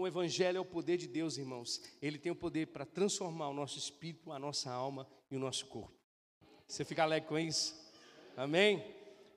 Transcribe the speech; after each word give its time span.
O 0.00 0.06
Evangelho 0.06 0.56
é 0.56 0.60
o 0.60 0.64
poder 0.64 0.96
de 0.96 1.06
Deus, 1.06 1.36
irmãos. 1.36 1.78
Ele 2.00 2.18
tem 2.18 2.32
o 2.32 2.34
poder 2.34 2.68
para 2.68 2.86
transformar 2.86 3.50
o 3.50 3.52
nosso 3.52 3.76
espírito, 3.76 4.32
a 4.32 4.38
nossa 4.38 4.72
alma 4.72 5.06
e 5.30 5.36
o 5.36 5.38
nosso 5.38 5.66
corpo. 5.66 5.94
Você 6.66 6.86
fica 6.86 7.02
alegre 7.02 7.28
com 7.28 7.38
isso? 7.38 7.78
Amém? 8.34 8.82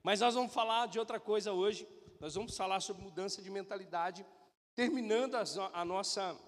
Mas 0.02 0.22
nós 0.22 0.34
vamos 0.36 0.54
falar 0.54 0.88
de 0.88 0.98
outra 0.98 1.20
coisa 1.20 1.52
hoje. 1.52 1.86
Nós 2.18 2.36
vamos 2.36 2.56
falar 2.56 2.80
sobre 2.80 3.04
mudança 3.04 3.42
de 3.42 3.50
mentalidade, 3.50 4.26
terminando 4.74 5.36
a 5.36 5.84
nossa 5.84 6.40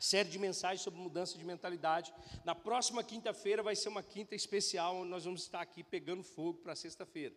série 0.00 0.28
de 0.28 0.38
mensagens 0.40 0.80
sobre 0.80 0.98
mudança 0.98 1.38
de 1.38 1.44
mentalidade. 1.44 2.12
Na 2.44 2.56
próxima 2.56 3.04
quinta-feira 3.04 3.62
vai 3.62 3.76
ser 3.76 3.88
uma 3.88 4.02
quinta 4.02 4.34
especial, 4.34 4.96
onde 4.96 5.10
nós 5.10 5.26
vamos 5.26 5.42
estar 5.42 5.60
aqui 5.60 5.84
pegando 5.84 6.24
fogo 6.24 6.58
para 6.58 6.74
sexta-feira. 6.74 7.36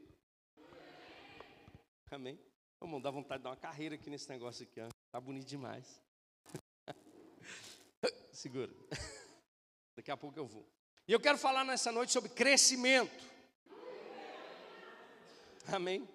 Amém? 2.10 2.40
Vamos 2.80 3.04
dar 3.04 3.12
vontade 3.12 3.38
de 3.38 3.44
dar 3.44 3.52
uma 3.52 3.56
carreira 3.56 3.94
aqui 3.94 4.10
nesse 4.10 4.28
negócio 4.30 4.64
aqui, 4.64 4.82
ó. 4.82 4.88
Tá 5.12 5.22
bonito 5.22 5.46
demais. 5.46 6.07
Segura. 8.38 8.72
Daqui 9.98 10.12
a 10.12 10.16
pouco 10.16 10.38
eu 10.38 10.46
vou. 10.46 10.64
E 11.08 11.12
eu 11.12 11.20
quero 11.20 11.40
falar 11.40 11.66
nessa 11.66 11.92
noite 11.92 12.12
sobre 12.14 12.30
crescimento. 12.30 13.26
Amém? 15.66 16.08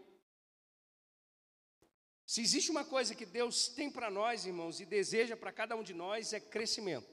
Se 2.25 2.41
existe 2.41 2.71
uma 2.71 2.85
coisa 2.85 3.13
que 3.13 3.27
Deus 3.27 3.67
tem 3.67 3.91
para 3.91 4.09
nós, 4.09 4.47
irmãos, 4.47 4.79
e 4.79 4.87
deseja 4.87 5.37
para 5.37 5.51
cada 5.51 5.75
um 5.75 5.83
de 5.83 5.93
nós, 5.93 6.33
é 6.33 6.39
crescimento, 6.39 7.13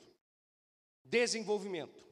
desenvolvimento. 1.04 2.06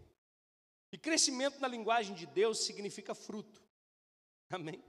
E 0.91 0.97
crescimento 0.97 1.59
na 1.59 1.67
linguagem 1.67 2.15
de 2.15 2.25
Deus 2.25 2.65
significa 2.65 3.13
fruto. 3.13 3.61
Amém? 4.49 4.83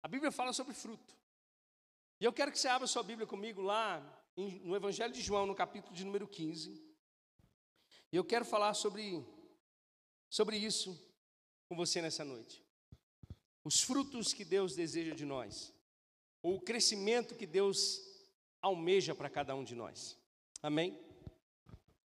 A 0.00 0.06
Bíblia 0.06 0.30
fala 0.30 0.52
sobre 0.52 0.74
fruto. 0.74 1.12
E 2.20 2.24
eu 2.24 2.32
quero 2.32 2.52
que 2.52 2.58
você 2.60 2.68
abra 2.68 2.86
sua 2.86 3.02
Bíblia 3.02 3.26
comigo 3.26 3.60
lá 3.60 4.21
no 4.36 4.74
Evangelho 4.74 5.12
de 5.12 5.20
João, 5.20 5.46
no 5.46 5.54
capítulo 5.54 5.94
de 5.94 6.04
número 6.04 6.26
15. 6.26 6.82
E 8.10 8.16
eu 8.16 8.24
quero 8.24 8.44
falar 8.44 8.74
sobre, 8.74 9.24
sobre 10.30 10.56
isso 10.56 10.98
com 11.68 11.76
você 11.76 12.00
nessa 12.00 12.24
noite. 12.24 12.64
Os 13.64 13.80
frutos 13.80 14.32
que 14.32 14.44
Deus 14.44 14.74
deseja 14.74 15.14
de 15.14 15.24
nós, 15.24 15.72
ou 16.42 16.56
o 16.56 16.60
crescimento 16.60 17.34
que 17.34 17.46
Deus 17.46 18.00
almeja 18.60 19.14
para 19.14 19.30
cada 19.30 19.54
um 19.54 19.64
de 19.64 19.74
nós. 19.74 20.18
Amém? 20.62 20.98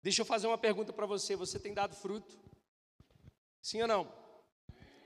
Deixa 0.02 0.23
eu 0.23 0.27
fazer 0.27 0.47
uma 0.47 0.58
pergunta 0.58 0.92
para 0.92 1.06
você: 1.06 1.34
você 1.36 1.58
tem 1.58 1.75
dado 1.75 1.95
fruto? 1.95 2.39
Sim 3.61 3.83
ou 3.83 3.89
não? 3.89 4.20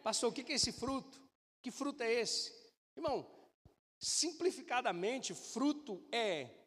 Pastor, 0.02 0.30
o 0.30 0.32
que 0.32 0.52
é 0.52 0.54
esse 0.54 0.72
fruto? 0.72 1.20
Que 1.62 1.70
fruto 1.70 2.02
é 2.02 2.12
esse? 2.12 2.52
Irmão, 2.94 3.26
simplificadamente, 3.98 5.34
fruto 5.34 6.06
é 6.12 6.63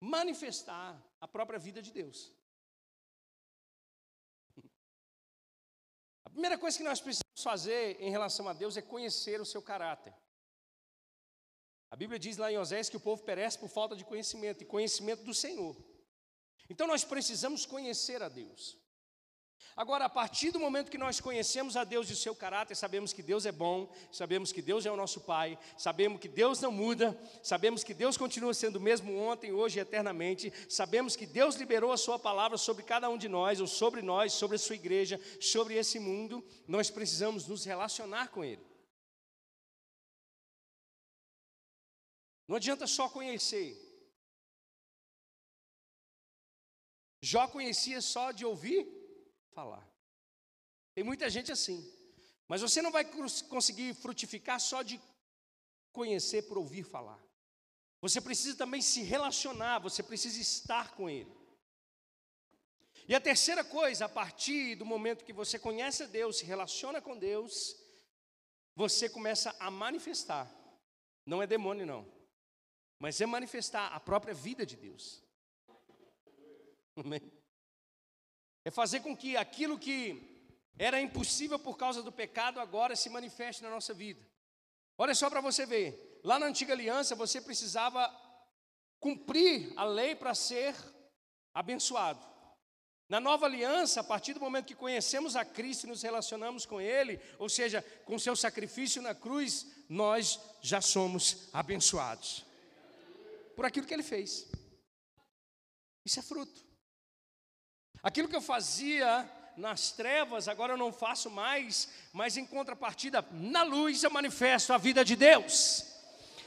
manifestar 0.00 1.00
a 1.20 1.28
própria 1.28 1.58
vida 1.58 1.82
de 1.82 1.92
Deus. 1.92 2.32
A 6.24 6.30
primeira 6.30 6.56
coisa 6.56 6.78
que 6.78 6.84
nós 6.84 7.00
precisamos 7.00 7.42
fazer 7.42 8.00
em 8.00 8.10
relação 8.10 8.48
a 8.48 8.52
Deus 8.52 8.76
é 8.76 8.82
conhecer 8.82 9.40
o 9.40 9.44
seu 9.44 9.60
caráter. 9.60 10.14
A 11.90 11.96
Bíblia 11.96 12.18
diz 12.18 12.36
lá 12.36 12.50
em 12.50 12.56
Osés 12.56 12.88
que 12.88 12.96
o 12.96 13.00
povo 13.00 13.22
perece 13.24 13.58
por 13.58 13.68
falta 13.68 13.96
de 13.96 14.04
conhecimento, 14.04 14.62
e 14.62 14.66
conhecimento 14.66 15.24
do 15.24 15.34
Senhor. 15.34 15.76
Então 16.68 16.86
nós 16.86 17.04
precisamos 17.04 17.66
conhecer 17.66 18.22
a 18.22 18.28
Deus. 18.28 18.79
Agora, 19.76 20.04
a 20.04 20.08
partir 20.08 20.50
do 20.50 20.58
momento 20.58 20.90
que 20.90 20.98
nós 20.98 21.20
conhecemos 21.20 21.76
a 21.76 21.84
Deus 21.84 22.10
e 22.10 22.12
o 22.12 22.16
seu 22.16 22.34
caráter, 22.34 22.74
sabemos 22.74 23.12
que 23.12 23.22
Deus 23.22 23.46
é 23.46 23.52
bom, 23.52 23.90
sabemos 24.10 24.52
que 24.52 24.60
Deus 24.60 24.84
é 24.84 24.90
o 24.90 24.96
nosso 24.96 25.20
Pai, 25.20 25.58
sabemos 25.78 26.20
que 26.20 26.28
Deus 26.28 26.60
não 26.60 26.72
muda, 26.72 27.18
sabemos 27.42 27.84
que 27.84 27.94
Deus 27.94 28.16
continua 28.16 28.52
sendo 28.52 28.76
o 28.76 28.80
mesmo 28.80 29.16
ontem, 29.16 29.52
hoje 29.52 29.78
e 29.78 29.82
eternamente, 29.82 30.52
sabemos 30.68 31.16
que 31.16 31.24
Deus 31.24 31.54
liberou 31.54 31.92
a 31.92 31.96
Sua 31.96 32.18
palavra 32.18 32.58
sobre 32.58 32.82
cada 32.82 33.08
um 33.08 33.16
de 33.16 33.28
nós, 33.28 33.60
ou 33.60 33.66
sobre 33.66 34.02
nós, 34.02 34.32
sobre 34.32 34.56
a 34.56 34.58
Sua 34.58 34.74
igreja, 34.74 35.20
sobre 35.40 35.74
esse 35.74 35.98
mundo, 35.98 36.44
nós 36.66 36.90
precisamos 36.90 37.46
nos 37.46 37.64
relacionar 37.64 38.28
com 38.28 38.44
Ele. 38.44 38.64
Não 42.46 42.56
adianta 42.56 42.86
só 42.86 43.08
conhecer. 43.08 43.78
Jó 47.22 47.46
conhecia 47.46 48.00
só 48.00 48.32
de 48.32 48.44
ouvir 48.44 48.99
falar. 49.60 49.86
Tem 50.94 51.04
muita 51.04 51.28
gente 51.28 51.52
assim. 51.52 51.78
Mas 52.48 52.62
você 52.62 52.80
não 52.80 52.90
vai 52.90 53.04
conseguir 53.54 53.94
frutificar 53.94 54.58
só 54.58 54.82
de 54.82 54.98
conhecer 55.92 56.42
por 56.48 56.56
ouvir 56.56 56.82
falar. 56.82 57.22
Você 58.00 58.20
precisa 58.20 58.56
também 58.56 58.80
se 58.80 59.02
relacionar, 59.02 59.78
você 59.78 60.02
precisa 60.02 60.40
estar 60.40 60.94
com 60.94 61.10
Ele. 61.10 61.30
E 63.06 63.14
a 63.14 63.20
terceira 63.20 63.62
coisa, 63.62 64.06
a 64.06 64.08
partir 64.08 64.76
do 64.76 64.86
momento 64.86 65.24
que 65.24 65.32
você 65.32 65.58
conhece 65.58 66.04
a 66.04 66.06
Deus, 66.06 66.38
se 66.38 66.44
relaciona 66.46 67.00
com 67.02 67.18
Deus, 67.18 67.76
você 68.74 69.08
começa 69.10 69.54
a 69.60 69.70
manifestar. 69.70 70.50
Não 71.26 71.42
é 71.42 71.46
demônio, 71.46 71.84
não. 71.84 72.10
Mas 72.98 73.20
é 73.20 73.26
manifestar 73.26 73.88
a 73.88 74.00
própria 74.00 74.32
vida 74.32 74.64
de 74.64 74.76
Deus. 74.76 75.22
Amém? 76.96 77.39
É 78.64 78.70
fazer 78.70 79.00
com 79.00 79.16
que 79.16 79.36
aquilo 79.36 79.78
que 79.78 80.30
era 80.78 81.00
impossível 81.00 81.58
por 81.58 81.76
causa 81.76 82.02
do 82.02 82.12
pecado 82.12 82.60
agora 82.60 82.96
se 82.96 83.10
manifeste 83.10 83.62
na 83.62 83.70
nossa 83.70 83.92
vida. 83.92 84.26
Olha 84.96 85.14
só 85.14 85.28
para 85.28 85.40
você 85.40 85.66
ver. 85.66 86.20
Lá 86.22 86.38
na 86.38 86.46
antiga 86.46 86.72
aliança 86.72 87.14
você 87.14 87.40
precisava 87.40 88.10
cumprir 88.98 89.72
a 89.76 89.84
lei 89.84 90.14
para 90.14 90.34
ser 90.34 90.74
abençoado. 91.54 92.30
Na 93.08 93.18
nova 93.18 93.46
aliança, 93.46 94.00
a 94.00 94.04
partir 94.04 94.34
do 94.34 94.40
momento 94.40 94.66
que 94.66 94.74
conhecemos 94.74 95.34
a 95.34 95.44
Cristo 95.44 95.84
e 95.84 95.88
nos 95.88 96.02
relacionamos 96.02 96.64
com 96.64 96.80
Ele, 96.80 97.20
ou 97.38 97.48
seja, 97.48 97.82
com 98.04 98.18
seu 98.18 98.36
sacrifício 98.36 99.02
na 99.02 99.14
cruz, 99.14 99.66
nós 99.88 100.38
já 100.62 100.80
somos 100.80 101.48
abençoados 101.52 102.46
por 103.56 103.66
aquilo 103.66 103.86
que 103.86 103.92
Ele 103.92 104.04
fez. 104.04 104.46
Isso 106.04 106.20
é 106.20 106.22
fruto. 106.22 106.69
Aquilo 108.02 108.28
que 108.28 108.36
eu 108.36 108.40
fazia 108.40 109.28
nas 109.56 109.92
trevas, 109.92 110.48
agora 110.48 110.72
eu 110.72 110.76
não 110.76 110.92
faço 110.92 111.30
mais, 111.30 111.88
mas 112.12 112.36
em 112.36 112.46
contrapartida, 112.46 113.24
na 113.32 113.62
luz 113.62 114.02
eu 114.02 114.10
manifesto 114.10 114.72
a 114.72 114.78
vida 114.78 115.04
de 115.04 115.14
Deus. 115.16 115.84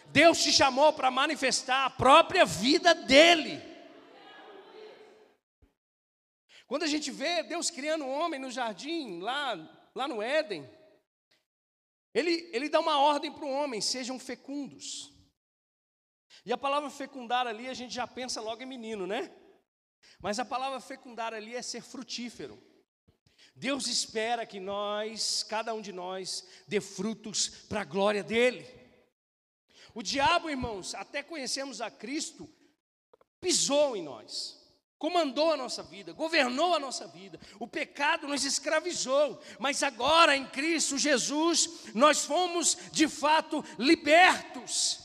Deus 0.08 0.42
te 0.42 0.52
chamou 0.52 0.92
para 0.94 1.12
manifestar 1.12 1.86
a 1.86 1.90
própria 1.90 2.46
vida 2.46 2.94
dele. 2.94 3.62
Quando 6.68 6.84
a 6.84 6.88
gente 6.88 7.12
vê 7.12 7.44
Deus 7.44 7.69
criando 7.69 8.03
o 8.03 8.08
um 8.08 8.12
homem 8.12 8.40
no 8.40 8.50
jardim, 8.50 9.19
lá, 9.19 9.56
lá 9.94 10.08
no 10.08 10.22
Éden, 10.22 10.68
ele, 12.13 12.50
ele 12.52 12.69
dá 12.69 12.80
uma 12.80 13.00
ordem 13.00 13.31
para 13.31 13.46
o 13.46 13.52
homem: 13.52 13.81
sejam 13.81 14.18
fecundos. 14.18 15.12
E 16.46 16.52
a 16.52 16.58
palavra 16.58 16.90
fecundar 16.90 17.47
ali, 17.47 17.69
a 17.69 17.74
gente 17.74 17.94
já 17.94 18.08
pensa 18.08 18.42
logo 18.42 18.62
em 18.62 18.66
menino, 18.66 19.06
né? 19.06 19.31
Mas 20.19 20.40
a 20.40 20.46
palavra 20.46 20.80
fecundar 20.80 21.34
ali 21.34 21.56
é 21.56 21.62
ser 21.62 21.81
frutífero. 21.81 22.62
Deus 23.56 23.88
espera 23.88 24.46
que 24.46 24.59
nós, 24.59 25.44
cada 25.44 25.74
um 25.74 25.81
de 25.81 25.91
nós, 25.91 26.47
dê 26.68 26.81
frutos 26.81 27.47
para 27.47 27.81
a 27.81 27.86
glória 27.86 28.24
dEle. 28.24 28.66
O 29.94 30.02
diabo, 30.02 30.50
irmãos, 30.50 30.96
até 30.96 31.22
conhecemos 31.22 31.80
a 31.80 31.92
Cristo, 31.92 32.50
pisou 33.40 33.96
em 33.96 34.02
nós, 34.02 34.59
comandou 34.97 35.52
a 35.52 35.58
nossa 35.58 35.84
vida, 35.84 36.13
governou 36.13 36.74
a 36.74 36.80
nossa 36.80 37.08
vida, 37.08 37.40
o 37.59 37.68
pecado 37.68 38.28
nos 38.28 38.44
escravizou, 38.44 39.40
mas 39.59 39.84
agora 39.84 40.36
em 40.36 40.47
Cristo 40.47 40.97
Jesus, 40.97 41.92
nós 41.94 42.25
fomos 42.25 42.75
de 42.92 43.08
fato 43.08 43.63
libertos 43.78 45.03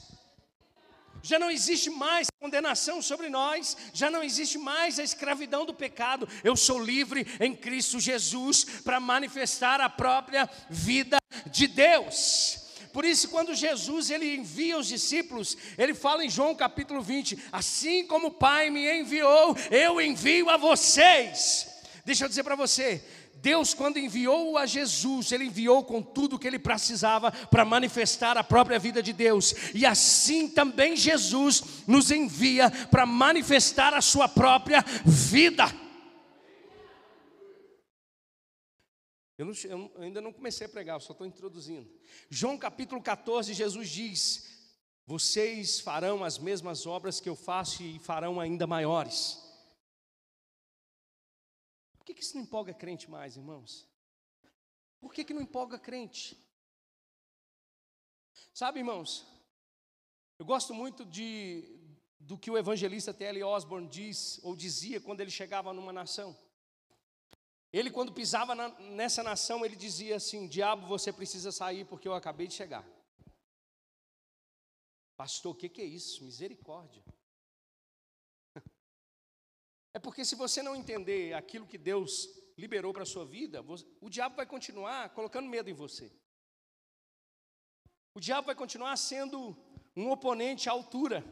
já 1.22 1.38
não 1.38 1.50
existe 1.50 1.90
mais 1.90 2.28
condenação 2.40 3.02
sobre 3.02 3.28
nós, 3.28 3.76
já 3.92 4.10
não 4.10 4.22
existe 4.22 4.58
mais 4.58 4.98
a 4.98 5.02
escravidão 5.02 5.64
do 5.64 5.74
pecado. 5.74 6.28
Eu 6.42 6.56
sou 6.56 6.82
livre 6.82 7.26
em 7.40 7.54
Cristo 7.54 8.00
Jesus 8.00 8.64
para 8.84 9.00
manifestar 9.00 9.80
a 9.80 9.88
própria 9.88 10.48
vida 10.70 11.18
de 11.50 11.66
Deus. 11.66 12.68
Por 12.92 13.04
isso, 13.04 13.28
quando 13.28 13.54
Jesus 13.54 14.10
ele 14.10 14.34
envia 14.36 14.78
os 14.78 14.88
discípulos, 14.88 15.56
ele 15.76 15.94
fala 15.94 16.24
em 16.24 16.30
João 16.30 16.54
capítulo 16.54 17.00
20: 17.00 17.38
Assim 17.52 18.06
como 18.06 18.28
o 18.28 18.32
Pai 18.32 18.70
me 18.70 19.00
enviou, 19.00 19.56
eu 19.70 20.00
envio 20.00 20.48
a 20.48 20.56
vocês. 20.56 21.68
Deixa 22.04 22.24
eu 22.24 22.28
dizer 22.28 22.42
para 22.42 22.56
você, 22.56 23.04
Deus, 23.48 23.72
quando 23.72 23.98
enviou 23.98 24.58
a 24.58 24.66
Jesus, 24.66 25.32
Ele 25.32 25.44
enviou 25.44 25.82
com 25.82 26.02
tudo 26.02 26.36
o 26.36 26.38
que 26.38 26.46
Ele 26.46 26.58
precisava 26.58 27.32
para 27.32 27.64
manifestar 27.64 28.36
a 28.36 28.44
própria 28.44 28.78
vida 28.78 29.02
de 29.02 29.10
Deus, 29.10 29.54
e 29.74 29.86
assim 29.86 30.50
também 30.50 30.94
Jesus 30.94 31.62
nos 31.86 32.10
envia 32.10 32.70
para 32.90 33.06
manifestar 33.06 33.94
a 33.94 34.02
Sua 34.02 34.28
própria 34.28 34.84
vida. 35.02 35.64
Eu, 39.38 39.46
não, 39.46 39.54
eu, 39.64 39.92
ainda 39.98 40.20
não 40.20 40.32
comecei 40.32 40.66
a 40.66 40.70
pregar, 40.70 40.96
eu 40.96 41.00
só 41.00 41.12
estou 41.12 41.26
introduzindo. 41.26 41.88
João 42.28 42.58
capítulo 42.58 43.00
14, 43.00 43.54
Jesus 43.54 43.88
diz: 43.88 44.46
vocês 45.06 45.80
farão 45.80 46.22
as 46.22 46.36
mesmas 46.38 46.84
obras 46.84 47.18
que 47.18 47.30
eu 47.30 47.34
faço 47.34 47.82
e 47.82 47.98
farão 47.98 48.38
ainda 48.38 48.66
maiores. 48.66 49.47
Que, 52.08 52.14
que 52.14 52.22
isso 52.22 52.36
não 52.36 52.42
empolga 52.42 52.72
crente 52.72 53.10
mais, 53.10 53.36
irmãos? 53.36 53.86
Por 54.98 55.12
que, 55.12 55.22
que 55.22 55.34
não 55.34 55.42
empolga 55.42 55.78
crente? 55.78 56.42
Sabe, 58.54 58.78
irmãos, 58.78 59.26
eu 60.38 60.46
gosto 60.46 60.72
muito 60.72 61.04
de, 61.04 61.68
do 62.18 62.38
que 62.38 62.50
o 62.50 62.56
evangelista 62.56 63.12
T.L. 63.12 63.44
Osborne 63.44 63.86
diz, 63.86 64.40
ou 64.42 64.56
dizia, 64.56 65.02
quando 65.02 65.20
ele 65.20 65.30
chegava 65.30 65.74
numa 65.74 65.92
nação. 65.92 66.34
Ele, 67.70 67.90
quando 67.90 68.14
pisava 68.14 68.54
na, 68.54 68.70
nessa 68.80 69.22
nação, 69.22 69.62
ele 69.62 69.76
dizia 69.76 70.16
assim: 70.16 70.48
Diabo, 70.48 70.86
você 70.86 71.12
precisa 71.12 71.52
sair 71.52 71.84
porque 71.84 72.08
eu 72.08 72.14
acabei 72.14 72.46
de 72.46 72.54
chegar. 72.54 72.88
Pastor, 75.14 75.52
o 75.52 75.58
que, 75.58 75.68
que 75.68 75.82
é 75.82 75.84
isso? 75.84 76.24
Misericórdia. 76.24 77.04
É 79.98 80.00
porque 80.00 80.24
se 80.24 80.36
você 80.36 80.62
não 80.62 80.76
entender 80.76 81.34
aquilo 81.34 81.66
que 81.66 81.76
Deus 81.76 82.28
liberou 82.56 82.92
para 82.92 83.02
a 83.02 83.12
sua 83.14 83.26
vida, 83.26 83.64
o 84.00 84.08
diabo 84.08 84.36
vai 84.36 84.46
continuar 84.46 85.08
colocando 85.10 85.48
medo 85.48 85.68
em 85.68 85.72
você. 85.72 86.08
O 88.14 88.20
diabo 88.20 88.46
vai 88.46 88.54
continuar 88.54 88.96
sendo 88.96 89.56
um 89.96 90.08
oponente 90.08 90.68
à 90.68 90.72
altura. 90.72 91.24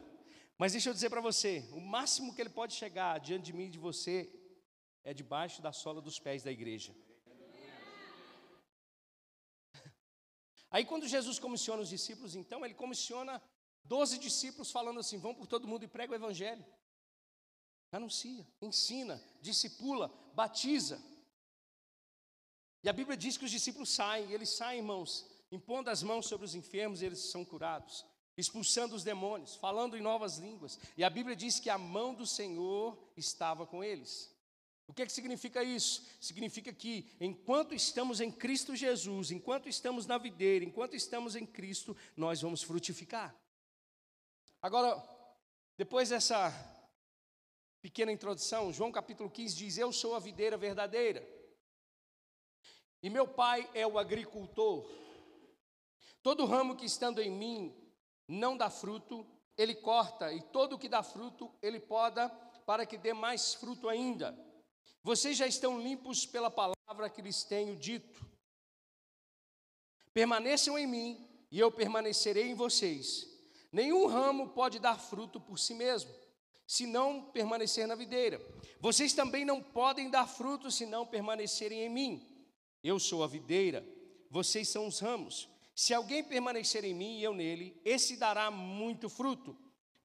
Mas 0.57 0.73
deixa 0.73 0.89
eu 0.89 0.93
dizer 0.93 1.09
para 1.09 1.21
você: 1.21 1.65
o 1.71 1.79
máximo 1.79 2.35
que 2.35 2.41
ele 2.41 2.49
pode 2.49 2.73
chegar 2.73 3.21
diante 3.21 3.45
de 3.45 3.53
mim 3.53 3.67
e 3.67 3.69
de 3.69 3.79
você 3.79 4.29
é 5.01 5.13
debaixo 5.13 5.61
da 5.61 5.71
sola 5.71 6.01
dos 6.01 6.19
pés 6.19 6.43
da 6.43 6.51
igreja. 6.51 6.93
Aí, 10.69 10.83
quando 10.83 11.07
Jesus 11.07 11.39
comissiona 11.39 11.83
os 11.83 11.87
discípulos, 11.87 12.35
então, 12.35 12.65
ele 12.65 12.73
comissiona 12.73 13.41
doze 13.81 14.17
discípulos 14.19 14.71
falando 14.71 14.99
assim: 14.99 15.17
vão 15.17 15.33
por 15.33 15.47
todo 15.47 15.69
mundo 15.69 15.85
e 15.85 15.87
prega 15.87 16.11
o 16.11 16.15
evangelho. 16.17 16.65
Anuncia, 17.91 18.45
ensina, 18.61 19.21
discipula, 19.41 20.11
batiza. 20.33 21.01
E 22.83 22.89
a 22.89 22.93
Bíblia 22.93 23.17
diz 23.17 23.37
que 23.37 23.45
os 23.45 23.51
discípulos 23.51 23.89
saem, 23.89 24.29
e 24.29 24.33
eles 24.33 24.49
saem, 24.49 24.79
irmãos, 24.79 25.25
impondo 25.51 25.89
as 25.89 26.03
mãos 26.03 26.27
sobre 26.27 26.45
os 26.45 26.55
enfermos, 26.55 27.01
e 27.01 27.05
eles 27.05 27.19
são 27.19 27.43
curados 27.43 28.05
expulsando 28.37 28.95
os 28.95 29.03
demônios, 29.03 29.55
falando 29.55 29.97
em 29.97 30.01
novas 30.01 30.37
línguas. 30.37 30.79
E 30.95 31.03
a 31.03 31.09
Bíblia 31.09 31.35
diz 31.35 31.59
que 31.59 31.69
a 31.69 31.77
mão 31.77 32.13
do 32.13 32.25
Senhor 32.25 32.95
estava 33.17 33.65
com 33.65 33.83
eles. 33.83 34.31
O 34.87 34.93
que, 34.93 35.01
é 35.01 35.05
que 35.05 35.11
significa 35.11 35.63
isso? 35.63 36.05
Significa 36.21 36.71
que 36.71 37.09
enquanto 37.19 37.73
estamos 37.73 38.21
em 38.21 38.31
Cristo 38.31 38.75
Jesus, 38.75 39.31
enquanto 39.31 39.67
estamos 39.67 40.05
na 40.05 40.17
videira, 40.17 40.63
enquanto 40.63 40.95
estamos 40.95 41.35
em 41.35 41.45
Cristo, 41.45 41.97
nós 42.15 42.39
vamos 42.39 42.61
frutificar. 42.61 43.35
Agora, 44.61 45.03
depois 45.75 46.09
dessa 46.09 46.51
pequena 47.87 48.11
introdução, 48.11 48.73
João 48.73 48.91
capítulo 48.91 49.29
15 49.29 49.55
diz: 49.55 49.77
Eu 49.77 49.93
sou 49.93 50.13
a 50.13 50.19
videira 50.19 50.57
verdadeira, 50.57 51.25
e 53.01 53.09
meu 53.09 53.25
pai 53.25 53.69
é 53.73 53.87
o 53.87 53.97
agricultor. 53.97 54.85
Todo 56.21 56.45
ramo 56.45 56.75
que 56.75 56.85
estando 56.85 57.21
em 57.21 57.31
mim 57.31 57.73
não 58.27 58.57
dá 58.57 58.69
fruto, 58.69 59.25
ele 59.57 59.73
corta, 59.73 60.33
e 60.33 60.41
todo 60.41 60.73
o 60.73 60.77
que 60.77 60.89
dá 60.89 61.01
fruto, 61.01 61.49
ele 61.61 61.79
poda, 61.79 62.27
para 62.65 62.85
que 62.85 62.97
dê 62.97 63.13
mais 63.13 63.53
fruto 63.53 63.87
ainda. 63.87 64.37
Vocês 65.01 65.37
já 65.37 65.47
estão 65.47 65.79
limpos 65.79 66.25
pela 66.25 66.51
palavra 66.51 67.09
que 67.09 67.21
lhes 67.21 67.45
tenho 67.45 67.73
dito. 67.77 68.19
Permaneçam 70.13 70.77
em 70.77 70.85
mim, 70.85 71.25
e 71.49 71.57
eu 71.57 71.71
permanecerei 71.71 72.49
em 72.49 72.53
vocês. 72.53 73.25
Nenhum 73.71 74.07
ramo 74.07 74.49
pode 74.49 74.77
dar 74.77 74.99
fruto 74.99 75.39
por 75.39 75.57
si 75.57 75.73
mesmo, 75.73 76.13
se 76.67 76.85
não 76.85 77.21
permanecer 77.21 77.87
na 77.87 77.95
videira. 77.95 78.45
Vocês 78.81 79.13
também 79.13 79.45
não 79.45 79.63
podem 79.63 80.09
dar 80.09 80.27
fruto 80.27 80.69
se 80.69 80.85
não 80.85 81.07
permanecerem 81.07 81.79
em 81.83 81.89
mim. 81.89 82.45
Eu 82.83 82.99
sou 82.99 83.23
a 83.23 83.27
videira, 83.27 83.87
vocês 84.29 84.67
são 84.67 84.85
os 84.85 84.99
ramos. 84.99 85.49
Se 85.73 85.93
alguém 85.93 86.23
permanecer 86.23 86.83
em 86.83 86.93
mim 86.93 87.19
e 87.19 87.23
eu 87.23 87.33
nele, 87.33 87.79
esse 87.85 88.17
dará 88.17 88.51
muito 88.51 89.09
fruto, 89.09 89.57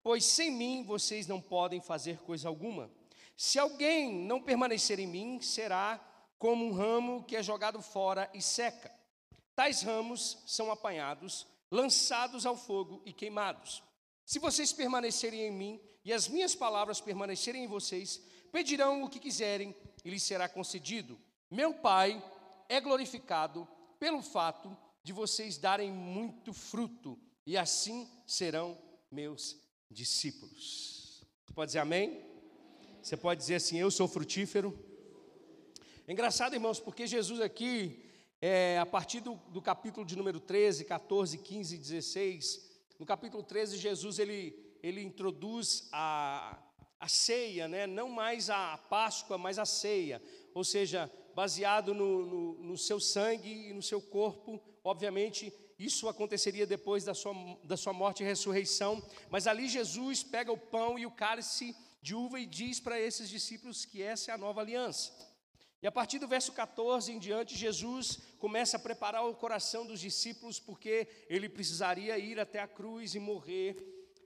pois 0.03 0.25
sem 0.25 0.51
mim 0.51 0.85
vocês 0.85 1.27
não 1.27 1.41
podem 1.41 1.81
fazer 1.81 2.19
coisa 2.19 2.49
alguma. 2.49 2.91
Se 3.37 3.59
alguém 3.59 4.15
não 4.15 4.41
permanecer 4.41 5.01
em 5.01 5.07
mim, 5.07 5.41
será 5.41 5.99
como 6.39 6.65
um 6.65 6.73
ramo 6.73 7.25
que 7.25 7.37
é 7.37 7.43
jogado 7.43 7.83
fora 7.83 8.31
e 8.33 8.41
seca. 8.41 8.91
Tais 9.55 9.83
ramos 9.83 10.39
são 10.47 10.71
apanhados, 10.71 11.47
lançados 11.71 12.47
ao 12.47 12.57
fogo 12.57 13.03
e 13.05 13.13
queimados. 13.13 13.83
Se 14.25 14.39
vocês 14.39 14.73
permanecerem 14.73 15.41
em 15.43 15.51
mim 15.51 15.81
e 16.05 16.13
as 16.13 16.29
minhas 16.29 16.55
palavras 16.55 17.01
permanecerem 17.01 17.65
em 17.65 17.69
vocês, 17.69 18.21
pedirão 18.51 19.03
o 19.03 19.09
que 19.09 19.19
quiserem 19.19 19.75
e 20.05 20.11
lhes 20.11 20.23
será 20.23 20.49
concedido. 20.49 21.19
Meu 21.51 21.75
Pai 21.75 22.23
é 22.69 22.81
glorificado 22.81 23.67
pelo 23.99 24.23
fato 24.23 24.77
de 25.03 25.13
vocês 25.13 25.59
darem 25.59 25.91
muito 25.91 26.53
fruto, 26.53 27.19
e 27.45 27.57
assim 27.57 28.09
serão 28.27 28.79
meus 29.11 29.57
discípulos. 29.91 31.23
Você 31.45 31.53
pode 31.53 31.69
dizer 31.69 31.81
amém? 31.81 32.25
Você 33.03 33.17
pode 33.17 33.41
dizer 33.41 33.57
assim: 33.57 33.79
Eu 33.79 33.91
sou 33.91 34.07
frutífero. 34.07 34.79
É 36.07 36.13
engraçado, 36.13 36.55
irmãos, 36.55 36.81
porque 36.81 37.07
Jesus 37.07 37.41
aqui, 37.41 38.05
é, 38.41 38.79
a 38.79 38.87
partir 38.87 39.21
do, 39.21 39.35
do, 39.51 39.61
capítulo 39.61 40.07
de 40.07 40.17
número 40.17 40.41
13, 40.41 40.85
14, 40.85 41.39
15 41.39 41.75
e 41.75 41.79
16, 41.79 42.72
no 42.99 43.07
capítulo 43.07 43.43
13, 43.43 43.77
Jesus 43.77 44.19
ele, 44.19 44.57
ele 44.83 45.03
introduz 45.03 45.89
a, 45.93 46.59
a 47.01 47.09
ceia, 47.09 47.69
né? 47.69 47.87
não 47.87 48.09
mais 48.09 48.51
a 48.51 48.79
Páscoa, 48.79 49.37
mas 49.39 49.59
a 49.59 49.65
ceia, 49.65 50.23
ou 50.55 50.65
seja, 50.65 51.11
baseado 51.35 51.95
no, 51.95 52.27
no, 52.27 52.55
no 52.63 52.79
seu 52.79 53.01
sangue 53.01 53.69
e 53.69 53.73
no 53.73 53.83
seu 53.83 54.01
corpo 54.01 54.63
obviamente, 54.85 55.53
isso 55.79 56.09
aconteceria 56.09 56.67
depois 56.67 57.05
da 57.05 57.15
sua, 57.15 57.35
da 57.65 57.77
sua 57.77 57.93
morte 57.93 58.23
e 58.23 58.27
ressurreição, 58.27 59.03
mas 59.31 59.47
ali 59.47 59.69
Jesus 59.69 60.23
pega 60.23 60.53
o 60.53 60.59
pão 60.59 60.99
e 60.99 61.07
o 61.07 61.11
cálice 61.11 61.75
de 62.01 62.15
uva 62.15 62.41
e 62.41 62.47
diz 62.47 62.81
para 62.81 63.01
esses 63.01 63.29
discípulos 63.29 63.85
que 63.85 64.03
essa 64.03 64.31
é 64.31 64.35
a 64.35 64.39
nova 64.39 64.61
aliança. 64.61 65.13
E 65.83 65.87
a 65.87 65.93
partir 65.93 66.19
do 66.19 66.29
verso 66.29 66.53
14 66.53 67.11
em 67.13 67.19
diante, 67.19 67.57
Jesus 67.57 68.21
começa 68.39 68.77
a 68.77 68.81
preparar 68.81 69.27
o 69.27 69.35
coração 69.35 69.85
dos 69.85 69.99
discípulos, 69.99 70.61
porque 70.61 71.09
ele 71.29 71.49
precisaria 71.49 72.17
ir 72.19 72.39
até 72.39 72.61
a 72.61 72.69
cruz 72.69 73.15
e 73.15 73.19
morrer 73.19 73.77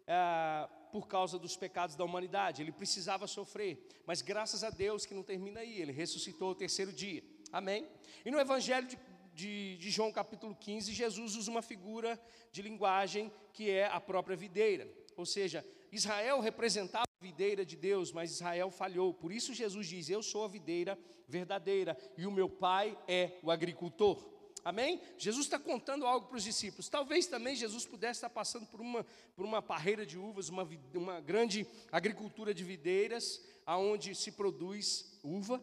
ah, 0.06 0.68
por 0.92 1.08
causa 1.08 1.38
dos 1.38 1.56
pecados 1.56 1.96
da 1.96 2.04
humanidade. 2.04 2.60
Ele 2.60 2.72
precisava 2.72 3.26
sofrer, 3.26 3.86
mas 4.04 4.20
graças 4.20 4.62
a 4.62 4.70
Deus 4.70 5.06
que 5.06 5.14
não 5.14 5.22
termina 5.22 5.60
aí, 5.60 5.80
ele 5.80 5.92
ressuscitou 5.92 6.50
o 6.50 6.54
terceiro 6.54 6.92
dia. 6.92 7.24
Amém? 7.50 7.88
E 8.24 8.30
no 8.30 8.38
Evangelho 8.38 8.86
de 8.86 8.98
de, 9.36 9.76
de 9.76 9.90
João 9.90 10.10
capítulo 10.10 10.56
15, 10.58 10.94
Jesus 10.94 11.36
usa 11.36 11.50
uma 11.50 11.60
figura 11.60 12.18
de 12.50 12.62
linguagem 12.62 13.30
que 13.52 13.70
é 13.70 13.86
a 13.86 14.00
própria 14.00 14.34
videira. 14.34 14.88
Ou 15.14 15.26
seja, 15.26 15.62
Israel 15.92 16.40
representava 16.40 17.05
videira 17.36 17.66
de 17.66 17.76
Deus, 17.76 18.12
mas 18.12 18.30
Israel 18.30 18.70
falhou. 18.70 19.12
Por 19.12 19.30
isso 19.30 19.52
Jesus 19.52 19.86
diz: 19.86 20.08
Eu 20.08 20.22
sou 20.22 20.44
a 20.44 20.48
videira 20.48 20.98
verdadeira 21.28 21.94
e 22.16 22.26
o 22.26 22.30
meu 22.30 22.48
pai 22.48 22.98
é 23.06 23.38
o 23.42 23.50
agricultor. 23.50 24.16
Amém? 24.64 25.00
Jesus 25.18 25.44
está 25.44 25.58
contando 25.58 26.06
algo 26.06 26.26
para 26.26 26.38
os 26.38 26.42
discípulos. 26.42 26.88
Talvez 26.88 27.26
também 27.26 27.54
Jesus 27.54 27.84
pudesse 27.84 28.18
estar 28.18 28.30
passando 28.30 28.66
por 28.66 28.80
uma, 28.80 29.04
por 29.36 29.44
uma 29.44 29.60
parreira 29.60 30.06
de 30.06 30.18
uvas, 30.18 30.48
uma, 30.48 30.66
uma 30.94 31.20
grande 31.20 31.66
agricultura 31.92 32.54
de 32.54 32.64
videiras, 32.64 33.44
aonde 33.66 34.14
se 34.14 34.32
produz 34.32 35.20
uva. 35.22 35.62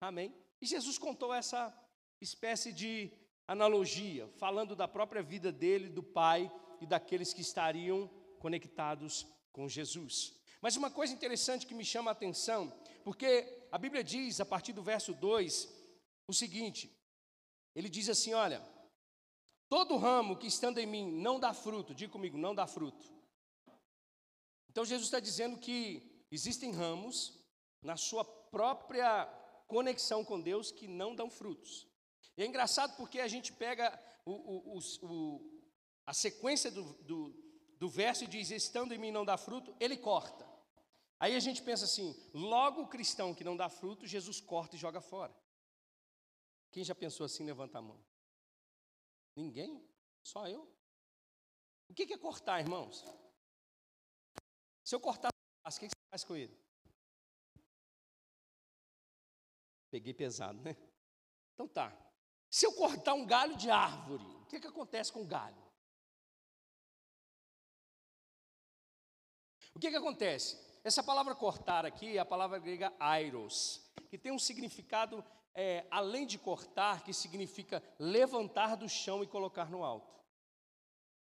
Amém? 0.00 0.34
E 0.60 0.66
Jesus 0.66 0.98
contou 0.98 1.32
essa, 1.32 1.72
espécie 2.20 2.72
de 2.72 3.10
analogia, 3.46 4.26
falando 4.36 4.74
da 4.74 4.88
própria 4.88 5.22
vida 5.22 5.52
dele, 5.52 5.88
do 5.88 6.02
Pai 6.02 6.50
e 6.80 6.86
daqueles 6.86 7.32
que 7.32 7.42
estariam 7.42 8.10
conectados 8.38 9.26
com 9.54 9.68
Jesus. 9.68 10.34
Mas 10.60 10.76
uma 10.76 10.90
coisa 10.90 11.14
interessante 11.14 11.66
que 11.66 11.74
me 11.74 11.84
chama 11.84 12.10
a 12.10 12.12
atenção, 12.12 12.70
porque 13.04 13.66
a 13.70 13.78
Bíblia 13.78 14.02
diz, 14.02 14.40
a 14.40 14.44
partir 14.44 14.72
do 14.72 14.82
verso 14.82 15.14
2, 15.14 15.68
o 16.26 16.34
seguinte: 16.34 16.90
ele 17.74 17.88
diz 17.88 18.08
assim: 18.08 18.34
Olha, 18.34 18.60
todo 19.68 19.96
ramo 19.96 20.36
que 20.36 20.48
estando 20.48 20.78
em 20.78 20.86
mim 20.86 21.10
não 21.12 21.38
dá 21.38 21.54
fruto, 21.54 21.94
diga 21.94 22.12
comigo, 22.12 22.36
não 22.36 22.54
dá 22.54 22.66
fruto. 22.66 23.12
Então 24.68 24.84
Jesus 24.84 25.06
está 25.06 25.20
dizendo 25.20 25.58
que 25.58 26.26
existem 26.30 26.72
ramos 26.72 27.38
na 27.80 27.96
sua 27.96 28.24
própria 28.24 29.26
conexão 29.68 30.24
com 30.24 30.40
Deus 30.40 30.72
que 30.72 30.88
não 30.88 31.14
dão 31.14 31.30
frutos. 31.30 31.86
E 32.36 32.42
é 32.42 32.46
engraçado 32.46 32.96
porque 32.96 33.20
a 33.20 33.28
gente 33.28 33.52
pega 33.52 33.96
o, 34.24 34.32
o, 34.32 34.78
o, 35.02 35.62
a 36.04 36.12
sequência 36.12 36.70
do, 36.72 36.82
do, 37.02 37.43
do 37.84 37.88
verso 37.90 38.26
diz: 38.26 38.50
Estando 38.50 38.94
em 38.94 38.98
mim 38.98 39.10
não 39.10 39.26
dá 39.26 39.36
fruto, 39.36 39.76
ele 39.78 39.98
corta. 39.98 40.48
Aí 41.20 41.36
a 41.36 41.40
gente 41.40 41.62
pensa 41.62 41.84
assim: 41.84 42.08
logo 42.32 42.80
o 42.80 42.88
cristão 42.88 43.34
que 43.34 43.44
não 43.44 43.54
dá 43.54 43.68
fruto, 43.68 44.06
Jesus 44.06 44.40
corta 44.40 44.74
e 44.74 44.78
joga 44.78 45.02
fora. 45.02 45.36
Quem 46.72 46.82
já 46.82 46.94
pensou 46.94 47.26
assim, 47.26 47.44
levanta 47.44 47.78
a 47.78 47.82
mão. 47.82 48.02
Ninguém? 49.36 49.86
Só 50.22 50.48
eu? 50.48 50.66
O 51.90 51.92
que 51.92 52.10
é 52.10 52.16
cortar, 52.16 52.60
irmãos? 52.60 53.04
Se 54.82 54.94
eu 54.94 55.00
cortar 55.00 55.28
o 55.28 55.68
que 55.68 55.70
você 55.70 55.88
faz 56.10 56.24
com 56.24 56.34
ele? 56.34 56.58
Peguei 59.90 60.14
pesado, 60.14 60.58
né? 60.62 60.74
Então 61.52 61.68
tá. 61.68 61.94
Se 62.48 62.64
eu 62.64 62.72
cortar 62.72 63.12
um 63.12 63.26
galho 63.26 63.56
de 63.56 63.68
árvore, 63.70 64.24
o 64.24 64.46
que, 64.46 64.58
que 64.58 64.68
acontece 64.68 65.12
com 65.12 65.20
o 65.20 65.26
galho? 65.26 65.63
O 69.74 69.80
que, 69.80 69.90
que 69.90 69.96
acontece? 69.96 70.56
Essa 70.84 71.02
palavra 71.02 71.34
cortar 71.34 71.84
aqui 71.84 72.16
é 72.16 72.20
a 72.20 72.24
palavra 72.24 72.58
grega 72.58 72.92
airos, 73.00 73.82
que 74.08 74.16
tem 74.16 74.30
um 74.30 74.38
significado, 74.38 75.24
é, 75.54 75.84
além 75.90 76.26
de 76.26 76.38
cortar, 76.38 77.02
que 77.02 77.12
significa 77.12 77.82
levantar 77.98 78.76
do 78.76 78.88
chão 78.88 79.22
e 79.22 79.26
colocar 79.26 79.68
no 79.70 79.82
alto. 79.82 80.14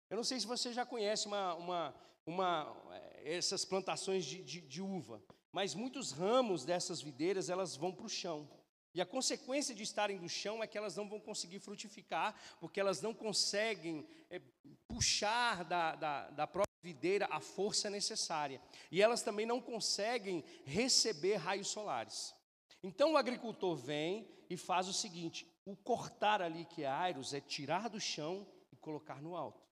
Eu 0.08 0.16
não 0.16 0.24
sei 0.24 0.38
se 0.38 0.46
você 0.46 0.72
já 0.72 0.86
conhece 0.86 1.26
uma, 1.26 1.54
uma, 1.54 1.94
uma 2.24 2.76
é, 2.92 3.36
essas 3.36 3.64
plantações 3.64 4.24
de, 4.24 4.42
de, 4.44 4.60
de 4.60 4.80
uva, 4.80 5.20
mas 5.50 5.74
muitos 5.74 6.12
ramos 6.12 6.64
dessas 6.64 7.02
videiras 7.02 7.50
elas 7.50 7.74
vão 7.74 7.92
para 7.92 8.06
o 8.06 8.08
chão. 8.08 8.48
E 8.94 9.00
a 9.00 9.06
consequência 9.06 9.74
de 9.74 9.82
estarem 9.82 10.16
do 10.16 10.28
chão 10.28 10.62
é 10.62 10.66
que 10.66 10.78
elas 10.78 10.96
não 10.96 11.08
vão 11.08 11.20
conseguir 11.20 11.58
frutificar, 11.58 12.34
porque 12.60 12.78
elas 12.78 13.02
não 13.02 13.12
conseguem 13.12 14.06
é, 14.30 14.40
puxar 14.86 15.64
da, 15.64 15.96
da, 15.96 16.30
da 16.30 16.46
própria 16.46 16.67
videira 16.82 17.26
a 17.30 17.40
força 17.40 17.90
necessária. 17.90 18.60
E 18.90 19.02
elas 19.02 19.22
também 19.22 19.46
não 19.46 19.60
conseguem 19.60 20.44
receber 20.64 21.36
raios 21.36 21.68
solares. 21.68 22.34
Então 22.82 23.12
o 23.12 23.16
agricultor 23.16 23.76
vem 23.76 24.28
e 24.48 24.56
faz 24.56 24.88
o 24.88 24.92
seguinte: 24.92 25.46
o 25.64 25.76
cortar 25.76 26.40
ali, 26.40 26.64
que 26.64 26.84
é 26.84 26.86
airos, 26.86 27.34
é 27.34 27.40
tirar 27.40 27.88
do 27.88 28.00
chão 28.00 28.46
e 28.72 28.76
colocar 28.76 29.20
no 29.20 29.36
alto. 29.36 29.66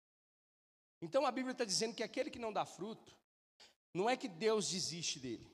Então 1.00 1.26
a 1.26 1.30
Bíblia 1.30 1.52
está 1.52 1.64
dizendo 1.64 1.94
que 1.94 2.02
aquele 2.02 2.30
que 2.30 2.38
não 2.38 2.52
dá 2.52 2.64
fruto, 2.64 3.16
não 3.92 4.08
é 4.08 4.16
que 4.16 4.28
Deus 4.28 4.70
desiste 4.70 5.18
dele. 5.18 5.50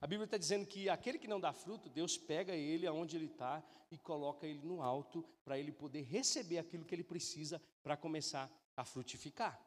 A 0.00 0.06
Bíblia 0.06 0.24
está 0.24 0.36
dizendo 0.36 0.66
que 0.66 0.88
aquele 0.88 1.18
que 1.18 1.28
não 1.28 1.40
dá 1.40 1.52
fruto, 1.52 1.88
Deus 1.88 2.18
pega 2.18 2.54
ele 2.54 2.86
aonde 2.86 3.16
ele 3.16 3.26
está 3.26 3.62
e 3.90 3.96
coloca 3.96 4.46
ele 4.46 4.60
no 4.66 4.82
alto 4.82 5.24
para 5.44 5.58
ele 5.58 5.70
poder 5.70 6.02
receber 6.02 6.58
aquilo 6.58 6.84
que 6.84 6.94
ele 6.94 7.04
precisa 7.04 7.62
para 7.82 7.96
começar 7.96 8.50
a 8.76 8.84
frutificar. 8.84 9.60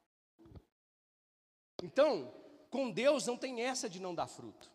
Então, 1.83 2.33
com 2.69 2.91
Deus 2.91 3.25
não 3.25 3.37
tem 3.37 3.61
essa 3.61 3.89
de 3.89 3.99
não 3.99 4.13
dar 4.13 4.27
fruto. 4.27 4.71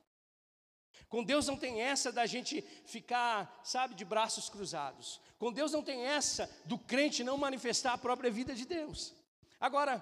Com 1.09 1.25
Deus 1.25 1.49
não 1.49 1.57
tem 1.57 1.81
essa 1.81 2.13
da 2.13 2.25
gente 2.25 2.63
ficar, 2.85 3.61
sabe, 3.65 3.95
de 3.95 4.05
braços 4.05 4.49
cruzados. 4.49 5.21
Com 5.39 5.53
Deus 5.53 5.73
não 5.73 5.83
tem 5.83 6.07
essa 6.07 6.49
do 6.65 6.79
crente 6.79 7.25
não 7.25 7.37
manifestar 7.37 7.95
a 7.95 7.99
própria 7.99 8.31
vida 8.31 8.55
de 8.55 8.65
Deus. 8.65 9.13
Agora, 9.59 10.01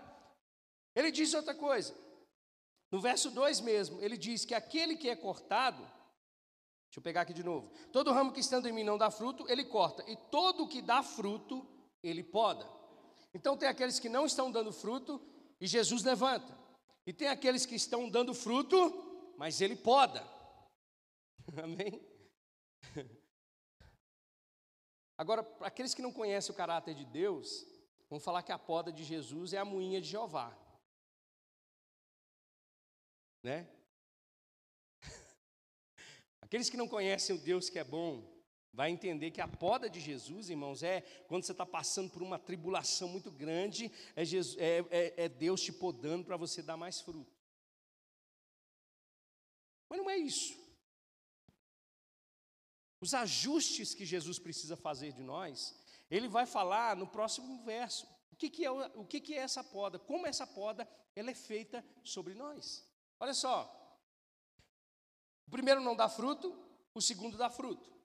ele 0.95 1.11
diz 1.11 1.33
outra 1.33 1.55
coisa. 1.55 1.95
No 2.91 3.01
verso 3.01 3.31
2 3.31 3.61
mesmo, 3.61 4.01
ele 4.03 4.17
diz 4.17 4.45
que 4.45 4.55
aquele 4.55 4.97
que 4.97 5.09
é 5.09 5.17
cortado, 5.17 5.83
deixa 5.83 6.99
eu 6.99 7.03
pegar 7.03 7.23
aqui 7.23 7.33
de 7.33 7.45
novo. 7.45 7.71
Todo 7.93 8.13
ramo 8.13 8.33
que 8.33 8.41
estando 8.41 8.69
em 8.69 8.73
mim 8.73 8.85
não 8.85 8.99
dá 8.99 9.11
fruto, 9.11 9.47
ele 9.49 9.65
corta, 9.65 10.05
e 10.11 10.17
todo 10.31 10.69
que 10.69 10.83
dá 10.83 11.03
fruto, 11.03 11.67
ele 12.03 12.23
poda. 12.23 12.69
Então 13.33 13.57
tem 13.57 13.69
aqueles 13.69 13.99
que 13.99 14.09
não 14.09 14.27
estão 14.27 14.51
dando 14.51 14.73
fruto 14.73 15.21
e 15.61 15.67
Jesus 15.67 16.03
levanta. 16.03 16.58
E 17.09 17.13
tem 17.13 17.29
aqueles 17.29 17.65
que 17.65 17.75
estão 17.75 18.11
dando 18.11 18.35
fruto, 18.35 19.35
mas 19.39 19.63
ele 19.63 19.75
poda. 19.75 20.23
Amém? 21.65 22.07
Agora, 25.17 25.43
para 25.43 25.69
aqueles 25.69 25.95
que 25.95 26.03
não 26.03 26.13
conhecem 26.13 26.53
o 26.53 26.57
caráter 26.57 26.95
de 26.95 27.07
Deus, 27.07 27.67
vão 28.11 28.21
falar 28.21 28.43
que 28.43 28.53
a 28.53 28.59
poda 28.59 28.93
de 28.93 29.03
Jesus 29.03 29.55
é 29.55 29.59
a 29.59 29.65
moinha 29.65 30.03
de 30.03 30.09
Jeová 30.09 30.55
né? 33.43 33.67
Aqueles 36.43 36.69
que 36.69 36.77
não 36.77 36.89
conhecem 36.89 37.35
o 37.35 37.39
Deus 37.39 37.71
que 37.71 37.79
é 37.79 37.85
bom, 37.85 38.38
vai 38.79 38.93
entender 38.93 39.33
que 39.33 39.41
a 39.41 39.49
poda 39.49 39.91
de 39.91 39.99
Jesus, 39.99 40.51
irmãos, 40.51 40.85
é 40.85 41.01
quando 41.27 41.43
você 41.43 41.51
está 41.51 41.67
passando 41.67 42.13
por 42.13 42.23
uma 42.23 42.39
tribulação 42.39 43.09
muito 43.09 43.29
grande, 43.29 43.91
é, 44.15 44.25
Jesus, 44.25 44.57
é, 44.57 44.79
é, 44.89 45.25
é 45.25 45.29
Deus 45.29 45.61
te 45.61 45.73
podando 45.73 46.25
para 46.25 46.37
você 46.37 46.63
dar 46.63 46.77
mais 46.77 47.01
fruto. 47.01 47.37
Mas 49.91 49.99
não 49.99 50.09
é 50.09 50.17
isso. 50.17 50.57
Os 53.01 53.13
ajustes 53.15 53.95
que 53.95 54.07
Jesus 54.07 54.39
precisa 54.39 54.77
fazer 54.77 55.13
de 55.13 55.25
nós, 55.25 55.77
ele 56.09 56.29
vai 56.29 56.47
falar 56.47 56.95
no 56.95 57.09
próximo 57.09 57.65
verso. 57.65 58.07
O 58.31 58.37
que, 58.37 58.49
que 58.49 58.65
é, 58.65 58.71
o 58.71 59.05
que, 59.05 59.21
que 59.21 59.35
é 59.35 59.39
essa 59.39 59.65
poda? 59.65 59.99
Como 59.99 60.25
essa 60.25 60.47
poda 60.47 60.89
ela 61.17 61.33
é 61.33 61.35
feita 61.35 61.85
sobre 62.05 62.33
nós? 62.33 62.89
Olha 63.19 63.35
só. 63.35 63.75
O 65.49 65.51
primeiro 65.51 65.81
não 65.81 65.97
dá 65.97 66.09
fruto, 66.09 66.57
o 66.95 67.03
segundo 67.03 67.37
dá 67.37 67.51
fruto. 67.51 67.98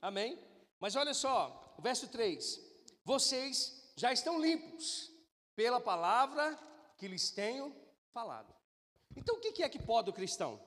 Amém? 0.00 0.38
Mas 0.78 0.94
olha 0.94 1.12
só, 1.12 1.74
o 1.76 1.82
verso 1.82 2.08
3: 2.08 2.60
Vocês 3.04 3.92
já 3.96 4.12
estão 4.12 4.40
limpos 4.40 5.12
pela 5.56 5.80
palavra 5.80 6.56
que 6.96 7.08
lhes 7.08 7.30
tenho 7.30 7.74
falado. 8.12 8.54
Então 9.16 9.36
o 9.36 9.40
que 9.40 9.62
é 9.62 9.68
que 9.68 9.82
pode 9.82 10.10
o 10.10 10.12
cristão? 10.12 10.60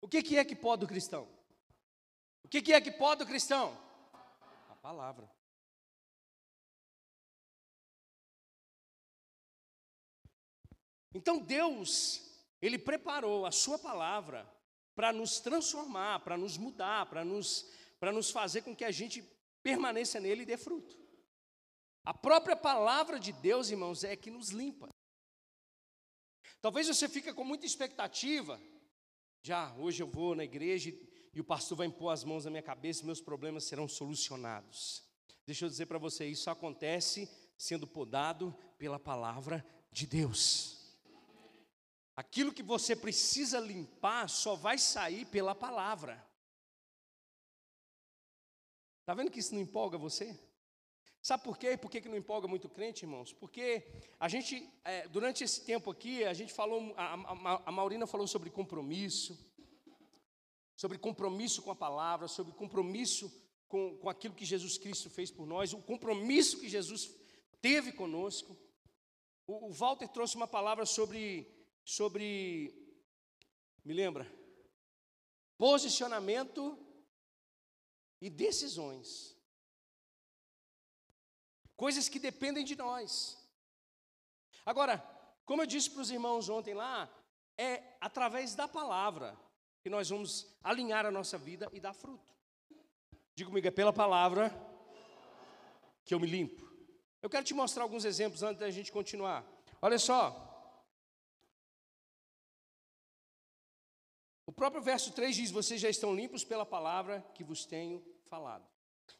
O 0.00 0.08
que 0.08 0.36
é 0.36 0.44
que 0.44 0.54
pode 0.54 0.84
o 0.84 0.88
cristão? 0.88 1.28
O 2.44 2.48
que 2.48 2.72
é 2.72 2.80
que 2.80 2.92
pode 2.92 3.22
o 3.22 3.26
cristão? 3.26 3.76
A 4.68 4.76
palavra. 4.76 5.28
Então 11.14 11.38
Deus, 11.38 12.20
Ele 12.60 12.78
preparou 12.78 13.44
a 13.44 13.50
Sua 13.50 13.78
palavra 13.78 14.48
para 14.94 15.12
nos 15.12 15.40
transformar, 15.40 16.20
para 16.20 16.36
nos 16.36 16.56
mudar, 16.56 17.06
para 17.06 17.24
nos, 17.24 17.70
nos 18.00 18.30
fazer 18.30 18.62
com 18.62 18.74
que 18.74 18.84
a 18.84 18.90
gente 18.90 19.22
permaneça 19.62 20.20
nele 20.20 20.42
e 20.42 20.46
dê 20.46 20.56
fruto. 20.56 20.96
A 22.04 22.12
própria 22.12 22.56
palavra 22.56 23.18
de 23.18 23.32
Deus, 23.32 23.70
irmãos, 23.70 24.02
é 24.02 24.16
que 24.16 24.30
nos 24.30 24.48
limpa. 24.48 24.88
Talvez 26.60 26.86
você 26.86 27.08
fique 27.08 27.32
com 27.32 27.44
muita 27.44 27.64
expectativa. 27.64 28.60
Já, 29.42 29.74
hoje 29.76 30.02
eu 30.02 30.06
vou 30.06 30.34
na 30.34 30.44
igreja 30.44 30.92
e 31.34 31.40
o 31.40 31.44
pastor 31.44 31.78
vai 31.78 31.86
impor 31.86 32.12
as 32.12 32.24
mãos 32.24 32.44
na 32.44 32.50
minha 32.50 32.62
cabeça 32.62 33.02
e 33.02 33.06
meus 33.06 33.20
problemas 33.20 33.64
serão 33.64 33.88
solucionados. 33.88 35.02
Deixa 35.46 35.64
eu 35.64 35.68
dizer 35.68 35.86
para 35.86 35.98
você, 35.98 36.26
isso 36.26 36.50
acontece 36.50 37.28
sendo 37.56 37.86
podado 37.86 38.56
pela 38.78 38.98
palavra 38.98 39.64
de 39.90 40.06
Deus. 40.06 40.81
Aquilo 42.14 42.52
que 42.52 42.62
você 42.62 42.94
precisa 42.94 43.58
limpar 43.58 44.28
só 44.28 44.54
vai 44.54 44.76
sair 44.78 45.24
pela 45.26 45.54
palavra. 45.54 46.22
Está 49.00 49.14
vendo 49.14 49.30
que 49.30 49.40
isso 49.40 49.54
não 49.54 49.62
empolga 49.62 49.96
você? 49.96 50.38
Sabe 51.22 51.44
por 51.44 51.56
quê? 51.56 51.76
Por 51.76 51.90
que, 51.90 52.00
que 52.00 52.08
não 52.08 52.16
empolga 52.16 52.48
muito 52.48 52.68
crente, 52.68 53.04
irmãos? 53.04 53.32
Porque 53.32 53.86
a 54.18 54.28
gente, 54.28 54.68
é, 54.84 55.06
durante 55.08 55.44
esse 55.44 55.64
tempo 55.64 55.90
aqui, 55.90 56.24
a 56.24 56.34
gente 56.34 56.52
falou, 56.52 56.92
a, 56.96 57.14
a, 57.14 57.62
a 57.66 57.72
Maurina 57.72 58.06
falou 58.06 58.26
sobre 58.26 58.50
compromisso, 58.50 59.38
sobre 60.76 60.98
compromisso 60.98 61.62
com 61.62 61.70
a 61.70 61.76
palavra, 61.76 62.26
sobre 62.26 62.52
compromisso 62.52 63.32
com, 63.68 63.96
com 63.98 64.10
aquilo 64.10 64.34
que 64.34 64.44
Jesus 64.44 64.76
Cristo 64.76 65.08
fez 65.08 65.30
por 65.30 65.46
nós, 65.46 65.72
o 65.72 65.78
compromisso 65.78 66.58
que 66.58 66.68
Jesus 66.68 67.10
teve 67.60 67.92
conosco. 67.92 68.56
O, 69.46 69.68
o 69.68 69.72
Walter 69.72 70.08
trouxe 70.08 70.34
uma 70.36 70.48
palavra 70.48 70.84
sobre 70.84 71.46
sobre, 71.84 72.74
me 73.84 73.92
lembra? 73.92 74.26
Posicionamento 75.56 76.78
e 78.20 78.30
decisões. 78.30 79.36
Coisas 81.76 82.08
que 82.08 82.18
dependem 82.18 82.64
de 82.64 82.76
nós. 82.76 83.38
Agora, 84.64 84.98
como 85.44 85.62
eu 85.62 85.66
disse 85.66 85.90
para 85.90 86.02
os 86.02 86.10
irmãos 86.10 86.48
ontem 86.48 86.74
lá, 86.74 87.12
é 87.58 87.96
através 88.00 88.54
da 88.54 88.68
palavra 88.68 89.38
que 89.82 89.90
nós 89.90 90.08
vamos 90.08 90.46
alinhar 90.62 91.04
a 91.04 91.10
nossa 91.10 91.36
vida 91.36 91.68
e 91.72 91.80
dar 91.80 91.92
fruto. 91.92 92.32
Diga 93.34 93.48
comigo, 93.48 93.66
é 93.66 93.70
pela 93.70 93.92
palavra 93.92 94.50
que 96.04 96.14
eu 96.14 96.20
me 96.20 96.26
limpo. 96.26 96.70
Eu 97.20 97.30
quero 97.30 97.44
te 97.44 97.54
mostrar 97.54 97.82
alguns 97.82 98.04
exemplos 98.04 98.42
antes 98.42 98.60
da 98.60 98.70
gente 98.70 98.92
continuar. 98.92 99.44
Olha 99.80 99.98
só, 99.98 100.51
O 104.52 104.54
próprio 104.54 104.82
verso 104.82 105.10
3 105.12 105.34
diz: 105.34 105.50
Vocês 105.50 105.80
já 105.80 105.88
estão 105.88 106.14
limpos 106.14 106.44
pela 106.44 106.66
palavra 106.66 107.24
que 107.32 107.42
vos 107.42 107.64
tenho 107.64 108.04
falado. 108.28 108.62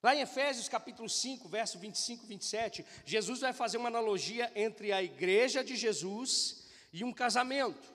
Lá 0.03 0.15
em 0.15 0.21
Efésios 0.21 0.69
capítulo 0.69 1.09
5, 1.09 1.49
verso 1.49 1.79
25 1.79 2.25
e 2.25 2.29
27, 2.29 2.87
Jesus 3.07 3.41
vai 3.41 3.55
fazer 3.55 3.79
uma 3.79 3.89
analogia 3.89 4.53
entre 4.55 4.93
a 4.93 5.03
igreja 5.03 5.65
de 5.65 5.75
Jesus 5.75 6.69
e 6.93 7.03
um 7.03 7.11
casamento. 7.11 7.95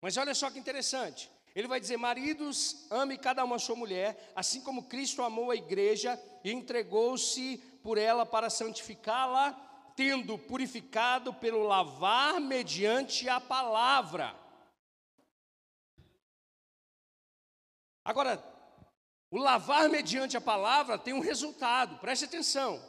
Mas 0.00 0.16
olha 0.16 0.34
só 0.34 0.50
que 0.50 0.58
interessante. 0.58 1.30
Ele 1.54 1.68
vai 1.68 1.78
dizer: 1.78 1.98
Maridos, 1.98 2.86
ame 2.90 3.18
cada 3.18 3.44
uma 3.44 3.56
a 3.56 3.58
sua 3.58 3.76
mulher, 3.76 4.32
assim 4.34 4.62
como 4.62 4.84
Cristo 4.84 5.20
amou 5.20 5.50
a 5.50 5.56
igreja 5.56 6.18
e 6.42 6.52
entregou-se 6.52 7.58
por 7.82 7.98
ela 7.98 8.24
para 8.24 8.48
santificá-la, 8.48 9.52
tendo 9.94 10.38
purificado 10.38 11.34
pelo 11.34 11.64
lavar 11.64 12.40
mediante 12.40 13.28
a 13.28 13.38
palavra. 13.38 14.40
Agora, 18.04 18.42
o 19.30 19.38
lavar 19.38 19.88
mediante 19.88 20.36
a 20.36 20.40
palavra 20.40 20.98
tem 20.98 21.14
um 21.14 21.20
resultado, 21.20 21.98
preste 21.98 22.24
atenção. 22.24 22.82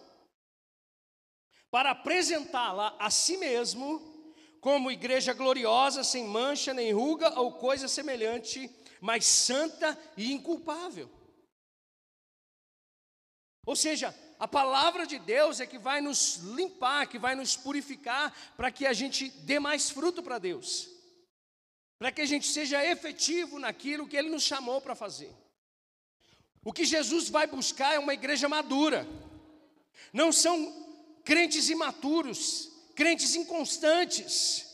Para 1.72 1.91
apresentá-la 1.91 2.96
a 3.00 3.10
si 3.10 3.38
mesmo 3.38 4.13
como 4.60 4.91
igreja 4.91 5.34
gloriosa, 5.34 6.03
sem 6.03 6.25
mancha 6.25 6.74
nem 6.74 6.93
ruga 6.93 7.39
ou 7.39 7.53
coisa 7.53 7.88
semelhante, 7.88 8.70
mas 9.01 9.25
santa 9.25 10.00
e 10.15 10.32
inculpável. 10.32 11.10
Ou 13.65 13.75
seja, 13.75 14.13
a 14.39 14.48
palavra 14.48 15.05
de 15.05 15.20
Deus 15.20 15.60
é 15.60 15.65
que 15.65 15.77
vai 15.77 16.01
nos 16.01 16.36
limpar, 16.38 17.08
que 17.08 17.17
vai 17.17 17.36
nos 17.36 17.55
purificar, 17.55 18.34
para 18.58 18.72
que 18.72 18.86
a 18.86 18.93
gente 18.93 19.29
dê 19.29 19.60
mais 19.60 19.89
fruto 19.89 20.22
para 20.22 20.38
Deus, 20.38 20.89
para 22.03 22.12
que 22.12 22.22
a 22.22 22.25
gente 22.25 22.45
seja 22.45 22.86
efetivo 22.86 23.57
naquilo 23.57 24.05
que 24.05 24.17
Ele 24.17 24.29
nos 24.29 24.43
chamou 24.43 24.81
para 24.81 24.93
fazer. 24.93 25.33
O 26.62 26.74
que 26.74 26.83
Jesus 26.83 27.29
vai 27.29 27.48
buscar 27.48 27.95
é 27.95 27.98
uma 27.98 28.13
igreja 28.13 28.50
madura, 28.50 29.07
não 30.12 30.29
são 30.29 30.53
crentes 31.24 31.69
imaturos, 31.69 32.69
crentes 32.93 33.36
inconstantes, 33.36 34.65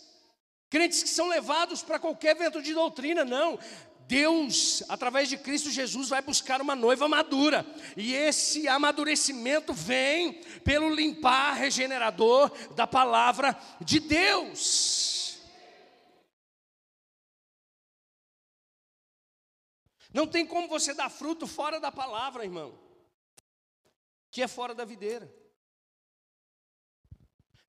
crentes 0.72 1.04
que 1.04 1.10
são 1.10 1.28
levados 1.28 1.84
para 1.84 2.00
qualquer 2.00 2.36
vento 2.36 2.64
de 2.64 2.74
doutrina, 2.74 3.24
não. 3.24 3.60
Deus, 4.08 4.82
através 4.90 5.30
de 5.30 5.38
Cristo 5.38 5.70
Jesus, 5.70 6.10
vai 6.10 6.24
buscar 6.24 6.60
uma 6.64 6.76
noiva 6.76 7.08
madura, 7.08 7.64
e 7.96 8.12
esse 8.12 8.68
amadurecimento 8.68 9.72
vem 9.72 10.42
pelo 10.64 10.92
limpar 10.92 11.54
regenerador 11.54 12.52
da 12.74 12.88
palavra 12.88 13.56
de 13.80 14.00
Deus. 14.00 15.19
Não 20.20 20.28
tem 20.28 20.46
como 20.46 20.68
você 20.68 20.94
dar 20.94 21.10
fruto 21.10 21.48
fora 21.48 21.80
da 21.80 21.94
palavra, 21.94 22.44
irmão, 22.44 22.78
que 24.30 24.42
é 24.42 24.50
fora 24.50 24.76
da 24.76 24.84
videira. 24.84 25.34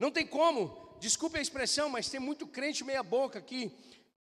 Não 0.01 0.11
tem 0.11 0.27
como, 0.27 0.97
desculpe 0.99 1.39
a 1.39 1.41
expressão, 1.41 1.89
mas 1.89 2.09
tem 2.09 2.19
muito 2.19 2.49
crente 2.49 2.83
meia-boca 2.83 3.41
que 3.41 3.71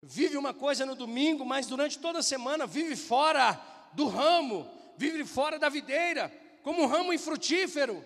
vive 0.02 0.36
uma 0.36 0.52
coisa 0.52 0.84
no 0.84 0.94
domingo, 0.94 1.42
mas 1.42 1.66
durante 1.66 1.98
toda 1.98 2.18
a 2.18 2.22
semana 2.22 2.66
vive 2.66 2.96
fora 2.96 3.54
do 3.94 4.06
ramo, 4.06 4.70
vive 4.98 5.24
fora 5.24 5.58
da 5.58 5.70
videira, 5.70 6.30
como 6.62 6.82
um 6.82 6.86
ramo 6.86 7.14
infrutífero. 7.14 8.04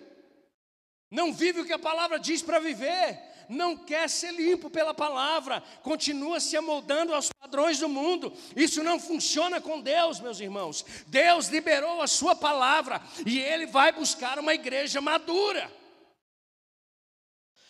Não 1.11 1.33
vive 1.33 1.59
o 1.59 1.65
que 1.65 1.73
a 1.73 1.77
palavra 1.77 2.17
diz 2.17 2.41
para 2.41 2.59
viver, 2.59 3.21
não 3.49 3.77
quer 3.77 4.09
ser 4.09 4.31
limpo 4.31 4.69
pela 4.69 4.93
palavra, 4.93 5.61
continua 5.81 6.39
se 6.39 6.55
amoldando 6.57 7.13
aos 7.13 7.31
padrões 7.31 7.79
do 7.79 7.89
mundo. 7.89 8.33
Isso 8.55 8.83
não 8.83 8.99
funciona 8.99 9.61
com 9.61 9.81
Deus, 9.81 10.19
meus 10.19 10.39
irmãos. 10.39 10.85
Deus 11.07 11.47
liberou 11.47 12.01
a 12.01 12.07
sua 12.07 12.35
palavra 12.35 13.01
e 13.25 13.39
ele 13.39 13.65
vai 13.65 13.91
buscar 13.91 14.39
uma 14.39 14.53
igreja 14.53 15.01
madura. 15.01 15.82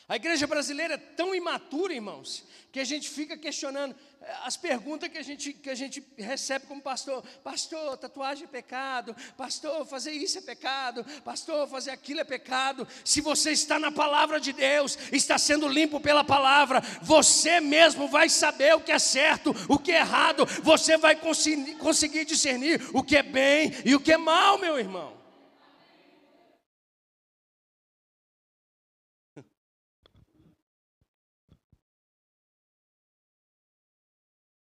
A 0.08 0.18
igreja 0.18 0.46
brasileira 0.46 0.96
é 0.96 0.98
tão 0.98 1.34
imatura, 1.34 1.94
irmãos, 1.94 2.44
que 2.74 2.80
a 2.80 2.84
gente 2.84 3.10
fica 3.10 3.38
questionando 3.38 3.96
eh, 4.22 4.36
as 4.44 4.58
perguntas 4.58 5.08
que 5.08 5.18
a 5.18 5.22
gente, 5.22 5.54
que 5.54 5.70
a 5.70 5.76
gente 5.76 6.04
recebe 6.18 6.66
como 6.66 6.82
pastor: 6.82 7.24
Pastor, 7.42 7.96
tatuagem 7.96 8.44
é 8.44 8.48
pecado, 8.48 9.16
pastor, 9.38 9.86
fazer 9.86 10.12
isso 10.12 10.40
é 10.40 10.42
pecado, 10.42 11.06
pastor, 11.24 11.70
fazer 11.70 11.92
aquilo 11.92 12.20
é 12.20 12.26
pecado. 12.26 12.86
Se 13.06 13.22
você 13.22 13.52
está 13.52 13.80
na 13.80 13.94
palavra 13.94 14.42
de 14.42 14.52
Deus, 14.52 14.98
está 15.10 15.38
sendo 15.38 15.70
limpo 15.70 16.02
pela 16.02 16.24
palavra, 16.24 16.82
você 17.02 17.62
mesmo 17.62 18.10
vai 18.10 18.28
saber 18.28 18.76
o 18.76 18.82
que 18.82 18.92
é 18.92 19.00
certo, 19.00 19.56
o 19.70 19.80
que 19.80 19.94
é 19.94 20.00
errado, 20.00 20.46
você 20.62 20.98
vai 20.98 21.16
conseguir 21.16 22.26
discernir 22.26 22.82
o 22.94 23.02
que 23.02 23.16
é 23.16 23.24
bem 23.24 23.72
e 23.86 23.96
o 23.96 24.02
que 24.02 24.12
é 24.12 24.18
mal, 24.18 24.58
meu 24.58 24.78
irmão. 24.78 25.23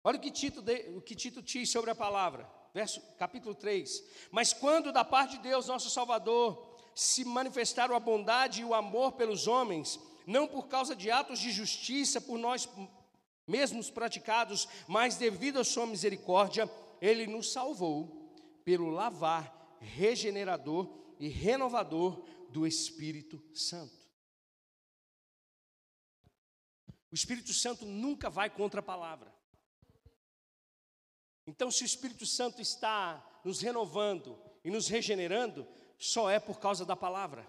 Olha 0.09 0.16
o 0.16 0.23
que 0.23 0.31
Tito, 0.31 0.62
de, 0.62 0.88
o 0.97 1.03
que 1.03 1.14
Tito 1.14 1.42
diz 1.42 1.68
sobre 1.71 1.90
a 1.90 1.94
palavra, 1.94 2.51
verso, 2.73 2.99
capítulo 3.18 3.55
3. 3.55 4.03
Mas 4.31 4.55
quando 4.55 4.90
da 4.90 5.05
parte 5.05 5.37
de 5.37 5.42
Deus, 5.42 5.66
nosso 5.66 5.90
Salvador, 5.90 6.79
se 6.94 7.27
manifestaram 7.27 7.94
a 7.94 8.01
bondade 8.01 8.62
e 8.62 8.64
o 8.64 8.73
amor 8.73 9.12
pelos 9.12 9.47
homens, 9.47 10.01
não 10.27 10.49
por 10.49 10.66
causa 10.66 10.97
de 10.97 11.11
atos 11.11 11.38
de 11.38 11.51
justiça 11.51 12.23
por 12.23 12.38
nós 12.38 12.66
mesmos 13.47 13.90
praticados, 13.90 14.66
mas 14.87 15.18
devido 15.18 15.61
à 15.61 15.64
sua 15.64 15.87
misericórdia, 15.87 16.71
ele 17.03 17.27
nos 17.27 17.53
salvou 17.53 18.33
pelo 18.64 18.88
lavar 18.88 19.77
regenerador 19.79 20.88
e 21.21 21.29
renovador 21.29 22.25
do 22.49 22.66
Espírito 22.66 23.44
Santo. 23.53 24.09
O 27.12 27.14
Espírito 27.14 27.53
Santo 27.53 27.85
nunca 27.85 28.31
vai 28.31 28.49
contra 28.49 28.81
a 28.81 28.83
palavra. 28.83 29.37
Então, 31.48 31.70
se 31.70 31.82
o 31.82 31.87
Espírito 31.87 32.26
Santo 32.26 32.61
está 32.61 33.26
nos 33.42 33.62
renovando 33.62 34.38
e 34.62 34.70
nos 34.70 34.87
regenerando, 34.87 35.66
só 35.98 36.28
é 36.28 36.38
por 36.38 36.61
causa 36.61 36.84
da 36.84 36.94
palavra. 36.94 37.48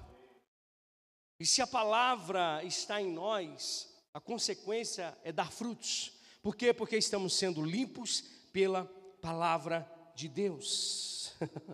E 1.37 1.45
se 1.45 1.61
a 1.61 1.67
palavra 1.67 2.63
está 2.63 3.01
em 3.01 3.11
nós, 3.11 3.93
a 4.13 4.21
consequência 4.21 5.17
é 5.21 5.33
dar 5.33 5.51
frutos. 5.51 6.13
Por 6.41 6.55
quê? 6.55 6.73
Porque 6.73 6.95
estamos 6.95 7.35
sendo 7.35 7.61
limpos 7.61 8.21
pela 8.53 8.85
palavra 9.21 9.85
de 10.15 10.29
Deus. 10.29 11.33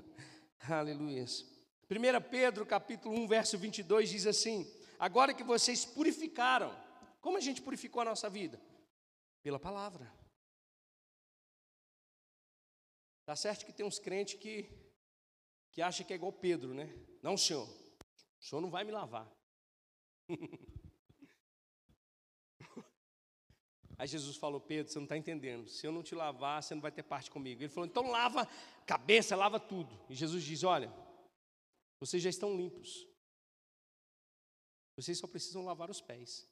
Aleluia. 0.67 1.25
1 1.25 2.29
Pedro 2.31 2.65
capítulo 2.65 3.15
1, 3.19 3.27
verso 3.27 3.55
22 3.55 4.09
diz 4.09 4.25
assim: 4.25 4.67
Agora 4.97 5.31
que 5.31 5.43
vocês 5.43 5.85
purificaram, 5.85 6.75
como 7.21 7.37
a 7.37 7.41
gente 7.41 7.61
purificou 7.61 8.01
a 8.01 8.05
nossa 8.05 8.31
vida? 8.31 8.59
Pela 9.43 9.59
palavra. 9.59 10.24
Tá 13.25 13.35
certo 13.35 13.65
que 13.65 13.73
tem 13.73 13.85
uns 13.85 13.97
crentes 13.97 14.39
que, 14.39 14.69
que 15.71 15.81
acham 15.81 16.05
que 16.05 16.13
é 16.13 16.15
igual 16.15 16.31
Pedro, 16.31 16.73
né? 16.73 16.93
Não, 17.21 17.35
senhor, 17.35 17.67
o 17.67 18.43
senhor 18.43 18.61
não 18.61 18.69
vai 18.69 18.83
me 18.83 18.91
lavar. 18.91 19.27
Aí 23.97 24.07
Jesus 24.07 24.37
falou, 24.37 24.59
Pedro, 24.59 24.91
você 24.91 24.99
não 24.99 25.05
está 25.05 25.17
entendendo. 25.17 25.67
Se 25.69 25.87
eu 25.87 25.91
não 25.91 26.03
te 26.03 26.13
lavar, 26.13 26.61
você 26.61 26.75
não 26.75 26.81
vai 26.81 26.91
ter 26.91 27.03
parte 27.03 27.31
comigo. 27.31 27.63
Ele 27.63 27.69
falou, 27.69 27.87
então 27.87 28.11
lava 28.11 28.45
cabeça, 28.85 29.35
lava 29.35 29.59
tudo. 29.59 29.99
E 30.09 30.15
Jesus 30.15 30.43
diz: 30.43 30.63
Olha, 30.63 30.93
vocês 31.99 32.21
já 32.21 32.29
estão 32.29 32.55
limpos. 32.55 33.07
Vocês 34.97 35.17
só 35.17 35.27
precisam 35.27 35.65
lavar 35.65 35.89
os 35.89 36.01
pés 36.01 36.47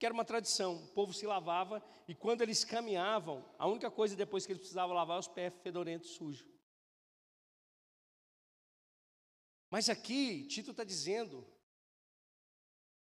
que 0.00 0.06
era 0.06 0.14
uma 0.14 0.24
tradição. 0.24 0.82
O 0.82 0.88
povo 0.88 1.12
se 1.12 1.26
lavava 1.26 1.84
e 2.08 2.14
quando 2.14 2.40
eles 2.40 2.64
caminhavam, 2.64 3.44
a 3.58 3.66
única 3.66 3.90
coisa 3.90 4.16
depois 4.16 4.46
que 4.46 4.52
eles 4.52 4.62
precisavam 4.62 4.96
lavar 4.96 5.18
os 5.18 5.28
pés 5.28 5.52
fedorentos, 5.62 6.12
sujos. 6.12 6.48
Mas 9.70 9.90
aqui, 9.90 10.46
Tito 10.46 10.70
está 10.70 10.84
dizendo, 10.84 11.46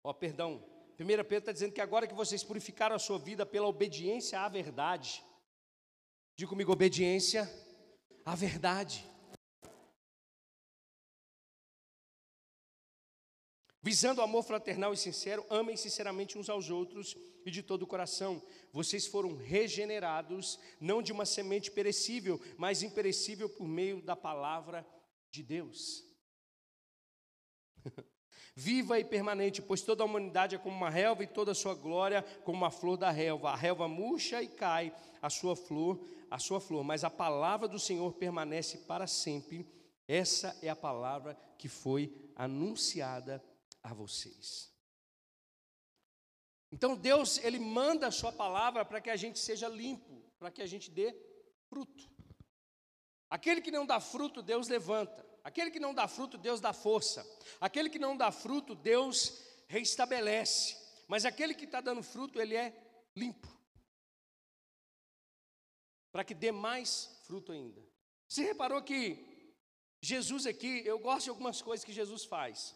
ó, 0.03 0.12
perdão, 0.12 0.55
1 0.99 1.05
Pedro 1.05 1.38
está 1.38 1.51
dizendo 1.51 1.71
que 1.71 1.79
agora 1.79 2.07
que 2.07 2.15
vocês 2.15 2.43
purificaram 2.43 2.95
a 2.95 2.99
sua 2.99 3.19
vida 3.19 3.45
pela 3.45 3.67
obediência 3.67 4.39
à 4.39 4.49
verdade, 4.49 5.23
diga 6.36 6.49
comigo, 6.49 6.71
obediência 6.71 7.47
à 8.25 8.33
verdade. 8.33 9.07
Visando 13.88 14.19
o 14.19 14.23
amor 14.26 14.43
fraternal 14.43 14.93
e 14.93 14.97
sincero, 14.97 15.45
amem 15.50 15.78
sinceramente 15.78 16.38
uns 16.38 16.50
aos 16.50 16.69
outros 16.69 17.15
e 17.45 17.50
de 17.50 17.63
todo 17.63 17.84
o 17.84 17.88
coração. 17.88 18.43
Vocês 18.73 19.08
foram 19.08 19.38
regenerados, 19.38 20.60
não 20.78 21.02
de 21.02 21.13
uma 21.13 21.26
semente 21.26 21.71
perecível, 21.71 22.38
mas 22.58 22.84
imperecível 22.84 23.47
por 23.47 23.65
meio 23.65 24.02
da 24.02 24.13
palavra 24.13 24.86
de 25.32 25.41
Deus. 25.41 26.04
Viva 28.54 29.00
e 29.00 29.06
permanente, 29.06 29.62
pois 29.62 29.82
toda 29.82 30.04
a 30.04 30.06
humanidade 30.06 30.56
é 30.56 30.60
como 30.60 30.76
uma 30.76 30.89
relva 30.89 31.23
e 31.23 31.28
toda 31.28 31.54
a 31.54 31.56
sua 31.56 31.73
glória 31.73 32.23
como 32.43 32.58
uma 32.58 32.69
flor 32.69 32.97
da 32.97 33.10
relva. 33.10 33.52
A 33.52 33.56
relva 33.56 33.88
murcha 33.88 34.43
e 34.43 34.50
cai 34.50 34.93
a 35.21 35.30
sua 35.30 35.56
flor, 35.56 36.06
a 36.30 36.38
sua 36.38 36.60
flor, 36.60 36.84
mas 36.84 37.06
a 37.06 37.10
palavra 37.10 37.69
do 37.69 37.80
Senhor 37.80 38.12
permanece 38.15 38.80
para 38.80 39.08
sempre. 39.08 39.65
Essa 40.06 40.58
é 40.62 40.67
a 40.67 40.76
palavra 40.76 41.38
que 41.58 41.69
foi 41.69 42.13
anunciada 42.36 43.41
a 43.91 43.93
vocês. 43.93 44.71
Então 46.71 46.95
Deus, 46.95 47.38
ele 47.39 47.60
manda 47.60 48.08
a 48.08 48.12
sua 48.12 48.32
palavra 48.32 48.84
para 48.84 49.00
que 49.00 49.10
a 49.10 49.15
gente 49.15 49.39
seja 49.39 49.67
limpo, 49.67 50.21
para 50.38 50.52
que 50.52 50.62
a 50.62 50.67
gente 50.67 50.91
dê 50.91 51.15
fruto. 51.69 52.10
Aquele 53.30 53.62
que 53.62 53.71
não 53.71 53.86
dá 53.86 54.00
fruto, 54.00 54.41
Deus 54.41 54.67
levanta. 54.67 55.26
Aquele 55.43 55.71
que 55.71 55.80
não 55.80 55.93
dá 55.93 56.08
fruto, 56.08 56.38
Deus 56.38 56.60
dá 56.60 56.73
força. 56.73 57.26
Aquele 57.60 57.89
que 57.89 58.00
não 58.00 58.15
dá 58.17 58.32
fruto, 58.32 58.76
Deus 58.76 59.41
reestabelece. 59.67 60.76
Mas 61.08 61.26
aquele 61.26 61.54
que 61.54 61.65
está 61.65 61.82
dando 61.82 62.04
fruto, 62.04 62.39
ele 62.41 62.56
é 62.56 62.73
limpo. 63.15 63.47
Para 66.12 66.23
que 66.23 66.34
dê 66.34 66.52
mais 66.52 67.21
fruto 67.23 67.52
ainda. 67.52 67.82
Você 68.28 68.43
reparou 68.43 68.82
que 68.82 69.54
Jesus 70.02 70.45
aqui, 70.45 70.82
eu 70.86 71.00
gosto 71.00 71.26
de 71.26 71.30
algumas 71.30 71.62
coisas 71.62 71.86
que 71.86 71.93
Jesus 71.93 72.26
faz. 72.26 72.76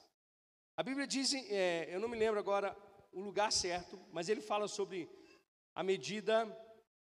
A 0.75 0.83
Bíblia 0.83 1.05
diz, 1.05 1.33
é, 1.33 1.93
eu 1.93 1.99
não 1.99 2.07
me 2.07 2.17
lembro 2.17 2.39
agora 2.39 2.75
o 3.11 3.21
lugar 3.21 3.51
certo, 3.51 3.99
mas 4.11 4.29
ele 4.29 4.41
fala 4.41 4.67
sobre 4.67 5.09
a 5.75 5.83
medida 5.83 6.45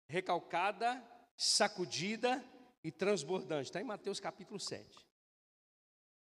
recalcada, 0.08 1.02
sacudida 1.36 2.44
e 2.82 2.90
transbordante. 2.90 3.68
Está 3.68 3.80
em 3.80 3.84
Mateus 3.84 4.20
capítulo 4.20 4.60
7. 4.60 5.06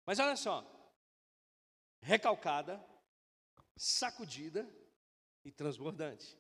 Mas 0.07 0.19
olha 0.19 0.37
só, 0.37 0.65
recalcada, 2.03 2.85
sacudida 3.77 4.69
e 5.45 5.51
transbordante. 5.51 6.39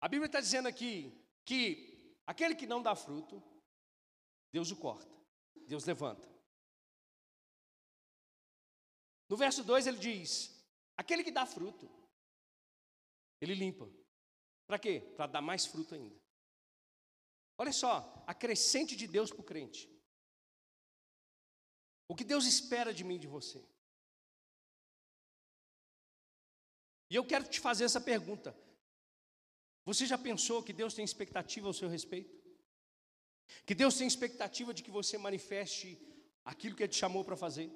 A 0.00 0.08
Bíblia 0.08 0.26
está 0.26 0.40
dizendo 0.40 0.68
aqui 0.68 1.24
que 1.44 2.14
aquele 2.26 2.54
que 2.54 2.66
não 2.66 2.82
dá 2.82 2.94
fruto, 2.94 3.42
Deus 4.52 4.70
o 4.70 4.76
corta, 4.76 5.14
Deus 5.66 5.84
levanta. 5.84 6.35
No 9.28 9.36
verso 9.36 9.64
2 9.64 9.86
ele 9.86 9.98
diz: 9.98 10.54
aquele 10.96 11.24
que 11.24 11.30
dá 11.30 11.44
fruto, 11.44 11.90
ele 13.40 13.54
limpa. 13.54 13.88
Para 14.66 14.78
quê? 14.78 15.00
Para 15.16 15.26
dar 15.26 15.40
mais 15.40 15.66
fruto 15.66 15.94
ainda. 15.94 16.16
Olha 17.58 17.72
só, 17.72 18.24
a 18.26 18.34
crescente 18.34 18.94
de 18.96 19.06
Deus 19.06 19.30
para 19.30 19.40
o 19.40 19.44
crente. 19.44 19.88
O 22.08 22.14
que 22.14 22.24
Deus 22.24 22.46
espera 22.46 22.92
de 22.92 23.02
mim 23.02 23.16
e 23.16 23.20
de 23.20 23.26
você. 23.26 23.64
E 27.08 27.14
eu 27.14 27.24
quero 27.24 27.48
te 27.48 27.60
fazer 27.60 27.84
essa 27.84 28.00
pergunta. 28.00 28.56
Você 29.84 30.04
já 30.06 30.18
pensou 30.18 30.62
que 30.62 30.72
Deus 30.72 30.94
tem 30.94 31.04
expectativa 31.04 31.68
ao 31.68 31.72
seu 31.72 31.88
respeito? 31.88 32.34
Que 33.64 33.74
Deus 33.74 33.96
tem 33.96 34.06
expectativa 34.06 34.74
de 34.74 34.82
que 34.82 34.90
você 34.90 35.16
manifeste 35.16 35.98
aquilo 36.44 36.74
que 36.74 36.82
Ele 36.82 36.92
te 36.92 36.98
chamou 36.98 37.24
para 37.24 37.36
fazer? 37.36 37.70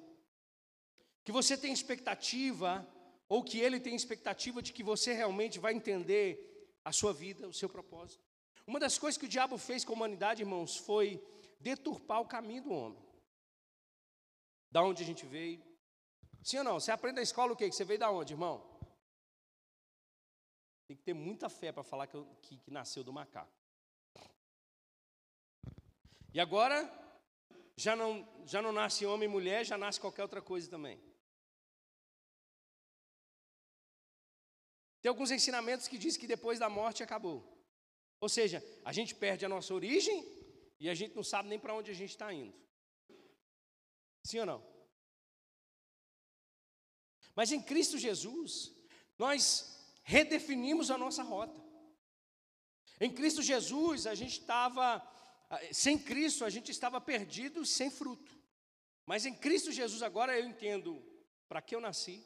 Que 1.23 1.31
você 1.31 1.57
tem 1.57 1.71
expectativa, 1.71 2.87
ou 3.29 3.43
que 3.43 3.59
Ele 3.59 3.79
tem 3.79 3.95
expectativa 3.95 4.61
de 4.61 4.73
que 4.73 4.83
você 4.83 5.13
realmente 5.13 5.59
vai 5.59 5.73
entender 5.73 6.79
a 6.83 6.91
sua 6.91 7.13
vida, 7.13 7.47
o 7.47 7.53
seu 7.53 7.69
propósito? 7.69 8.23
Uma 8.65 8.79
das 8.79 8.97
coisas 8.97 9.17
que 9.17 9.25
o 9.25 9.29
diabo 9.29 9.57
fez 9.57 9.83
com 9.83 9.93
a 9.93 9.95
humanidade, 9.95 10.41
irmãos, 10.41 10.77
foi 10.77 11.21
deturpar 11.59 12.21
o 12.21 12.27
caminho 12.27 12.63
do 12.63 12.71
homem. 12.71 13.03
Da 14.71 14.83
onde 14.83 15.03
a 15.03 15.05
gente 15.05 15.25
veio. 15.25 15.63
Sim 16.43 16.59
ou 16.59 16.63
não? 16.63 16.79
Você 16.79 16.91
aprende 16.91 17.17
na 17.17 17.21
escola 17.21 17.53
o 17.53 17.55
quê? 17.55 17.69
Que 17.69 17.75
você 17.75 17.83
veio 17.83 17.99
da 17.99 18.09
onde, 18.09 18.33
irmão? 18.33 18.65
Tem 20.87 20.95
que 20.97 21.03
ter 21.03 21.13
muita 21.13 21.49
fé 21.49 21.71
para 21.71 21.83
falar 21.83 22.07
que, 22.07 22.15
eu, 22.15 22.25
que, 22.41 22.57
que 22.57 22.71
nasceu 22.71 23.03
do 23.03 23.13
macaco. 23.13 23.51
E 26.33 26.39
agora, 26.39 26.89
já 27.75 27.95
não, 27.95 28.27
já 28.45 28.61
não 28.61 28.71
nasce 28.71 29.05
homem 29.05 29.27
e 29.27 29.31
mulher, 29.31 29.65
já 29.65 29.77
nasce 29.77 29.99
qualquer 29.99 30.23
outra 30.23 30.41
coisa 30.41 30.69
também. 30.69 30.99
Tem 35.01 35.09
alguns 35.09 35.31
ensinamentos 35.31 35.87
que 35.87 35.97
diz 35.97 36.15
que 36.15 36.27
depois 36.27 36.59
da 36.59 36.69
morte 36.69 37.01
acabou. 37.01 37.43
Ou 38.19 38.29
seja, 38.29 38.63
a 38.85 38.93
gente 38.93 39.15
perde 39.15 39.45
a 39.45 39.49
nossa 39.49 39.73
origem 39.73 40.23
e 40.79 40.87
a 40.89 40.93
gente 40.93 41.15
não 41.15 41.23
sabe 41.23 41.49
nem 41.49 41.59
para 41.59 41.73
onde 41.73 41.89
a 41.89 41.93
gente 41.93 42.11
está 42.11 42.31
indo. 42.31 42.55
Sim 44.23 44.39
ou 44.39 44.45
não? 44.45 44.71
Mas 47.35 47.51
em 47.51 47.61
Cristo 47.61 47.97
Jesus, 47.97 48.71
nós 49.17 49.83
redefinimos 50.03 50.91
a 50.91 50.97
nossa 50.97 51.23
rota. 51.23 51.59
Em 52.99 53.11
Cristo 53.11 53.41
Jesus, 53.41 54.05
a 54.05 54.13
gente 54.13 54.39
estava, 54.39 55.01
sem 55.71 55.97
Cristo, 55.97 56.45
a 56.45 56.49
gente 56.51 56.69
estava 56.69 57.01
perdido, 57.01 57.65
sem 57.65 57.89
fruto. 57.89 58.39
Mas 59.07 59.25
em 59.25 59.33
Cristo 59.33 59.71
Jesus, 59.71 60.03
agora 60.03 60.37
eu 60.37 60.45
entendo 60.45 61.03
para 61.47 61.61
que 61.61 61.75
eu 61.75 61.81
nasci, 61.81 62.23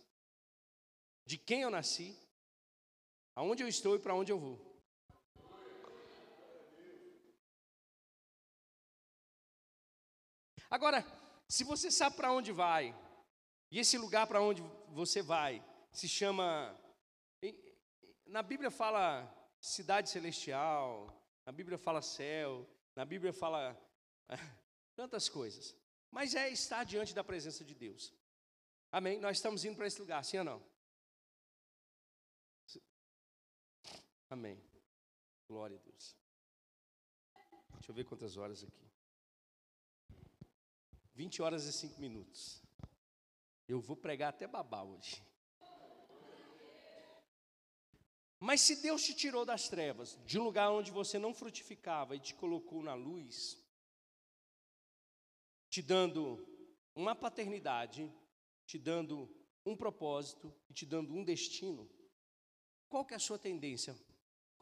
de 1.26 1.38
quem 1.38 1.62
eu 1.62 1.70
nasci, 1.70 2.20
aonde 3.36 3.64
eu 3.64 3.68
estou 3.68 3.96
e 3.96 4.00
para 4.00 4.16
onde 4.16 4.32
eu 4.32 4.40
vou. 4.40 4.76
Agora, 10.70 11.06
se 11.48 11.64
você 11.64 11.92
sabe 11.92 12.16
para 12.16 12.34
onde 12.34 12.52
vai, 12.52 12.94
e 13.72 13.80
esse 13.80 13.98
lugar 13.98 14.26
para 14.28 14.42
onde 14.42 14.62
você 14.90 15.22
vai 15.22 15.64
se 15.92 16.08
chama. 16.08 16.78
Na 18.26 18.42
Bíblia 18.42 18.72
fala 18.72 19.32
cidade 19.60 20.10
celestial, 20.10 21.14
na 21.46 21.52
Bíblia 21.52 21.78
fala 21.78 22.02
céu, 22.02 22.68
na 22.96 23.06
Bíblia 23.06 23.32
fala 23.32 23.78
tantas 24.96 25.30
coisas. 25.30 25.76
Mas 26.10 26.34
é 26.34 26.50
estar 26.50 26.84
diante 26.84 27.14
da 27.14 27.24
presença 27.24 27.64
de 27.64 27.76
Deus. 27.76 28.14
Amém? 28.92 29.20
Nós 29.20 29.38
estamos 29.38 29.64
indo 29.66 29.76
para 29.76 29.88
esse 29.88 30.00
lugar, 30.00 30.24
sim 30.24 30.40
ou 30.40 30.44
não? 30.44 30.75
Amém. 34.36 34.62
Glória 35.48 35.78
a 35.78 35.80
Deus. 35.80 36.14
Deixa 37.76 37.90
eu 37.90 37.96
ver 37.96 38.04
quantas 38.04 38.36
horas 38.36 38.66
aqui. 38.66 38.86
20 41.14 41.42
horas 41.42 41.64
e 41.64 41.72
5 41.72 42.02
minutos. 42.02 42.62
Eu 43.66 43.80
vou 43.80 43.96
pregar 43.96 44.32
até 44.32 44.46
babá 44.46 44.84
hoje. 44.84 45.24
Mas 48.38 48.60
se 48.60 48.82
Deus 48.82 49.06
te 49.06 49.14
tirou 49.14 49.46
das 49.46 49.70
trevas, 49.70 50.20
de 50.26 50.38
um 50.38 50.44
lugar 50.44 50.70
onde 50.70 50.92
você 50.92 51.18
não 51.18 51.34
frutificava 51.34 52.14
e 52.14 52.20
te 52.20 52.36
colocou 52.36 52.84
na 52.84 52.94
luz, 52.94 53.58
te 55.70 55.82
dando 55.82 56.46
uma 56.94 57.16
paternidade, 57.16 58.14
te 58.66 58.78
dando 58.78 59.34
um 59.66 59.78
propósito 59.78 60.54
e 60.70 60.74
te 60.74 60.86
dando 60.86 61.14
um 61.14 61.24
destino, 61.24 61.90
qual 62.90 63.06
que 63.06 63.14
é 63.14 63.18
a 63.18 63.28
sua 63.28 63.40
tendência 63.40 63.98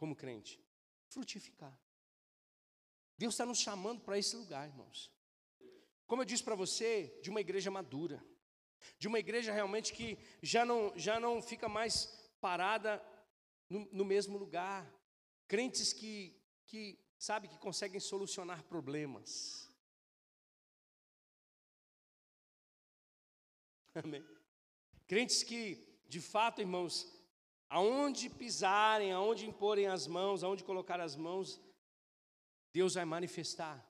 como 0.04 0.16
crente? 0.24 0.54
Frutificar. 1.10 1.76
Deus 3.18 3.34
está 3.34 3.46
nos 3.46 3.60
chamando 3.60 4.02
para 4.02 4.18
esse 4.18 4.36
lugar, 4.36 4.68
irmãos 4.68 5.14
como 6.14 6.22
eu 6.22 6.26
disse 6.28 6.44
para 6.44 6.54
você, 6.54 7.20
de 7.24 7.32
uma 7.32 7.42
igreja 7.42 7.72
madura, 7.72 8.24
de 9.00 9.08
uma 9.08 9.18
igreja 9.18 9.52
realmente 9.52 9.94
que 9.94 10.16
já 10.44 10.64
não, 10.64 10.94
já 10.96 11.20
não 11.20 11.42
fica 11.42 11.68
mais 11.68 12.06
parada 12.40 13.04
no, 13.68 13.88
no 13.92 14.06
mesmo 14.06 14.38
lugar, 14.38 14.88
crentes 15.48 15.92
que, 15.92 16.40
que, 16.68 17.00
sabe, 17.18 17.48
que 17.48 17.58
conseguem 17.58 18.00
solucionar 18.00 18.64
problemas. 18.66 19.68
Amém. 23.96 24.24
Crentes 25.08 25.42
que, 25.42 26.00
de 26.08 26.22
fato, 26.22 26.62
irmãos, 26.62 27.12
aonde 27.74 28.30
pisarem, 28.30 29.12
aonde 29.12 29.48
imporem 29.48 29.88
as 29.88 30.06
mãos, 30.06 30.44
aonde 30.44 30.64
colocar 30.64 31.02
as 31.02 31.16
mãos, 31.16 31.60
Deus 32.72 32.94
vai 32.94 33.04
manifestar. 33.04 33.84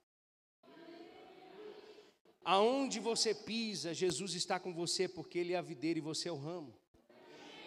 Aonde 2.45 3.01
você 3.01 3.35
pisa, 3.35 3.93
Jesus 3.93 4.35
está 4.35 4.57
com 4.57 4.73
você, 4.73 5.05
porque 5.09 5.37
Ele 5.37 5.51
é 5.51 5.57
a 5.57 5.61
videira 5.61 5.99
e 5.99 6.01
você 6.01 6.29
é 6.29 6.31
o 6.31 6.37
ramo. 6.37 6.73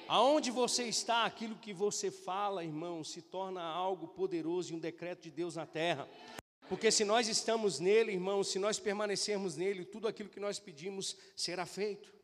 Aonde 0.09 0.51
você 0.51 0.85
está, 0.85 1.27
aquilo 1.27 1.57
que 1.57 1.75
você 1.75 2.11
fala, 2.11 2.65
irmão, 2.65 3.05
se 3.05 3.21
torna 3.21 3.63
algo 3.63 4.09
poderoso 4.09 4.73
e 4.73 4.77
um 4.77 4.81
decreto 4.81 5.25
de 5.25 5.31
Deus 5.31 5.57
na 5.57 5.67
terra. 5.67 6.09
Porque 6.67 6.91
se 6.91 7.05
nós 7.05 7.29
estamos 7.29 7.79
nele, 7.79 8.13
irmão, 8.13 8.43
se 8.43 8.59
nós 8.59 8.79
permanecermos 8.79 9.55
nele, 9.55 9.85
tudo 9.85 10.09
aquilo 10.09 10.31
que 10.31 10.41
nós 10.41 10.59
pedimos 10.59 11.15
será 11.37 11.67
feito. 11.67 12.16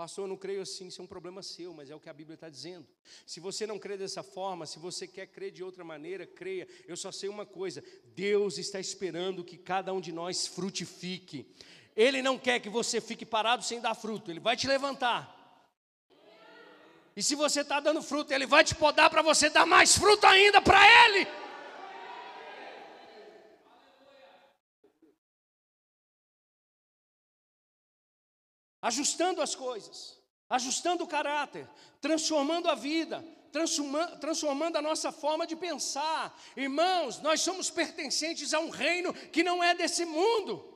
Pastor, 0.00 0.24
eu 0.24 0.28
não 0.28 0.36
creio 0.38 0.62
assim, 0.62 0.86
isso 0.86 1.02
é 1.02 1.04
um 1.04 1.06
problema 1.06 1.42
seu, 1.42 1.74
mas 1.74 1.90
é 1.90 1.94
o 1.94 2.00
que 2.00 2.08
a 2.08 2.12
Bíblia 2.14 2.32
está 2.34 2.48
dizendo. 2.48 2.86
Se 3.26 3.38
você 3.38 3.66
não 3.66 3.78
crê 3.78 3.98
dessa 3.98 4.22
forma, 4.22 4.64
se 4.64 4.78
você 4.78 5.06
quer 5.06 5.26
crer 5.26 5.50
de 5.50 5.62
outra 5.62 5.84
maneira, 5.84 6.26
creia. 6.26 6.66
Eu 6.88 6.96
só 6.96 7.12
sei 7.12 7.28
uma 7.28 7.44
coisa: 7.44 7.84
Deus 8.14 8.56
está 8.56 8.80
esperando 8.80 9.44
que 9.44 9.58
cada 9.58 9.92
um 9.92 10.00
de 10.00 10.10
nós 10.10 10.46
frutifique. 10.46 11.54
Ele 11.94 12.22
não 12.22 12.38
quer 12.38 12.60
que 12.60 12.70
você 12.70 12.98
fique 12.98 13.26
parado 13.26 13.62
sem 13.62 13.78
dar 13.78 13.94
fruto, 13.94 14.30
Ele 14.30 14.40
vai 14.40 14.56
te 14.56 14.66
levantar. 14.66 15.36
E 17.14 17.22
se 17.22 17.34
você 17.34 17.60
está 17.60 17.78
dando 17.78 18.02
fruto, 18.02 18.32
Ele 18.32 18.46
vai 18.46 18.64
te 18.64 18.74
podar 18.74 19.10
para 19.10 19.20
você 19.20 19.50
dar 19.50 19.66
mais 19.66 19.98
fruto 19.98 20.26
ainda 20.26 20.62
para 20.62 20.80
Ele. 21.04 21.28
Ajustando 28.82 29.42
as 29.42 29.54
coisas, 29.54 30.20
ajustando 30.48 31.04
o 31.04 31.06
caráter, 31.06 31.68
transformando 32.00 32.68
a 32.68 32.74
vida, 32.74 33.24
transformando 34.20 34.76
a 34.76 34.82
nossa 34.82 35.10
forma 35.10 35.46
de 35.46 35.56
pensar. 35.56 36.38
Irmãos, 36.56 37.20
nós 37.20 37.40
somos 37.40 37.70
pertencentes 37.70 38.54
a 38.54 38.60
um 38.60 38.70
reino 38.70 39.12
que 39.12 39.42
não 39.42 39.62
é 39.62 39.74
desse 39.74 40.04
mundo. 40.04 40.68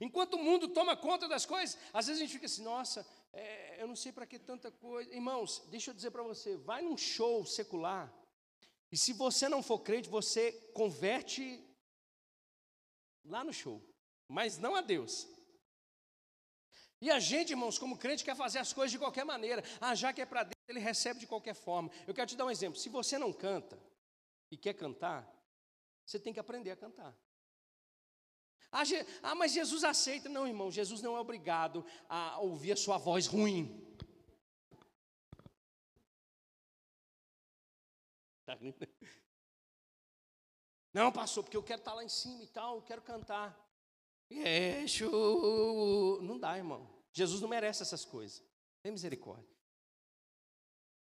Enquanto 0.00 0.34
o 0.34 0.42
mundo 0.42 0.68
toma 0.68 0.94
conta 0.94 1.26
das 1.26 1.46
coisas, 1.46 1.78
às 1.92 2.06
vezes 2.06 2.20
a 2.20 2.24
gente 2.24 2.34
fica 2.34 2.46
assim, 2.46 2.62
nossa, 2.62 3.06
é, 3.32 3.82
eu 3.82 3.88
não 3.88 3.96
sei 3.96 4.12
para 4.12 4.26
que 4.26 4.38
tanta 4.38 4.70
coisa. 4.70 5.10
Irmãos, 5.14 5.62
deixa 5.70 5.90
eu 5.90 5.94
dizer 5.94 6.10
para 6.10 6.22
você, 6.22 6.56
vai 6.56 6.82
num 6.82 6.98
show 6.98 7.46
secular, 7.46 8.12
e 8.90 8.96
se 8.96 9.12
você 9.12 9.48
não 9.48 9.62
for 9.62 9.80
crente, 9.80 10.08
você 10.08 10.52
converte 10.72 11.62
lá 13.24 13.42
no 13.42 13.52
show, 13.52 13.82
mas 14.28 14.58
não 14.58 14.74
a 14.74 14.80
Deus. 14.80 15.28
E 17.00 17.10
a 17.10 17.20
gente, 17.20 17.50
irmãos, 17.50 17.78
como 17.78 17.98
crente, 17.98 18.24
quer 18.24 18.34
fazer 18.34 18.58
as 18.58 18.72
coisas 18.72 18.90
de 18.90 18.98
qualquer 18.98 19.24
maneira. 19.24 19.62
Ah, 19.80 19.94
já 19.94 20.12
que 20.12 20.22
é 20.22 20.26
para 20.26 20.44
Deus, 20.44 20.54
ele 20.68 20.80
recebe 20.80 21.20
de 21.20 21.26
qualquer 21.26 21.54
forma. 21.54 21.90
Eu 22.06 22.14
quero 22.14 22.28
te 22.28 22.36
dar 22.36 22.46
um 22.46 22.50
exemplo. 22.50 22.78
Se 22.78 22.88
você 22.88 23.18
não 23.18 23.32
canta 23.32 23.78
e 24.50 24.56
quer 24.56 24.74
cantar, 24.74 25.30
você 26.04 26.18
tem 26.18 26.32
que 26.32 26.40
aprender 26.40 26.70
a 26.70 26.76
cantar. 26.76 27.14
Ah, 28.72 28.82
ah, 29.22 29.34
mas 29.34 29.52
Jesus 29.52 29.84
aceita. 29.84 30.28
Não, 30.28 30.46
irmão, 30.46 30.70
Jesus 30.70 31.02
não 31.02 31.16
é 31.16 31.20
obrigado 31.20 31.84
a 32.08 32.38
ouvir 32.40 32.72
a 32.72 32.76
sua 32.76 32.96
voz 32.96 33.26
ruim. 33.26 33.82
Tá 38.46 38.56
não, 40.94 41.12
pastor, 41.12 41.42
porque 41.42 41.56
eu 41.56 41.62
quero 41.62 41.80
estar 41.80 41.92
lá 41.94 42.04
em 42.04 42.08
cima 42.08 42.42
e 42.42 42.46
tal, 42.46 42.76
eu 42.76 42.82
quero 42.82 43.02
cantar. 43.02 43.65
Yeshu. 44.30 46.20
Não 46.22 46.38
dá, 46.38 46.56
irmão. 46.56 46.88
Jesus 47.12 47.40
não 47.40 47.48
merece 47.48 47.82
essas 47.82 48.04
coisas. 48.04 48.42
Tem 48.82 48.92
misericórdia. 48.92 49.48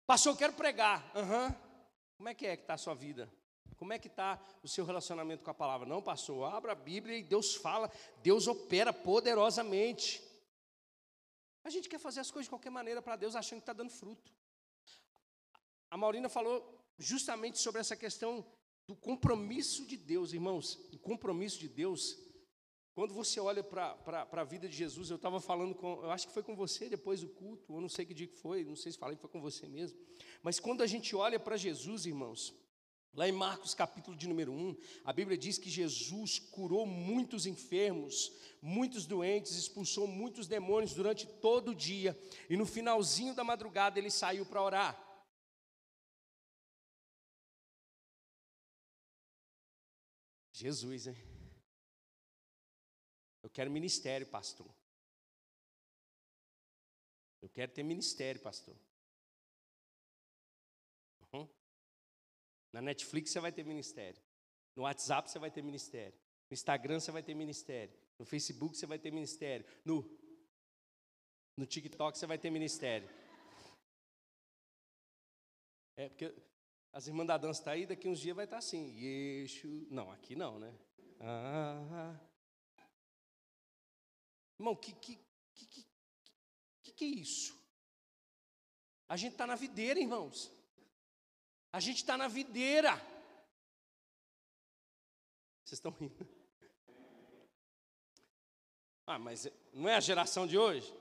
Pastor, 0.06 0.36
quero 0.36 0.52
pregar. 0.54 1.04
Uhum. 1.14 1.54
Como 2.16 2.28
é 2.28 2.34
que 2.34 2.46
é 2.46 2.56
que 2.56 2.64
está 2.64 2.74
a 2.74 2.78
sua 2.78 2.94
vida? 2.94 3.32
Como 3.76 3.92
é 3.92 3.98
que 3.98 4.08
está 4.08 4.38
o 4.62 4.68
seu 4.68 4.84
relacionamento 4.84 5.42
com 5.42 5.50
a 5.50 5.54
palavra? 5.54 5.88
Não, 5.88 6.02
pastor, 6.02 6.52
abra 6.52 6.72
a 6.72 6.74
Bíblia 6.74 7.16
e 7.16 7.22
Deus 7.22 7.54
fala, 7.54 7.90
Deus 8.22 8.46
opera 8.46 8.92
poderosamente. 8.92 10.22
A 11.64 11.70
gente 11.70 11.88
quer 11.88 11.98
fazer 11.98 12.20
as 12.20 12.30
coisas 12.30 12.46
de 12.46 12.50
qualquer 12.50 12.70
maneira 12.70 13.00
para 13.00 13.16
Deus, 13.16 13.36
achando 13.36 13.60
que 13.60 13.62
está 13.62 13.72
dando 13.72 13.90
fruto. 13.90 14.32
A 15.90 15.96
Maurina 15.96 16.28
falou 16.28 16.78
justamente 16.98 17.58
sobre 17.58 17.80
essa 17.80 17.96
questão 17.96 18.44
do 18.86 18.94
compromisso 18.94 19.86
de 19.86 19.96
Deus, 19.96 20.32
irmãos. 20.32 20.74
O 20.92 20.98
compromisso 20.98 21.58
de 21.58 21.68
Deus 21.68 22.18
quando 23.00 23.14
você 23.14 23.40
olha 23.40 23.64
para 23.64 24.28
a 24.30 24.44
vida 24.44 24.68
de 24.68 24.76
Jesus, 24.76 25.08
eu 25.08 25.16
estava 25.16 25.40
falando 25.40 25.74
com, 25.74 26.02
eu 26.02 26.10
acho 26.10 26.28
que 26.28 26.34
foi 26.34 26.42
com 26.42 26.54
você 26.54 26.86
depois 26.86 27.22
do 27.22 27.30
culto, 27.30 27.72
eu 27.72 27.80
não 27.80 27.88
sei 27.88 28.04
que 28.04 28.12
dia 28.12 28.26
que 28.26 28.36
foi, 28.36 28.62
não 28.62 28.76
sei 28.76 28.92
se 28.92 28.98
falei 28.98 29.16
que 29.16 29.22
foi 29.22 29.30
com 29.30 29.40
você 29.40 29.66
mesmo, 29.66 29.98
mas 30.42 30.60
quando 30.60 30.82
a 30.82 30.86
gente 30.86 31.16
olha 31.16 31.40
para 31.40 31.56
Jesus, 31.56 32.04
irmãos, 32.04 32.54
lá 33.14 33.26
em 33.26 33.32
Marcos 33.32 33.72
capítulo 33.72 34.14
de 34.14 34.28
número 34.28 34.52
1, 34.52 34.76
a 35.02 35.14
Bíblia 35.14 35.38
diz 35.38 35.56
que 35.56 35.70
Jesus 35.70 36.38
curou 36.38 36.84
muitos 36.84 37.46
enfermos, 37.46 38.32
muitos 38.60 39.06
doentes, 39.06 39.56
expulsou 39.56 40.06
muitos 40.06 40.46
demônios 40.46 40.92
durante 40.92 41.26
todo 41.26 41.70
o 41.70 41.74
dia, 41.74 42.14
e 42.50 42.54
no 42.54 42.66
finalzinho 42.66 43.34
da 43.34 43.42
madrugada 43.42 43.98
ele 43.98 44.10
saiu 44.10 44.44
para 44.44 44.62
orar. 44.62 45.24
Jesus, 50.52 51.06
hein? 51.06 51.29
Eu 53.50 53.52
quero 53.52 53.70
ministério, 53.70 54.28
pastor. 54.28 54.72
Eu 57.42 57.48
quero 57.48 57.72
ter 57.72 57.82
ministério, 57.82 58.40
pastor. 58.40 58.76
Uhum. 61.32 61.48
Na 62.72 62.80
Netflix 62.80 63.32
você 63.32 63.40
vai 63.40 63.50
ter 63.50 63.64
ministério. 63.64 64.22
No 64.76 64.84
WhatsApp 64.84 65.28
você 65.28 65.40
vai 65.40 65.50
ter 65.50 65.62
ministério. 65.62 66.16
No 66.48 66.54
Instagram 66.54 67.00
você 67.00 67.10
vai 67.10 67.24
ter 67.24 67.34
ministério. 67.34 67.92
No 68.20 68.24
Facebook 68.24 68.76
você 68.76 68.86
vai 68.86 69.00
ter 69.00 69.10
ministério. 69.10 69.66
No, 69.84 70.08
no 71.56 71.66
TikTok 71.66 72.16
você 72.16 72.26
vai 72.26 72.38
ter 72.38 72.50
ministério. 72.50 73.10
É 75.96 76.08
porque 76.08 76.32
as 76.92 77.08
irmãs 77.08 77.26
da 77.26 77.36
dança 77.36 77.60
estão 77.60 77.72
tá 77.72 77.76
aí, 77.76 77.84
daqui 77.84 78.06
uns 78.06 78.20
dias 78.20 78.36
vai 78.36 78.44
estar 78.44 78.56
tá 78.56 78.58
assim. 78.58 78.96
Yeshu. 78.96 79.88
Não, 79.90 80.12
aqui 80.12 80.36
não, 80.36 80.56
né? 80.60 80.72
Ah, 81.18 82.29
Irmão, 84.60 84.76
que 84.76 84.92
que, 84.92 85.18
que, 85.54 85.86
que, 86.82 86.92
que, 86.92 87.04
é 87.06 87.08
isso? 87.08 87.58
A 89.08 89.16
gente 89.16 89.32
está 89.32 89.46
na 89.46 89.54
videira, 89.54 89.98
irmãos. 89.98 90.52
A 91.72 91.80
gente 91.80 91.96
está 91.96 92.14
na 92.14 92.28
videira. 92.28 92.94
Vocês 95.64 95.78
estão 95.78 95.90
rindo? 95.92 96.28
Ah, 99.06 99.18
mas 99.18 99.48
não 99.72 99.88
é 99.88 99.94
a 99.94 100.00
geração 100.00 100.46
de 100.46 100.58
hoje? 100.58 100.94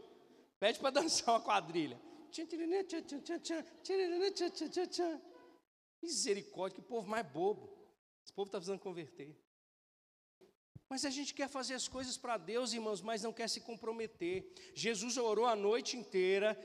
Pede 0.57 0.79
para 0.79 0.91
dançar 0.91 1.35
uma 1.35 1.43
quadrilha. 1.43 1.99
Misericórdia, 6.01 6.81
que 6.81 6.87
povo 6.87 7.09
mais 7.09 7.27
bobo. 7.27 7.77
Esse 8.23 8.31
povo 8.31 8.47
está 8.47 8.57
precisando 8.57 8.79
converter. 8.79 9.37
Mas 10.89 11.05
a 11.05 11.09
gente 11.09 11.33
quer 11.35 11.47
fazer 11.47 11.75
as 11.75 11.87
coisas 11.87 12.17
para 12.17 12.35
Deus, 12.37 12.73
irmãos, 12.73 13.01
mas 13.01 13.21
não 13.21 13.31
quer 13.31 13.47
se 13.47 13.61
comprometer. 13.61 14.51
Jesus 14.73 15.17
orou 15.17 15.45
a 15.45 15.55
noite 15.55 15.95
inteira, 15.95 16.57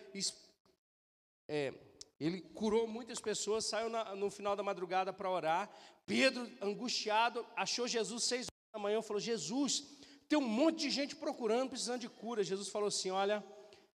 é, 1.46 1.74
ele 2.18 2.40
curou 2.40 2.87
muitas 2.87 3.20
pessoas, 3.20 3.66
saiu 3.66 3.90
na, 3.90 4.14
no 4.14 4.30
final 4.30 4.56
da 4.56 4.62
madrugada 4.62 5.12
para 5.12 5.30
orar. 5.30 5.70
Pedro, 6.06 6.50
angustiado, 6.60 7.44
achou 7.54 7.87
Jesus 7.87 8.24
seis 8.24 8.46
horas 8.46 8.72
da 8.72 8.78
manhã, 8.78 9.02
falou: 9.02 9.20
Jesus, 9.20 9.84
tem 10.26 10.38
um 10.38 10.48
monte 10.48 10.80
de 10.80 10.90
gente 10.90 11.14
procurando, 11.16 11.70
precisando 11.70 12.00
de 12.00 12.08
cura. 12.08 12.42
Jesus 12.42 12.68
falou 12.68 12.88
assim: 12.88 13.10
Olha, 13.10 13.44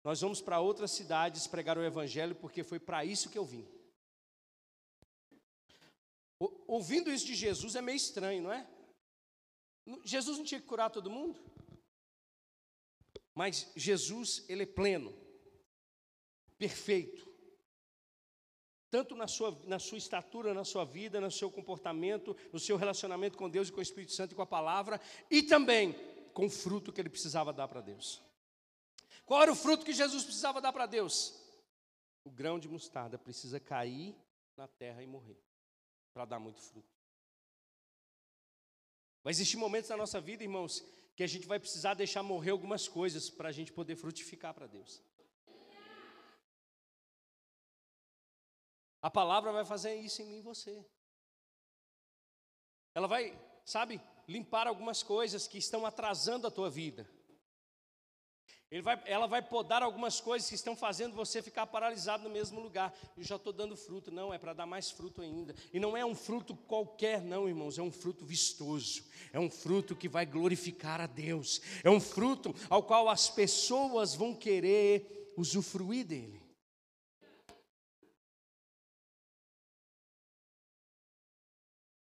nós 0.04 0.20
vamos 0.20 0.42
para 0.42 0.60
outras 0.60 0.90
cidades 0.90 1.46
pregar 1.46 1.78
o 1.78 1.84
Evangelho, 1.84 2.34
porque 2.34 2.62
foi 2.62 2.78
para 2.78 3.02
isso 3.04 3.30
que 3.30 3.38
eu 3.38 3.44
vim. 3.44 3.66
Ouvindo 6.66 7.10
isso 7.10 7.26
de 7.26 7.34
Jesus 7.34 7.74
é 7.74 7.80
meio 7.80 7.96
estranho, 7.96 8.42
não 8.42 8.52
é? 8.52 8.66
Jesus 10.04 10.38
não 10.38 10.44
tinha 10.44 10.60
que 10.60 10.66
curar 10.66 10.90
todo 10.90 11.10
mundo? 11.10 11.40
Mas 13.34 13.70
Jesus, 13.76 14.44
ele 14.48 14.64
é 14.64 14.66
pleno, 14.66 15.14
perfeito. 16.58 17.26
Tanto 18.90 19.14
na 19.14 19.28
sua, 19.28 19.50
na 19.64 19.78
sua 19.78 19.98
estatura, 19.98 20.54
na 20.54 20.64
sua 20.64 20.84
vida, 20.84 21.20
no 21.20 21.30
seu 21.30 21.50
comportamento, 21.50 22.36
no 22.52 22.58
seu 22.58 22.76
relacionamento 22.76 23.36
com 23.36 23.48
Deus 23.48 23.68
e 23.68 23.72
com 23.72 23.78
o 23.78 23.82
Espírito 23.82 24.12
Santo 24.12 24.32
e 24.32 24.34
com 24.34 24.42
a 24.42 24.46
palavra, 24.46 25.00
e 25.30 25.42
também 25.42 25.94
com 26.32 26.46
o 26.46 26.50
fruto 26.50 26.92
que 26.92 27.00
ele 27.00 27.10
precisava 27.10 27.52
dar 27.52 27.68
para 27.68 27.80
Deus. 27.80 28.22
Qual 29.24 29.42
era 29.42 29.52
o 29.52 29.56
fruto 29.56 29.84
que 29.84 29.92
Jesus 29.92 30.24
precisava 30.24 30.60
dar 30.60 30.72
para 30.72 30.86
Deus? 30.86 31.34
O 32.24 32.30
grão 32.30 32.58
de 32.58 32.68
mostarda 32.68 33.18
precisa 33.18 33.60
cair 33.60 34.16
na 34.56 34.66
terra 34.66 35.02
e 35.02 35.06
morrer, 35.06 35.38
para 36.12 36.24
dar 36.24 36.38
muito 36.38 36.60
fruto. 36.60 36.97
Vai 39.28 39.32
existir 39.32 39.58
momentos 39.58 39.90
na 39.90 39.96
nossa 39.98 40.22
vida, 40.22 40.42
irmãos, 40.42 40.82
que 41.14 41.22
a 41.22 41.26
gente 41.26 41.46
vai 41.46 41.60
precisar 41.60 41.92
deixar 41.92 42.22
morrer 42.22 42.50
algumas 42.50 42.88
coisas 42.88 43.28
para 43.28 43.50
a 43.50 43.52
gente 43.52 43.70
poder 43.70 43.94
frutificar 43.94 44.54
para 44.54 44.66
Deus. 44.66 45.02
A 49.02 49.10
palavra 49.10 49.52
vai 49.52 49.66
fazer 49.66 49.96
isso 49.96 50.22
em 50.22 50.24
mim 50.24 50.38
e 50.38 50.40
você. 50.40 50.82
Ela 52.94 53.06
vai, 53.06 53.38
sabe, 53.66 54.00
limpar 54.26 54.66
algumas 54.66 55.02
coisas 55.02 55.46
que 55.46 55.58
estão 55.58 55.84
atrasando 55.84 56.46
a 56.46 56.50
tua 56.50 56.70
vida. 56.70 57.06
Vai, 58.82 59.02
ela 59.06 59.26
vai 59.26 59.40
podar 59.40 59.82
algumas 59.82 60.20
coisas 60.20 60.46
que 60.46 60.54
estão 60.54 60.76
fazendo 60.76 61.14
você 61.14 61.40
ficar 61.40 61.66
paralisado 61.66 62.24
no 62.24 62.30
mesmo 62.30 62.60
lugar. 62.60 62.94
Eu 63.16 63.24
já 63.24 63.36
estou 63.36 63.50
dando 63.50 63.74
fruto. 63.74 64.10
Não, 64.10 64.32
é 64.32 64.38
para 64.38 64.52
dar 64.52 64.66
mais 64.66 64.90
fruto 64.90 65.22
ainda. 65.22 65.54
E 65.72 65.80
não 65.80 65.96
é 65.96 66.04
um 66.04 66.14
fruto 66.14 66.54
qualquer, 66.54 67.22
não, 67.22 67.48
irmãos. 67.48 67.78
É 67.78 67.82
um 67.82 67.90
fruto 67.90 68.26
vistoso. 68.26 69.04
É 69.32 69.40
um 69.40 69.48
fruto 69.48 69.96
que 69.96 70.06
vai 70.06 70.26
glorificar 70.26 71.00
a 71.00 71.06
Deus. 71.06 71.62
É 71.82 71.88
um 71.88 71.98
fruto 71.98 72.54
ao 72.68 72.82
qual 72.82 73.08
as 73.08 73.30
pessoas 73.30 74.14
vão 74.14 74.34
querer 74.34 75.32
usufruir 75.34 76.06
dele. 76.06 76.42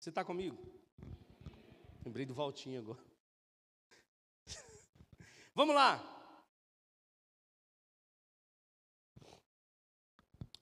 Você 0.01 0.09
está 0.09 0.25
comigo? 0.25 0.57
Lembrei 2.05 2.25
do 2.25 2.33
Valtinho 2.33 2.81
agora. 2.81 3.05
Vamos 5.55 5.75
lá. 5.75 6.14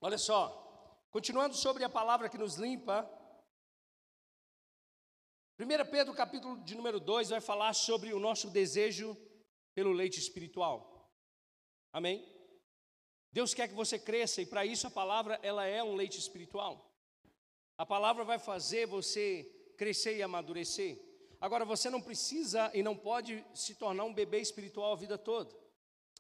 Olha 0.05 0.19
só, 0.19 1.07
continuando 1.13 1.55
sobre 1.55 1.85
a 1.85 1.89
palavra 1.89 2.29
que 2.29 2.37
nos 2.37 2.57
limpa, 2.57 3.09
1 5.61 5.91
Pedro 5.93 6.13
capítulo 6.13 6.61
de 6.65 6.75
número 6.75 6.99
2 6.99 7.29
vai 7.29 7.41
falar 7.41 7.73
sobre 7.73 8.13
o 8.13 8.19
nosso 8.19 8.51
desejo 8.51 9.17
pelo 9.73 9.93
leite 9.93 10.19
espiritual. 10.19 11.09
Amém? 11.93 12.29
Deus 13.31 13.55
quer 13.55 13.69
que 13.69 13.75
você 13.75 13.97
cresça 13.97 14.43
e 14.43 14.47
para 14.47 14.67
isso 14.67 14.89
a 14.89 14.91
palavra 14.91 15.39
ela 15.41 15.65
é 15.65 15.85
um 15.85 15.95
leite 15.95 16.19
espiritual. 16.19 16.93
A 17.79 17.87
palavra 17.87 18.25
vai 18.25 18.41
fazer 18.41 18.87
você 18.89 19.45
crescer 19.79 20.17
e 20.17 20.23
amadurecer. 20.25 20.99
Agora 21.41 21.65
você 21.65 21.89
não 21.89 22.03
precisa 22.03 22.73
e 22.75 22.83
não 22.83 22.97
pode 22.97 23.45
se 23.55 23.77
tornar 23.77 24.03
um 24.03 24.13
bebê 24.13 24.41
espiritual 24.41 24.95
a 24.95 24.97
vida 24.97 25.17
toda. 25.17 25.57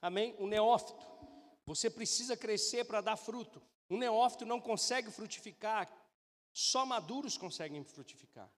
Amém? 0.01 0.37
Um 0.39 0.47
neófito. 0.47 1.05
Você 1.67 1.91
precisa 1.91 2.37
crescer 2.37 2.85
para 2.85 3.01
dar 3.01 3.17
fruto. 3.17 3.61
Um 3.93 3.99
neófito 3.99 4.47
não 4.47 4.59
consegue 4.59 5.11
frutificar, 5.11 5.87
só 6.51 6.87
maduros 6.87 7.37
conseguem 7.37 7.85
frutificar. 7.85 8.51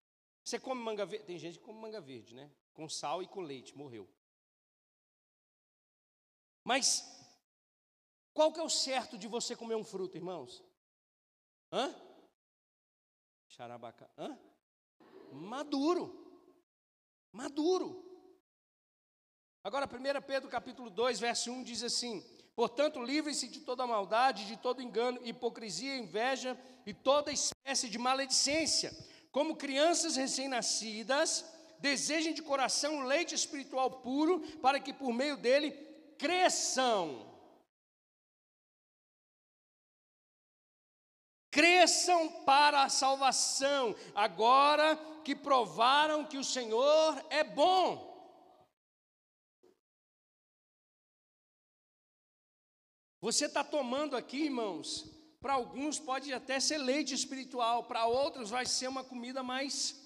Você 0.45 0.61
come 0.61 0.81
manga 0.81 1.05
verde, 1.05 1.27
tem 1.27 1.37
gente 1.37 1.59
que 1.59 1.65
come 1.65 1.81
manga 1.81 2.01
verde, 2.01 2.37
né? 2.37 2.49
Com 2.73 2.89
sal 2.89 3.21
e 3.21 3.27
com 3.27 3.41
leite, 3.41 3.77
morreu. 3.77 4.09
Mas 6.63 7.03
qual 8.33 8.53
que 8.53 8.61
é 8.61 8.63
o 8.63 8.69
certo 8.69 9.19
de 9.19 9.27
você 9.27 9.57
comer 9.57 9.75
um 9.75 9.83
fruto, 9.83 10.17
irmãos? 10.17 10.63
Hã? 11.73 11.93
Xarabacá. 13.49 14.09
Hã? 14.17 14.39
Maduro. 15.33 16.15
Maduro. 17.33 18.05
Agora, 19.65 19.89
1 19.89 20.23
Pedro 20.25 20.49
capítulo 20.49 20.91
2, 20.91 21.19
verso 21.19 21.51
1 21.51 21.65
diz 21.65 21.83
assim: 21.83 22.23
Portanto, 22.55 23.03
livrem-se 23.03 23.49
de 23.49 23.61
toda 23.61 23.87
maldade, 23.87 24.47
de 24.47 24.57
todo 24.57 24.83
engano, 24.83 25.21
hipocrisia, 25.25 25.97
inveja 25.97 26.59
e 26.87 26.95
toda 26.95 27.33
espécie 27.33 27.89
de 27.89 27.99
maledicência. 27.99 28.93
Como 29.33 29.57
crianças 29.57 30.15
recém-nascidas, 30.15 31.45
desejem 31.81 32.33
de 32.33 32.43
coração 32.43 32.99
o 32.99 33.05
leite 33.05 33.35
espiritual 33.35 33.91
puro, 33.91 34.41
para 34.63 34.79
que 34.79 34.93
por 34.93 35.13
meio 35.13 35.37
dele 35.37 35.73
cresçam 36.17 37.35
cresçam 41.55 42.29
para 42.45 42.83
a 42.83 42.89
salvação, 42.89 43.95
agora 44.13 44.99
que 45.23 45.37
provaram 45.37 46.25
que 46.25 46.37
o 46.37 46.43
Senhor 46.43 47.25
é 47.31 47.45
bom. 47.45 48.14
Você 53.25 53.47
está 53.47 53.65
tomando 53.65 54.19
aqui, 54.19 54.37
irmãos, 54.45 55.07
para 55.41 55.55
alguns 55.55 55.99
pode 55.99 56.31
até 56.31 56.61
ser 56.61 56.77
leite 56.77 57.15
espiritual, 57.15 57.85
para 57.85 58.05
outros 58.05 58.51
vai 58.51 58.67
ser 58.67 58.87
uma 58.87 59.03
comida 59.03 59.43
mais, 59.43 59.99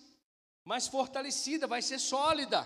mais 0.65 0.87
fortalecida, 0.87 1.67
vai 1.67 1.83
ser 1.83 1.99
sólida. 1.99 2.65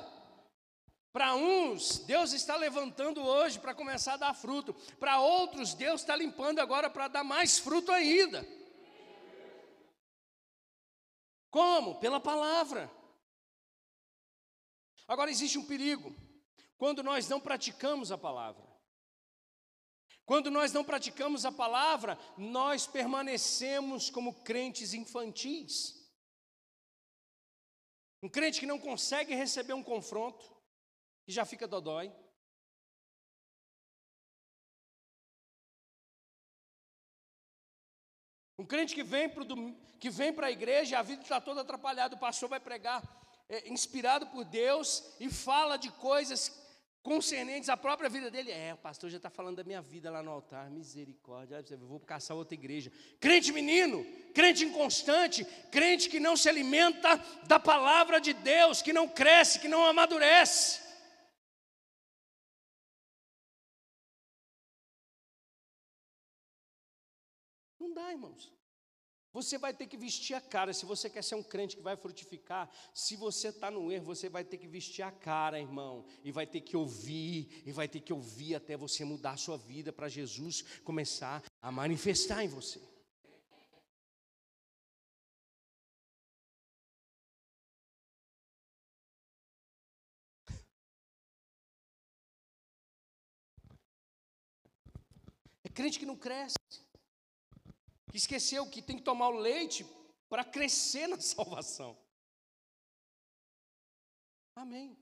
Para 1.10 1.34
uns, 1.34 2.00
Deus 2.00 2.34
está 2.34 2.54
levantando 2.54 3.22
hoje 3.22 3.58
para 3.58 3.74
começar 3.74 4.12
a 4.12 4.18
dar 4.18 4.34
fruto, 4.34 4.74
para 5.00 5.20
outros, 5.20 5.72
Deus 5.72 6.02
está 6.02 6.14
limpando 6.14 6.58
agora 6.58 6.90
para 6.90 7.08
dar 7.08 7.24
mais 7.24 7.58
fruto 7.58 7.90
ainda. 7.90 8.46
Como? 11.50 11.94
Pela 11.94 12.20
palavra. 12.20 12.92
Agora 15.08 15.30
existe 15.30 15.56
um 15.56 15.64
perigo 15.64 16.14
quando 16.76 17.02
nós 17.02 17.26
não 17.26 17.40
praticamos 17.40 18.12
a 18.12 18.18
palavra. 18.18 18.71
Quando 20.32 20.50
nós 20.50 20.72
não 20.72 20.82
praticamos 20.82 21.44
a 21.44 21.52
palavra, 21.52 22.18
nós 22.38 22.86
permanecemos 22.86 24.08
como 24.08 24.42
crentes 24.42 24.94
infantis. 24.94 26.10
Um 28.22 28.30
crente 28.30 28.58
que 28.58 28.64
não 28.64 28.78
consegue 28.78 29.34
receber 29.34 29.74
um 29.74 29.82
confronto, 29.82 30.42
e 31.28 31.32
já 31.34 31.44
fica 31.44 31.68
dodói. 31.68 32.10
Um 38.58 38.64
crente 38.64 38.94
que 38.94 39.02
vem 39.02 39.28
para 39.28 39.44
que 40.00 40.08
vem 40.08 40.32
para 40.32 40.46
a 40.46 40.50
igreja, 40.50 40.98
a 40.98 41.02
vida 41.02 41.20
está 41.20 41.42
toda 41.42 41.60
atrapalhada, 41.60 42.16
o 42.16 42.18
pastor 42.18 42.48
vai 42.48 42.58
pregar 42.58 43.02
é, 43.50 43.68
inspirado 43.68 44.26
por 44.28 44.46
Deus 44.46 45.14
e 45.20 45.28
fala 45.28 45.76
de 45.76 45.90
coisas 45.90 46.61
concernentes 47.02 47.68
à 47.68 47.76
própria 47.76 48.08
vida 48.08 48.30
dele. 48.30 48.50
É, 48.50 48.72
o 48.74 48.76
pastor 48.78 49.10
já 49.10 49.16
está 49.16 49.28
falando 49.28 49.56
da 49.56 49.64
minha 49.64 49.82
vida 49.82 50.10
lá 50.10 50.22
no 50.22 50.30
altar, 50.30 50.70
misericórdia, 50.70 51.64
eu 51.70 51.78
vou 51.78 52.00
caçar 52.00 52.36
outra 52.36 52.54
igreja. 52.54 52.92
Crente 53.20 53.52
menino, 53.52 54.04
crente 54.32 54.64
inconstante, 54.64 55.44
crente 55.70 56.08
que 56.08 56.20
não 56.20 56.36
se 56.36 56.48
alimenta 56.48 57.16
da 57.46 57.58
palavra 57.58 58.20
de 58.20 58.32
Deus, 58.32 58.80
que 58.80 58.92
não 58.92 59.08
cresce, 59.08 59.58
que 59.58 59.68
não 59.68 59.84
amadurece. 59.84 60.80
Não 67.78 67.92
dá, 67.92 68.12
irmãos. 68.12 68.61
Você 69.32 69.56
vai 69.56 69.72
ter 69.72 69.86
que 69.86 69.96
vestir 69.96 70.34
a 70.34 70.40
cara. 70.40 70.74
Se 70.74 70.84
você 70.84 71.08
quer 71.08 71.24
ser 71.24 71.34
um 71.34 71.42
crente 71.42 71.76
que 71.76 71.82
vai 71.82 71.96
frutificar, 71.96 72.70
se 72.92 73.16
você 73.16 73.48
está 73.48 73.70
no 73.70 73.90
erro, 73.90 74.04
você 74.04 74.28
vai 74.28 74.44
ter 74.44 74.58
que 74.58 74.66
vestir 74.66 75.02
a 75.02 75.10
cara, 75.10 75.58
irmão. 75.58 76.04
E 76.22 76.30
vai 76.30 76.46
ter 76.46 76.60
que 76.60 76.76
ouvir, 76.76 77.62
e 77.64 77.72
vai 77.72 77.88
ter 77.88 78.00
que 78.00 78.12
ouvir 78.12 78.54
até 78.54 78.76
você 78.76 79.04
mudar 79.04 79.32
a 79.32 79.36
sua 79.38 79.56
vida 79.56 79.92
para 79.92 80.08
Jesus 80.08 80.62
começar 80.84 81.42
a 81.62 81.72
manifestar 81.72 82.44
em 82.44 82.48
você. 82.48 82.80
É 95.64 95.68
crente 95.70 95.98
que 95.98 96.04
não 96.04 96.16
cresce 96.16 96.56
que 98.12 98.18
esqueceu 98.18 98.68
que 98.68 98.82
tem 98.82 98.98
que 98.98 99.02
tomar 99.02 99.30
o 99.30 99.38
leite 99.38 99.86
para 100.28 100.44
crescer 100.44 101.06
na 101.06 101.18
salvação. 101.34 101.98
Amém. 104.54 104.94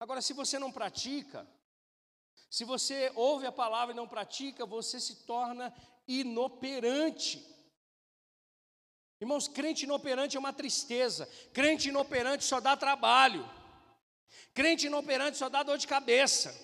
Agora, 0.00 0.22
se 0.22 0.32
você 0.32 0.58
não 0.58 0.72
pratica, 0.72 1.46
se 2.50 2.64
você 2.64 3.12
ouve 3.14 3.46
a 3.46 3.52
palavra 3.52 3.92
e 3.92 3.96
não 3.96 4.08
pratica, 4.08 4.64
você 4.64 4.98
se 4.98 5.26
torna 5.26 5.74
inoperante. 6.08 7.44
Irmãos, 9.20 9.46
crente 9.46 9.84
inoperante 9.84 10.38
é 10.38 10.40
uma 10.40 10.54
tristeza. 10.54 11.26
Crente 11.52 11.90
inoperante 11.90 12.44
só 12.44 12.60
dá 12.60 12.74
trabalho. 12.78 13.46
Crente 14.54 14.86
inoperante 14.86 15.36
só 15.36 15.50
dá 15.50 15.62
dor 15.62 15.76
de 15.76 15.86
cabeça. 15.86 16.54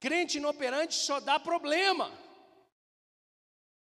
Crente 0.00 0.38
inoperante 0.38 0.94
só 0.94 1.20
dá 1.20 1.38
problema. 1.38 2.10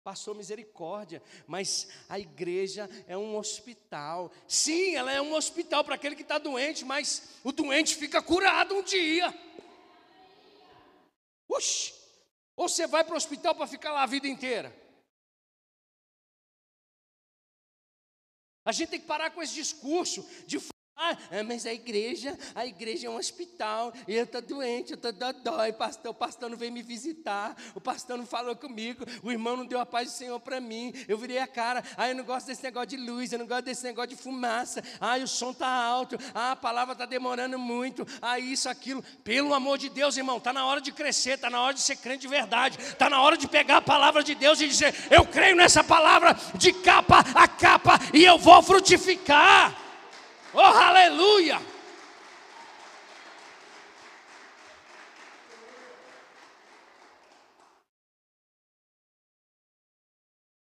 Passou 0.09 0.35
misericórdia, 0.35 1.23
mas 1.47 1.87
a 2.09 2.19
igreja 2.19 2.89
é 3.07 3.15
um 3.15 3.37
hospital. 3.37 4.33
Sim, 4.47 4.95
ela 4.95 5.13
é 5.13 5.21
um 5.21 5.35
hospital 5.35 5.85
para 5.85 5.97
aquele 5.97 6.17
que 6.17 6.23
está 6.23 6.39
doente, 6.39 6.83
mas 6.83 7.37
o 7.45 7.53
doente 7.53 7.95
fica 7.95 8.23
curado 8.23 8.75
um 8.75 8.83
dia. 8.83 9.29
Oxi! 11.47 11.93
Ou 12.57 12.71
você 12.71 12.87
vai 12.87 13.05
para 13.05 13.13
o 13.13 13.19
hospital 13.19 13.55
para 13.55 13.67
ficar 13.67 13.93
lá 13.93 14.03
a 14.03 14.07
vida 14.07 14.27
inteira? 14.27 14.75
A 18.65 18.73
gente 18.73 18.89
tem 18.89 19.01
que 19.01 19.07
parar 19.07 19.31
com 19.31 19.43
esse 19.43 19.53
discurso 19.53 20.27
de 20.47 20.59
ah, 20.99 21.17
mas 21.47 21.65
a 21.65 21.73
igreja, 21.73 22.37
a 22.55 22.67
igreja 22.67 23.07
é 23.07 23.11
um 23.11 23.17
hospital, 23.17 23.93
e 24.07 24.15
eu 24.15 24.25
estou 24.25 24.43
doente, 24.43 24.91
eu 24.93 24.97
estou 24.97 25.13
dodói, 25.13 25.73
pastor, 25.73 26.11
o 26.11 26.15
pastor 26.15 26.51
não 26.51 26.57
veio 26.57 26.73
me 26.73 26.83
visitar, 26.83 27.57
o 27.75 27.81
pastor 27.81 28.19
não 28.19 28.27
falou 28.27 28.57
comigo, 28.57 29.05
o 29.23 29.31
irmão 29.31 29.57
não 29.57 29.65
deu 29.65 29.81
a 29.81 29.87
paz 29.87 30.09
do 30.09 30.15
Senhor 30.15 30.39
para 30.41 30.61
mim, 30.61 30.93
eu 31.07 31.17
virei 31.17 31.39
a 31.39 31.47
cara, 31.47 31.85
ah, 31.97 32.09
eu 32.09 32.17
não 32.17 32.25
gosto 32.25 32.47
desse 32.47 32.63
negócio 32.65 32.89
de 32.89 32.97
luz, 32.97 33.33
eu 33.33 33.39
não 33.39 33.47
gosto 33.47 33.65
desse 33.65 33.85
negócio 33.85 34.11
de 34.11 34.17
fumaça, 34.17 34.83
ah, 35.01 35.17
o 35.17 35.29
som 35.29 35.53
está 35.53 35.69
alto, 35.69 36.19
ah, 36.35 36.53
a 36.53 36.57
palavra 36.57 36.93
está 36.93 37.07
demorando 37.07 37.59
muito, 37.59 38.07
ah, 38.21 38.39
isso, 38.39 38.69
aquilo, 38.69 39.03
pelo 39.23 39.55
amor 39.55 39.79
de 39.79 39.89
Deus, 39.89 40.17
irmão, 40.17 40.39
está 40.39 40.53
na 40.53 40.67
hora 40.67 40.81
de 40.81 40.91
crescer, 40.91 41.35
está 41.35 41.49
na 41.49 41.61
hora 41.61 41.75
de 41.75 41.81
ser 41.81 41.97
crente 41.97 42.23
de 42.23 42.29
verdade, 42.29 42.79
está 42.81 43.09
na 43.09 43.23
hora 43.23 43.37
de 43.37 43.47
pegar 43.47 43.77
a 43.77 43.83
palavra 43.83 44.23
de 44.23 44.35
Deus 44.35 44.61
e 44.61 44.67
dizer, 44.67 44.95
eu 45.11 45.25
creio 45.25 45.55
nessa 45.55 45.85
palavra 45.85 46.37
de 46.55 46.73
capa 46.73 47.21
a 47.35 47.47
capa, 47.47 47.99
e 48.13 48.25
eu 48.25 48.37
vou 48.37 48.61
frutificar. 48.63 49.88
Oh, 50.55 50.61
aleluia! 50.61 51.59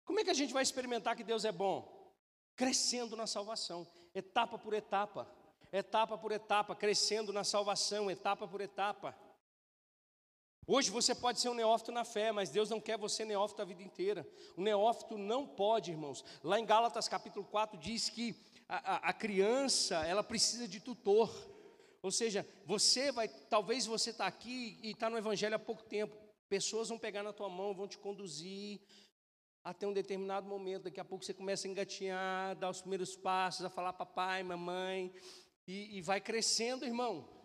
Como 0.03 0.19
é 0.19 0.23
que 0.23 0.31
a 0.31 0.33
gente 0.33 0.51
vai 0.51 0.63
experimentar 0.63 1.15
que 1.15 1.23
Deus 1.23 1.45
é 1.45 1.51
bom? 1.51 2.11
Crescendo 2.55 3.15
na 3.15 3.27
salvação, 3.27 3.87
etapa 4.15 4.57
por 4.57 4.73
etapa, 4.73 5.31
etapa 5.71 6.17
por 6.17 6.31
etapa, 6.31 6.75
crescendo 6.75 7.31
na 7.31 7.43
salvação, 7.43 8.09
etapa 8.09 8.47
por 8.47 8.61
etapa. 8.61 9.15
Hoje 10.65 10.89
você 10.89 11.13
pode 11.13 11.39
ser 11.39 11.49
um 11.49 11.53
neófito 11.53 11.91
na 11.91 12.03
fé, 12.03 12.31
mas 12.31 12.49
Deus 12.49 12.69
não 12.69 12.81
quer 12.81 12.97
você 12.97 13.23
neófito 13.23 13.61
a 13.61 13.65
vida 13.65 13.83
inteira. 13.83 14.27
O 14.57 14.61
neófito 14.61 15.17
não 15.17 15.47
pode, 15.47 15.91
irmãos. 15.91 16.25
Lá 16.43 16.59
em 16.59 16.65
Gálatas 16.65 17.07
capítulo 17.07 17.45
4 17.45 17.79
diz 17.79 18.09
que 18.09 18.33
a, 18.67 19.09
a, 19.09 19.13
criança, 19.13 20.05
ela 20.05 20.23
precisa 20.23 20.67
de 20.67 20.79
tutor. 20.79 21.33
Ou 22.01 22.11
seja, 22.11 22.47
você 22.65 23.11
vai, 23.11 23.27
talvez 23.27 23.85
você 23.85 24.09
está 24.09 24.27
aqui 24.27 24.79
e 24.83 24.91
está 24.91 25.09
no 25.09 25.17
Evangelho 25.17 25.55
há 25.55 25.59
pouco 25.59 25.83
tempo. 25.83 26.15
Pessoas 26.49 26.89
vão 26.89 26.97
pegar 26.97 27.23
na 27.23 27.33
tua 27.33 27.49
mão, 27.49 27.73
vão 27.73 27.87
te 27.87 27.97
conduzir 27.97 28.79
até 29.63 29.87
um 29.87 29.93
determinado 29.93 30.47
momento. 30.47 30.83
Daqui 30.83 30.99
a 30.99 31.05
pouco 31.05 31.25
você 31.25 31.33
começa 31.33 31.67
a 31.67 31.71
engatinhar, 31.71 32.55
dar 32.55 32.69
os 32.69 32.81
primeiros 32.81 33.15
passos, 33.15 33.65
a 33.65 33.69
falar 33.69 33.93
papai, 33.93 34.43
mamãe, 34.43 35.13
e, 35.67 35.97
e 35.97 36.01
vai 36.01 36.21
crescendo, 36.21 36.85
irmão. 36.85 37.36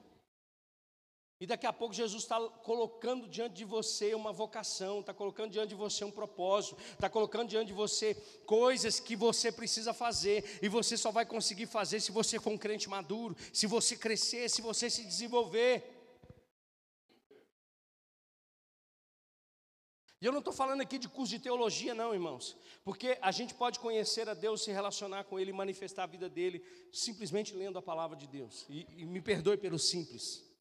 E 1.43 1.47
daqui 1.47 1.67
a 1.67 1.73
pouco 1.73 1.93
Jesus 1.93 2.23
está 2.23 2.41
colocando 2.41 3.29
diante 3.29 3.55
de 3.55 3.65
você 3.65 4.15
uma 4.15 4.33
vocação, 4.33 5.01
está 5.01 5.13
colocando 5.13 5.51
diante 5.51 5.71
de 5.71 5.75
você 5.75 6.05
um 6.05 6.11
propósito, 6.13 6.81
está 6.93 7.11
colocando 7.11 7.49
diante 7.49 7.67
de 7.67 7.73
você 7.73 8.15
coisas 8.47 9.01
que 9.01 9.17
você 9.17 9.51
precisa 9.51 9.93
fazer, 9.93 10.61
e 10.63 10.69
você 10.69 10.97
só 10.97 11.11
vai 11.11 11.27
conseguir 11.27 11.67
fazer 11.67 11.99
se 11.99 12.13
você 12.13 12.39
for 12.39 12.51
um 12.51 12.57
crente 12.57 12.89
maduro, 12.89 13.35
se 13.53 13.67
você 13.67 13.97
crescer, 13.97 14.49
se 14.49 14.63
você 14.63 14.89
se 14.89 15.03
desenvolver. 15.03 15.83
E 20.21 20.25
eu 20.25 20.31
não 20.31 20.39
estou 20.39 20.55
falando 20.55 20.81
aqui 20.81 20.97
de 20.97 21.09
curso 21.09 21.33
de 21.33 21.41
teologia, 21.41 21.93
não, 21.93 22.15
irmãos, 22.15 22.57
porque 22.85 23.19
a 23.21 23.33
gente 23.33 23.53
pode 23.53 23.81
conhecer 23.81 24.29
a 24.29 24.35
Deus, 24.35 24.63
se 24.63 24.71
relacionar 24.71 25.25
com 25.25 25.41
Ele, 25.41 25.53
manifestar 25.53 26.05
a 26.05 26.07
vida 26.07 26.29
dele, 26.29 26.65
simplesmente 26.93 27.53
lendo 27.53 27.81
a 27.81 27.83
palavra 27.83 28.17
de 28.17 28.29
Deus, 28.29 28.65
e, 28.69 28.87
e 28.97 29.05
me 29.05 29.21
perdoe 29.21 29.57
pelo 29.57 29.77
simples. 29.77 30.52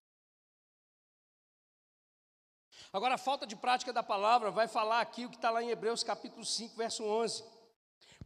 Agora, 2.94 3.16
a 3.16 3.18
falta 3.18 3.48
de 3.48 3.56
prática 3.56 3.94
da 3.94 4.04
palavra 4.04 4.52
vai 4.52 4.68
falar 4.68 5.00
aqui 5.00 5.26
o 5.26 5.30
que 5.30 5.38
está 5.38 5.50
lá 5.50 5.64
em 5.64 5.70
Hebreus 5.70 6.04
capítulo 6.04 6.44
5, 6.44 6.76
verso 6.76 7.06
11. 7.06 7.42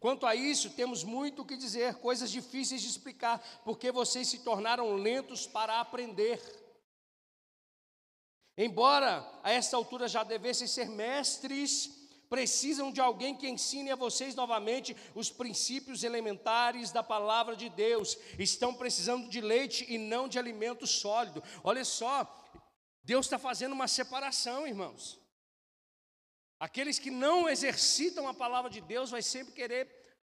Quanto 0.00 0.26
a 0.26 0.34
isso, 0.34 0.70
temos 0.70 1.04
muito 1.04 1.42
o 1.42 1.44
que 1.44 1.56
dizer, 1.56 1.94
coisas 1.96 2.30
difíceis 2.30 2.82
de 2.82 2.88
explicar, 2.88 3.40
porque 3.64 3.92
vocês 3.92 4.26
se 4.26 4.40
tornaram 4.40 4.96
lentos 4.96 5.46
para 5.46 5.80
aprender. 5.80 6.42
Embora 8.58 9.24
a 9.44 9.52
esta 9.52 9.76
altura 9.76 10.08
já 10.08 10.24
devessem 10.24 10.66
ser 10.66 10.88
mestres, 10.88 11.88
precisam 12.28 12.90
de 12.90 13.00
alguém 13.00 13.36
que 13.36 13.48
ensine 13.48 13.92
a 13.92 13.96
vocês 13.96 14.34
novamente 14.34 14.96
os 15.14 15.30
princípios 15.30 16.02
elementares 16.02 16.90
da 16.90 17.04
palavra 17.04 17.54
de 17.54 17.68
Deus. 17.68 18.18
Estão 18.36 18.74
precisando 18.74 19.28
de 19.28 19.40
leite 19.40 19.86
e 19.88 19.96
não 19.96 20.26
de 20.26 20.40
alimento 20.40 20.88
sólido. 20.88 21.42
Olha 21.62 21.84
só, 21.84 22.24
Deus 23.06 23.26
está 23.26 23.38
fazendo 23.38 23.72
uma 23.72 23.86
separação, 23.86 24.66
irmãos. 24.66 25.20
Aqueles 26.58 26.98
que 26.98 27.08
não 27.08 27.48
exercitam 27.48 28.26
a 28.26 28.34
palavra 28.34 28.68
de 28.68 28.80
Deus 28.80 29.10
vai 29.10 29.22
sempre 29.22 29.54
querer 29.54 29.84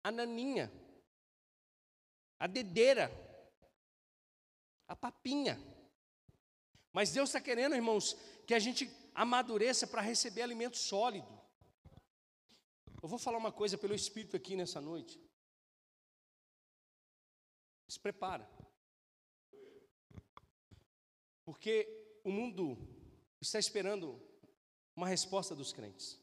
a 0.04 0.12
naninha, 0.12 0.70
a 2.38 2.46
dedeira, 2.46 3.10
a 4.86 4.94
papinha. 4.94 5.58
Mas 6.92 7.10
Deus 7.10 7.30
está 7.30 7.40
querendo, 7.40 7.74
irmãos, 7.74 8.12
que 8.46 8.52
a 8.52 8.58
gente 8.58 8.86
amadureça 9.14 9.86
para 9.86 10.02
receber 10.02 10.42
alimento 10.42 10.76
sólido. 10.76 11.32
Eu 13.02 13.08
vou 13.08 13.18
falar 13.18 13.38
uma 13.38 13.52
coisa 13.52 13.78
pelo 13.78 13.94
Espírito 13.94 14.36
aqui 14.36 14.54
nessa 14.54 14.78
noite. 14.78 15.18
Se 17.88 17.98
prepara. 17.98 18.46
Porque 21.46 22.07
o 22.24 22.30
mundo 22.30 22.76
está 23.40 23.58
esperando 23.58 24.20
uma 24.94 25.08
resposta 25.08 25.54
dos 25.54 25.72
crentes. 25.72 26.20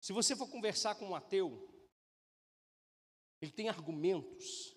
Se 0.00 0.12
você 0.12 0.36
for 0.36 0.48
conversar 0.48 0.94
com 0.94 1.08
um 1.08 1.16
ateu, 1.16 1.68
ele 3.40 3.50
tem 3.50 3.68
argumentos, 3.68 4.76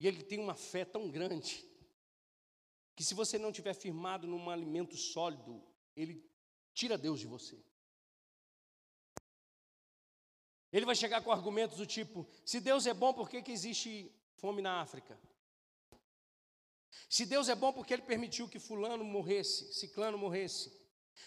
e 0.00 0.06
ele 0.06 0.22
tem 0.22 0.38
uma 0.38 0.54
fé 0.54 0.84
tão 0.84 1.10
grande, 1.10 1.62
que 2.96 3.04
se 3.04 3.14
você 3.14 3.38
não 3.38 3.52
tiver 3.52 3.74
firmado 3.74 4.26
num 4.26 4.48
alimento 4.48 4.96
sólido, 4.96 5.62
ele 5.94 6.26
tira 6.72 6.96
Deus 6.96 7.20
de 7.20 7.26
você. 7.26 7.62
Ele 10.72 10.86
vai 10.86 10.96
chegar 10.96 11.22
com 11.22 11.30
argumentos 11.30 11.76
do 11.76 11.86
tipo: 11.86 12.26
se 12.46 12.58
Deus 12.58 12.86
é 12.86 12.94
bom, 12.94 13.12
por 13.12 13.28
que, 13.28 13.42
que 13.42 13.52
existe 13.52 14.10
fome 14.42 14.60
na 14.60 14.80
África. 14.80 15.16
Se 17.08 17.24
Deus 17.24 17.48
é 17.48 17.54
bom, 17.54 17.72
porque 17.72 17.94
Ele 17.94 18.02
permitiu 18.02 18.48
que 18.48 18.58
Fulano 18.58 19.04
morresse, 19.04 19.72
Ciclano 19.72 20.18
morresse. 20.18 20.66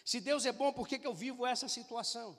Se 0.03 0.19
Deus 0.19 0.45
é 0.45 0.51
bom, 0.51 0.73
por 0.73 0.85
que, 0.85 0.99
que 0.99 1.07
eu 1.07 1.13
vivo 1.13 1.45
essa 1.45 1.69
situação? 1.69 2.37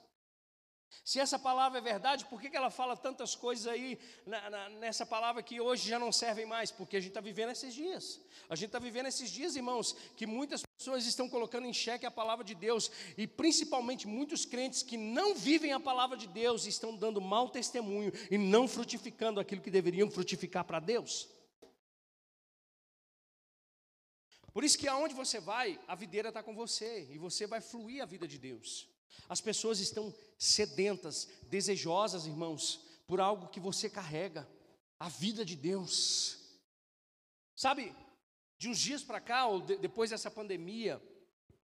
Se 1.03 1.19
essa 1.19 1.39
palavra 1.39 1.79
é 1.79 1.81
verdade, 1.81 2.25
por 2.25 2.39
que, 2.39 2.49
que 2.51 2.55
ela 2.55 2.69
fala 2.69 2.95
tantas 2.95 3.33
coisas 3.35 3.65
aí 3.65 3.99
na, 4.25 4.49
na, 4.49 4.69
nessa 4.69 5.05
palavra 5.05 5.41
que 5.41 5.59
hoje 5.59 5.89
já 5.89 5.97
não 5.97 6.11
servem 6.11 6.45
mais? 6.45 6.69
Porque 6.71 6.97
a 6.97 6.99
gente 6.99 7.09
está 7.09 7.21
vivendo 7.21 7.51
esses 7.51 7.73
dias. 7.73 8.21
A 8.47 8.55
gente 8.55 8.67
está 8.67 8.79
vivendo 8.79 9.07
esses 9.07 9.31
dias, 9.31 9.55
irmãos, 9.55 9.93
que 10.15 10.27
muitas 10.27 10.61
pessoas 10.87 11.05
estão 11.05 11.27
colocando 11.27 11.67
em 11.67 11.73
xeque 11.73 12.05
a 12.05 12.11
palavra 12.11 12.45
de 12.45 12.55
Deus, 12.55 12.89
e 13.17 13.27
principalmente 13.27 14.07
muitos 14.07 14.45
crentes 14.45 14.81
que 14.81 14.95
não 14.95 15.35
vivem 15.35 15.73
a 15.73 15.79
palavra 15.81 16.15
de 16.15 16.27
Deus 16.27 16.65
estão 16.65 16.95
dando 16.95 17.19
mau 17.19 17.49
testemunho 17.49 18.13
e 18.31 18.37
não 18.37 18.69
frutificando 18.69 19.41
aquilo 19.41 19.61
que 19.61 19.69
deveriam 19.69 20.09
frutificar 20.09 20.63
para 20.63 20.79
Deus. 20.79 21.27
Por 24.53 24.63
isso 24.63 24.77
que 24.77 24.87
aonde 24.87 25.13
você 25.13 25.41
vai, 25.41 25.77
a 25.89 25.93
videira 25.93 26.29
está 26.29 26.41
com 26.41 26.55
você, 26.55 27.05
e 27.11 27.17
você 27.17 27.45
vai 27.45 27.59
fluir 27.59 28.01
a 28.01 28.05
vida 28.05 28.25
de 28.25 28.37
Deus. 28.37 28.87
As 29.27 29.41
pessoas 29.41 29.81
estão 29.81 30.15
sedentas, 30.37 31.27
desejosas, 31.49 32.25
irmãos, 32.25 32.79
por 33.05 33.19
algo 33.19 33.49
que 33.49 33.59
você 33.59 33.89
carrega, 33.89 34.47
a 34.97 35.09
vida 35.09 35.43
de 35.43 35.55
Deus. 35.57 36.39
Sabe, 37.57 37.93
de 38.57 38.69
uns 38.69 38.79
dias 38.79 39.03
para 39.03 39.21
cá, 39.21 39.47
ou 39.47 39.61
de, 39.61 39.77
depois 39.77 40.09
dessa 40.09 40.31
pandemia, 40.31 41.01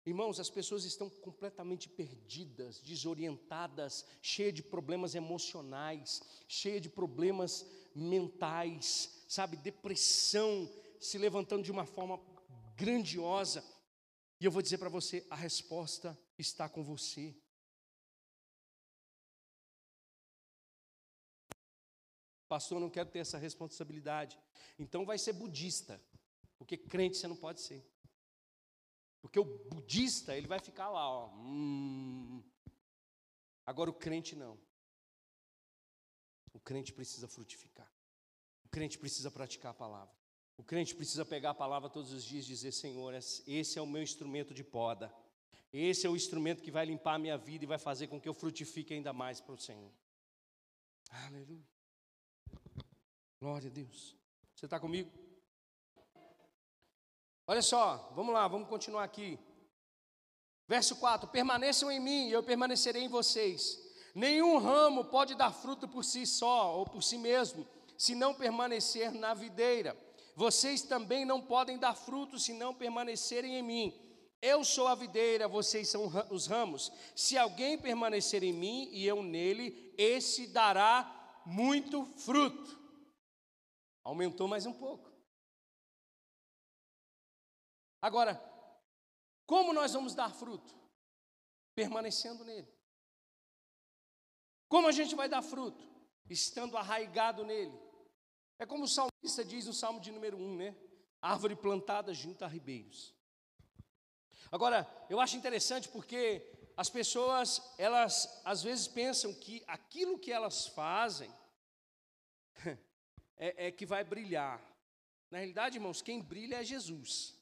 irmãos, 0.05 0.39
as 0.39 0.49
pessoas 0.49 0.85
estão 0.85 1.09
completamente 1.09 1.87
perdidas, 1.87 2.79
desorientadas, 2.81 4.05
cheias 4.21 4.53
de 4.53 4.63
problemas 4.63 5.13
emocionais, 5.13 6.21
cheias 6.47 6.81
de 6.81 6.89
problemas 6.89 7.65
mentais, 7.95 9.23
sabe, 9.27 9.57
depressão 9.57 10.69
se 10.99 11.17
levantando 11.17 11.63
de 11.63 11.71
uma 11.71 11.85
forma 11.85 12.19
grandiosa. 12.75 13.63
E 14.39 14.45
eu 14.45 14.51
vou 14.51 14.61
dizer 14.61 14.77
para 14.77 14.89
você, 14.89 15.25
a 15.29 15.35
resposta 15.35 16.17
está 16.37 16.67
com 16.67 16.83
você. 16.83 17.35
Pastor, 22.47 22.79
não 22.79 22.89
quero 22.89 23.09
ter 23.11 23.19
essa 23.19 23.37
responsabilidade. 23.37 24.39
Então 24.79 25.05
vai 25.05 25.19
ser 25.19 25.33
budista, 25.33 26.01
porque 26.69 26.77
crente 26.77 27.17
você 27.17 27.27
não 27.27 27.35
pode 27.35 27.61
ser. 27.61 27.83
Porque 29.21 29.39
o 29.39 29.43
budista, 29.43 30.37
ele 30.37 30.45
vai 30.45 30.59
ficar 30.59 30.87
lá, 30.89 31.09
ó. 31.09 31.29
Hum. 31.35 32.43
Agora 33.65 33.89
o 33.89 33.93
crente 33.93 34.35
não. 34.35 34.55
O 36.53 36.59
crente 36.59 36.93
precisa 36.93 37.27
frutificar. 37.27 37.91
O 38.63 38.69
crente 38.69 38.99
precisa 38.99 39.31
praticar 39.31 39.71
a 39.71 39.73
palavra. 39.73 40.13
O 40.57 40.63
crente 40.63 40.93
precisa 40.93 41.25
pegar 41.25 41.51
a 41.51 41.55
palavra 41.55 41.89
todos 41.89 42.11
os 42.11 42.23
dias 42.23 42.45
e 42.45 42.49
dizer: 42.49 42.71
Senhor, 42.71 43.15
esse 43.15 43.79
é 43.79 43.81
o 43.81 43.87
meu 43.87 44.03
instrumento 44.03 44.53
de 44.53 44.63
poda. 44.63 45.11
Esse 45.73 46.05
é 46.05 46.09
o 46.09 46.15
instrumento 46.15 46.61
que 46.61 46.71
vai 46.71 46.85
limpar 46.85 47.15
a 47.15 47.19
minha 47.19 47.37
vida 47.37 47.63
e 47.63 47.67
vai 47.67 47.79
fazer 47.79 48.07
com 48.07 48.21
que 48.21 48.29
eu 48.29 48.33
frutifique 48.33 48.93
ainda 48.93 49.11
mais 49.11 49.41
para 49.41 49.55
o 49.55 49.57
Senhor. 49.57 49.91
Aleluia. 51.09 51.67
Glória 53.39 53.69
a 53.69 53.73
Deus. 53.73 54.15
Você 54.53 54.65
está 54.65 54.79
comigo? 54.79 55.28
Olha 57.49 57.63
só, 57.63 58.11
vamos 58.15 58.31
lá, 58.31 58.47
vamos 58.47 58.69
continuar 58.69 59.03
aqui. 59.03 59.39
Verso 60.67 60.97
4: 60.97 61.27
Permaneçam 61.29 61.91
em 61.91 61.99
mim 61.99 62.27
e 62.27 62.31
eu 62.31 62.43
permanecerei 62.43 63.05
em 63.05 63.07
vocês. 63.07 63.75
Nenhum 64.13 64.59
ramo 64.59 65.05
pode 65.05 65.33
dar 65.33 65.51
fruto 65.51 65.87
por 65.87 66.05
si 66.05 66.27
só 66.27 66.77
ou 66.77 66.85
por 66.85 67.01
si 67.01 67.17
mesmo, 67.17 67.67
se 67.97 68.13
não 68.13 68.35
permanecer 68.35 69.11
na 69.11 69.33
videira. 69.33 69.97
Vocês 70.35 70.83
também 70.83 71.25
não 71.25 71.41
podem 71.41 71.79
dar 71.79 71.95
fruto 71.95 72.37
se 72.37 72.53
não 72.53 72.71
permanecerem 72.71 73.55
em 73.55 73.63
mim. 73.63 73.99
Eu 74.39 74.63
sou 74.63 74.87
a 74.87 74.93
videira, 74.93 75.47
vocês 75.47 75.89
são 75.89 76.05
os 76.29 76.45
ramos. 76.45 76.91
Se 77.15 77.35
alguém 77.35 77.79
permanecer 77.79 78.43
em 78.43 78.53
mim 78.53 78.89
e 78.91 79.07
eu 79.07 79.23
nele, 79.23 79.91
esse 79.97 80.45
dará 80.45 81.41
muito 81.43 82.05
fruto. 82.15 82.77
Aumentou 84.03 84.47
mais 84.47 84.67
um 84.67 84.73
pouco. 84.73 85.08
Agora, 88.01 88.41
como 89.45 89.73
nós 89.73 89.93
vamos 89.93 90.13
dar 90.13 90.33
fruto? 90.33 90.73
Permanecendo 91.75 92.43
nele. 92.43 92.67
Como 94.67 94.87
a 94.87 94.91
gente 94.91 95.15
vai 95.15 95.27
dar 95.27 95.41
fruto? 95.41 95.83
Estando 96.29 96.77
arraigado 96.77 97.43
nele. 97.43 97.77
É 98.59 98.65
como 98.65 98.83
o 98.83 98.87
salmista 98.87 99.43
diz 99.43 99.65
no 99.65 99.73
Salmo 99.73 99.99
de 99.99 100.11
número 100.11 100.37
1, 100.37 100.55
né? 100.55 100.75
Árvore 101.21 101.55
plantada 101.55 102.13
junto 102.13 102.45
a 102.45 102.47
ribeiros. 102.47 103.15
Agora, 104.51 104.87
eu 105.09 105.19
acho 105.19 105.37
interessante 105.37 105.89
porque 105.89 106.45
as 106.77 106.89
pessoas, 106.89 107.61
elas 107.77 108.41
às 108.45 108.61
vezes 108.61 108.87
pensam 108.87 109.33
que 109.33 109.63
aquilo 109.67 110.19
que 110.19 110.31
elas 110.31 110.67
fazem 110.67 111.33
é, 113.35 113.67
é 113.67 113.71
que 113.71 113.85
vai 113.85 114.03
brilhar. 114.03 114.61
Na 115.31 115.39
realidade, 115.39 115.77
irmãos, 115.77 116.01
quem 116.01 116.21
brilha 116.21 116.61
é 116.61 116.63
Jesus. 116.63 117.38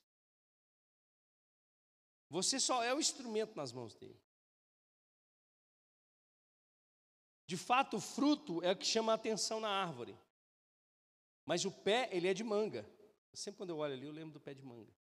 Você 2.29 2.59
só 2.59 2.83
é 2.83 2.93
o 2.93 2.99
instrumento 2.99 3.55
nas 3.55 3.71
mãos 3.71 3.95
dele. 3.95 4.19
De 7.45 7.55
fato, 7.55 7.97
o 7.97 8.01
fruto 8.01 8.61
é 8.61 8.71
o 8.71 8.75
que 8.75 8.85
chama 8.85 9.13
a 9.13 9.15
atenção 9.15 9.59
na 9.59 9.69
árvore. 9.69 10.17
Mas 11.45 11.63
o 11.63 11.71
pé, 11.71 12.09
ele 12.11 12.27
é 12.27 12.33
de 12.33 12.43
manga. 12.43 12.85
Sempre 13.33 13.59
quando 13.59 13.69
eu 13.69 13.77
olho 13.77 13.93
ali, 13.93 14.05
eu 14.05 14.11
lembro 14.11 14.33
do 14.33 14.39
pé 14.39 14.53
de 14.53 14.61
manga. 14.61 14.91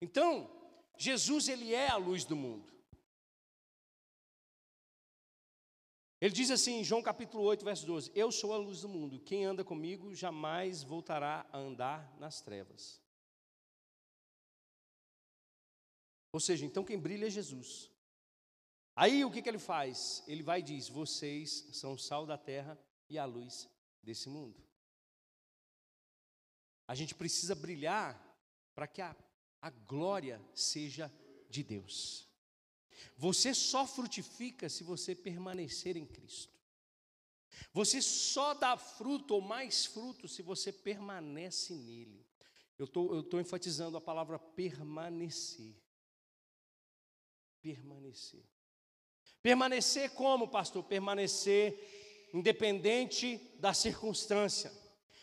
Então, 0.00 0.48
Jesus, 0.96 1.48
ele 1.48 1.74
é 1.74 1.88
a 1.88 1.96
luz 1.96 2.24
do 2.24 2.36
mundo. 2.36 2.72
Ele 6.20 6.32
diz 6.32 6.52
assim 6.52 6.74
em 6.74 6.84
João 6.84 7.02
capítulo 7.02 7.42
8, 7.42 7.64
verso 7.64 7.84
12: 7.84 8.12
Eu 8.14 8.30
sou 8.30 8.52
a 8.52 8.56
luz 8.56 8.82
do 8.82 8.88
mundo, 8.88 9.18
quem 9.18 9.44
anda 9.44 9.64
comigo 9.64 10.14
jamais 10.14 10.84
voltará 10.84 11.44
a 11.50 11.58
andar 11.58 12.16
nas 12.16 12.40
trevas. 12.40 13.01
Ou 16.32 16.40
seja, 16.40 16.64
então 16.64 16.84
quem 16.84 16.98
brilha 16.98 17.26
é 17.26 17.30
Jesus. 17.30 17.90
Aí 18.96 19.24
o 19.24 19.30
que, 19.30 19.42
que 19.42 19.48
ele 19.48 19.58
faz? 19.58 20.22
Ele 20.26 20.42
vai 20.42 20.60
e 20.60 20.62
diz: 20.62 20.88
Vocês 20.88 21.68
são 21.72 21.92
o 21.92 21.98
sal 21.98 22.26
da 22.26 22.38
terra 22.38 22.78
e 23.08 23.18
a 23.18 23.24
luz 23.24 23.68
desse 24.02 24.28
mundo. 24.28 24.62
A 26.86 26.94
gente 26.94 27.14
precisa 27.14 27.54
brilhar 27.54 28.20
para 28.74 28.86
que 28.86 29.00
a, 29.00 29.14
a 29.60 29.70
glória 29.70 30.40
seja 30.54 31.12
de 31.48 31.62
Deus. 31.62 32.28
Você 33.16 33.54
só 33.54 33.86
frutifica 33.86 34.68
se 34.68 34.82
você 34.82 35.14
permanecer 35.14 35.96
em 35.96 36.06
Cristo. 36.06 36.52
Você 37.72 38.00
só 38.00 38.54
dá 38.54 38.76
fruto 38.76 39.34
ou 39.34 39.40
mais 39.40 39.84
fruto 39.84 40.26
se 40.26 40.42
você 40.42 40.72
permanece 40.72 41.74
nele. 41.74 42.26
Eu 42.78 42.86
estou 42.86 43.40
enfatizando 43.40 43.96
a 43.96 44.00
palavra 44.00 44.38
permanecer. 44.38 45.76
Permanecer. 47.62 48.42
Permanecer 49.40 50.10
como, 50.10 50.48
pastor? 50.48 50.82
Permanecer 50.82 52.28
independente 52.34 53.40
da 53.58 53.72
circunstância. 53.72 54.72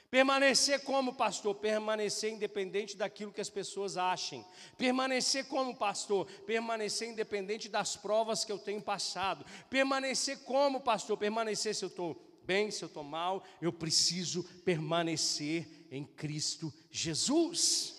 Permanecer 0.10 0.84
como 0.84 1.14
pastor? 1.14 1.56
Permanecer 1.56 2.32
independente 2.34 2.98
daquilo 2.98 3.32
que 3.32 3.42
as 3.42 3.50
pessoas 3.50 3.98
achem. 3.98 4.44
Permanecer 4.78 5.48
como 5.48 5.76
pastor? 5.76 6.26
Permanecer 6.48 7.10
independente 7.10 7.70
das 7.70 7.96
provas 7.96 8.44
que 8.44 8.52
eu 8.52 8.58
tenho 8.58 8.82
passado. 8.82 9.46
Permanecer 9.70 10.40
como 10.40 10.82
pastor? 10.82 11.18
Permanecer 11.18 11.76
se 11.76 11.86
eu 11.86 11.90
estou 11.90 12.42
bem, 12.44 12.72
se 12.72 12.84
eu 12.84 12.88
estou 12.88 13.04
mal. 13.04 13.44
Eu 13.62 13.72
preciso 13.72 14.44
permanecer 14.66 15.68
em 15.92 16.04
Cristo 16.04 16.74
Jesus. 16.90 17.99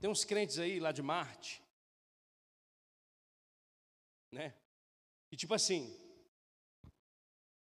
Tem 0.00 0.08
uns 0.08 0.24
crentes 0.24 0.58
aí 0.58 0.80
lá 0.80 0.92
de 0.92 1.02
Marte, 1.02 1.62
né? 4.32 4.54
E 5.30 5.36
tipo 5.36 5.52
assim, 5.52 5.94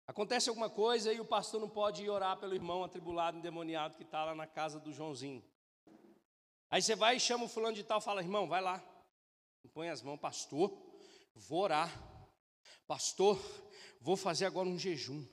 acontece 0.08 0.48
alguma 0.48 0.68
coisa 0.68 1.12
e 1.12 1.20
o 1.20 1.24
pastor 1.24 1.60
não 1.60 1.70
pode 1.70 2.02
ir 2.02 2.10
orar 2.10 2.36
pelo 2.38 2.54
irmão 2.54 2.82
atribulado, 2.82 3.38
endemoniado 3.38 3.96
que 3.96 4.02
está 4.02 4.24
lá 4.24 4.34
na 4.34 4.46
casa 4.46 4.80
do 4.80 4.92
Joãozinho. 4.92 5.44
Aí 6.68 6.82
você 6.82 6.96
vai 6.96 7.16
e 7.16 7.20
chama 7.20 7.44
o 7.44 7.48
fulano 7.48 7.76
de 7.76 7.84
tal, 7.84 8.00
fala, 8.00 8.20
irmão, 8.20 8.48
vai 8.48 8.60
lá, 8.60 8.84
põe 9.72 9.88
as 9.88 10.02
mãos, 10.02 10.18
pastor, 10.18 10.70
vou 11.32 11.60
orar, 11.60 11.92
pastor, 12.88 13.38
vou 14.00 14.16
fazer 14.16 14.46
agora 14.46 14.68
um 14.68 14.78
jejum. 14.78 15.24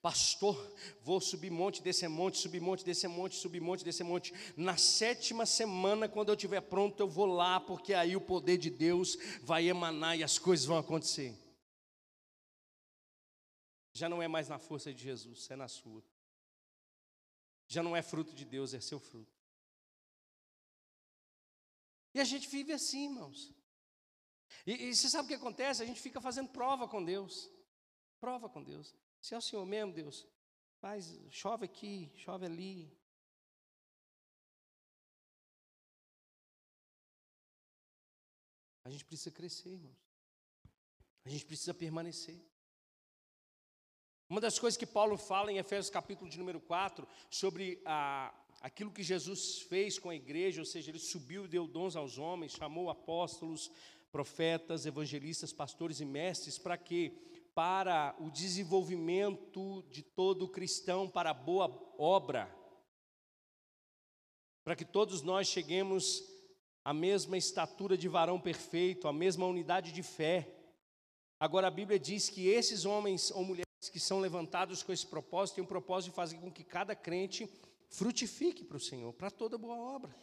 Pastor, 0.00 0.56
vou 1.02 1.20
subir 1.20 1.50
monte, 1.50 1.82
descer 1.82 2.08
monte, 2.08 2.38
subir 2.38 2.60
monte, 2.60 2.84
descer 2.84 3.08
monte, 3.08 3.36
subir 3.36 3.60
monte, 3.60 3.84
descer 3.84 4.04
monte. 4.04 4.32
Na 4.56 4.76
sétima 4.76 5.46
semana, 5.46 6.08
quando 6.08 6.28
eu 6.28 6.34
estiver 6.34 6.60
pronto, 6.60 7.00
eu 7.00 7.08
vou 7.08 7.26
lá, 7.26 7.60
porque 7.60 7.94
aí 7.94 8.16
o 8.16 8.20
poder 8.20 8.58
de 8.58 8.70
Deus 8.70 9.16
vai 9.42 9.68
emanar 9.68 10.18
e 10.18 10.22
as 10.22 10.38
coisas 10.38 10.66
vão 10.66 10.78
acontecer. 10.78 11.36
Já 13.92 14.08
não 14.08 14.22
é 14.22 14.28
mais 14.28 14.48
na 14.48 14.58
força 14.58 14.92
de 14.92 15.02
Jesus, 15.02 15.50
é 15.50 15.56
na 15.56 15.68
sua. 15.68 16.02
Já 17.66 17.82
não 17.82 17.96
é 17.96 18.02
fruto 18.02 18.32
de 18.34 18.44
Deus, 18.44 18.72
é 18.72 18.80
seu 18.80 18.98
fruto. 19.00 19.36
E 22.14 22.20
a 22.20 22.24
gente 22.24 22.48
vive 22.48 22.72
assim, 22.72 23.04
irmãos. 23.04 23.52
E, 24.66 24.88
e 24.88 24.94
você 24.94 25.08
sabe 25.08 25.26
o 25.26 25.28
que 25.28 25.34
acontece? 25.34 25.82
A 25.82 25.86
gente 25.86 26.00
fica 26.00 26.20
fazendo 26.20 26.48
prova 26.48 26.88
com 26.88 27.04
Deus. 27.04 27.50
Prova 28.20 28.48
com 28.48 28.62
Deus. 28.62 28.94
Se 29.20 29.34
é 29.34 29.38
o 29.38 29.42
Senhor 29.42 29.64
mesmo, 29.66 29.92
Deus, 29.92 30.26
faz, 30.80 31.18
chove 31.30 31.64
aqui, 31.64 32.10
chove 32.16 32.46
ali. 32.46 32.96
A 38.84 38.90
gente 38.90 39.04
precisa 39.04 39.30
crescer, 39.30 39.70
irmãos. 39.70 39.98
A 41.24 41.28
gente 41.28 41.44
precisa 41.44 41.74
permanecer. 41.74 42.40
Uma 44.30 44.40
das 44.40 44.58
coisas 44.58 44.78
que 44.78 44.86
Paulo 44.86 45.16
fala 45.16 45.52
em 45.52 45.58
Efésios 45.58 45.90
capítulo 45.90 46.30
de 46.30 46.38
número 46.38 46.60
4, 46.60 47.06
sobre 47.30 47.82
a, 47.84 48.34
aquilo 48.60 48.90
que 48.90 49.02
Jesus 49.02 49.62
fez 49.62 49.98
com 49.98 50.10
a 50.10 50.14
igreja, 50.14 50.60
ou 50.60 50.64
seja, 50.64 50.90
ele 50.90 50.98
subiu 50.98 51.48
deu 51.48 51.66
dons 51.66 51.96
aos 51.96 52.18
homens, 52.18 52.52
chamou 52.52 52.88
apóstolos, 52.88 53.70
profetas, 54.10 54.86
evangelistas, 54.86 55.52
pastores 55.52 56.00
e 56.00 56.04
mestres, 56.04 56.58
para 56.58 56.76
que 56.76 57.27
para 57.58 58.14
o 58.20 58.30
desenvolvimento 58.30 59.82
de 59.90 60.00
todo 60.00 60.46
cristão, 60.46 61.10
para 61.10 61.30
a 61.30 61.34
boa 61.34 61.66
obra, 61.98 62.48
para 64.62 64.76
que 64.76 64.84
todos 64.84 65.22
nós 65.22 65.48
cheguemos 65.48 66.22
à 66.84 66.94
mesma 66.94 67.36
estatura 67.36 67.98
de 67.98 68.06
varão 68.06 68.40
perfeito, 68.40 69.08
à 69.08 69.12
mesma 69.12 69.44
unidade 69.44 69.90
de 69.90 70.04
fé. 70.04 70.48
Agora 71.40 71.66
a 71.66 71.70
Bíblia 71.72 71.98
diz 71.98 72.28
que 72.28 72.46
esses 72.46 72.84
homens 72.84 73.32
ou 73.32 73.42
mulheres 73.42 73.66
que 73.90 73.98
são 73.98 74.20
levantados 74.20 74.84
com 74.84 74.92
esse 74.92 75.08
propósito 75.08 75.56
têm 75.56 75.64
o 75.64 75.66
propósito 75.66 76.10
de 76.10 76.14
fazer 76.14 76.38
com 76.38 76.52
que 76.52 76.62
cada 76.62 76.94
crente 76.94 77.50
frutifique 77.88 78.62
para 78.62 78.76
o 78.76 78.80
Senhor, 78.80 79.12
para 79.14 79.32
toda 79.32 79.58
boa 79.58 79.76
obra. 79.76 80.14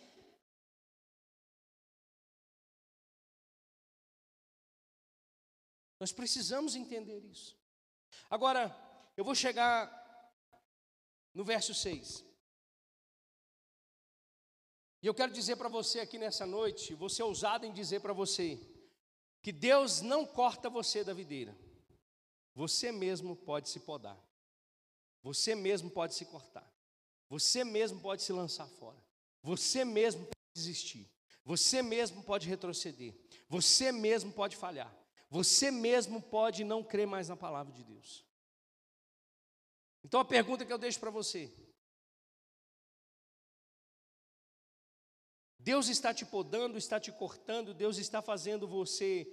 Nós 5.99 6.11
precisamos 6.11 6.75
entender 6.75 7.19
isso. 7.25 7.57
Agora, 8.29 8.75
eu 9.15 9.23
vou 9.23 9.35
chegar 9.35 9.89
no 11.33 11.43
verso 11.43 11.73
6. 11.73 12.23
E 15.01 15.07
eu 15.07 15.13
quero 15.13 15.31
dizer 15.31 15.55
para 15.55 15.69
você 15.69 15.99
aqui 15.99 16.17
nessa 16.17 16.45
noite, 16.45 16.95
vou 16.95 17.09
ser 17.09 17.23
ousado 17.23 17.65
em 17.65 17.71
dizer 17.71 18.01
para 18.01 18.13
você, 18.13 18.59
que 19.41 19.51
Deus 19.51 20.01
não 20.01 20.25
corta 20.25 20.69
você 20.69 21.03
da 21.03 21.13
videira. 21.13 21.55
Você 22.55 22.91
mesmo 22.91 23.35
pode 23.35 23.69
se 23.69 23.79
podar. 23.79 24.17
Você 25.21 25.53
mesmo 25.53 25.91
pode 25.91 26.15
se 26.15 26.25
cortar. 26.25 26.67
Você 27.29 27.63
mesmo 27.63 27.99
pode 27.99 28.23
se 28.23 28.33
lançar 28.33 28.67
fora. 28.67 28.97
Você 29.43 29.85
mesmo 29.85 30.21
pode 30.25 30.53
desistir. 30.55 31.07
Você 31.43 31.81
mesmo 31.81 32.23
pode 32.23 32.47
retroceder. 32.49 33.13
Você 33.47 33.91
mesmo 33.91 34.31
pode 34.31 34.55
falhar. 34.55 34.91
Você 35.35 35.69
mesmo 35.69 36.21
pode 36.21 36.63
não 36.63 36.81
crer 36.81 37.05
mais 37.05 37.27
na 37.27 37.35
palavra 37.35 37.73
de 37.73 37.83
Deus. 37.83 38.25
Então 40.01 40.21
a 40.21 40.23
pergunta 40.23 40.65
que 40.65 40.71
eu 40.71 40.77
deixo 40.77 40.97
para 40.97 41.09
você: 41.09 41.53
Deus 45.59 45.89
está 45.89 46.13
te 46.13 46.25
podando, 46.25 46.77
está 46.77 47.01
te 47.01 47.11
cortando, 47.11 47.73
Deus 47.73 47.97
está 47.97 48.21
fazendo 48.21 48.65
você 48.65 49.27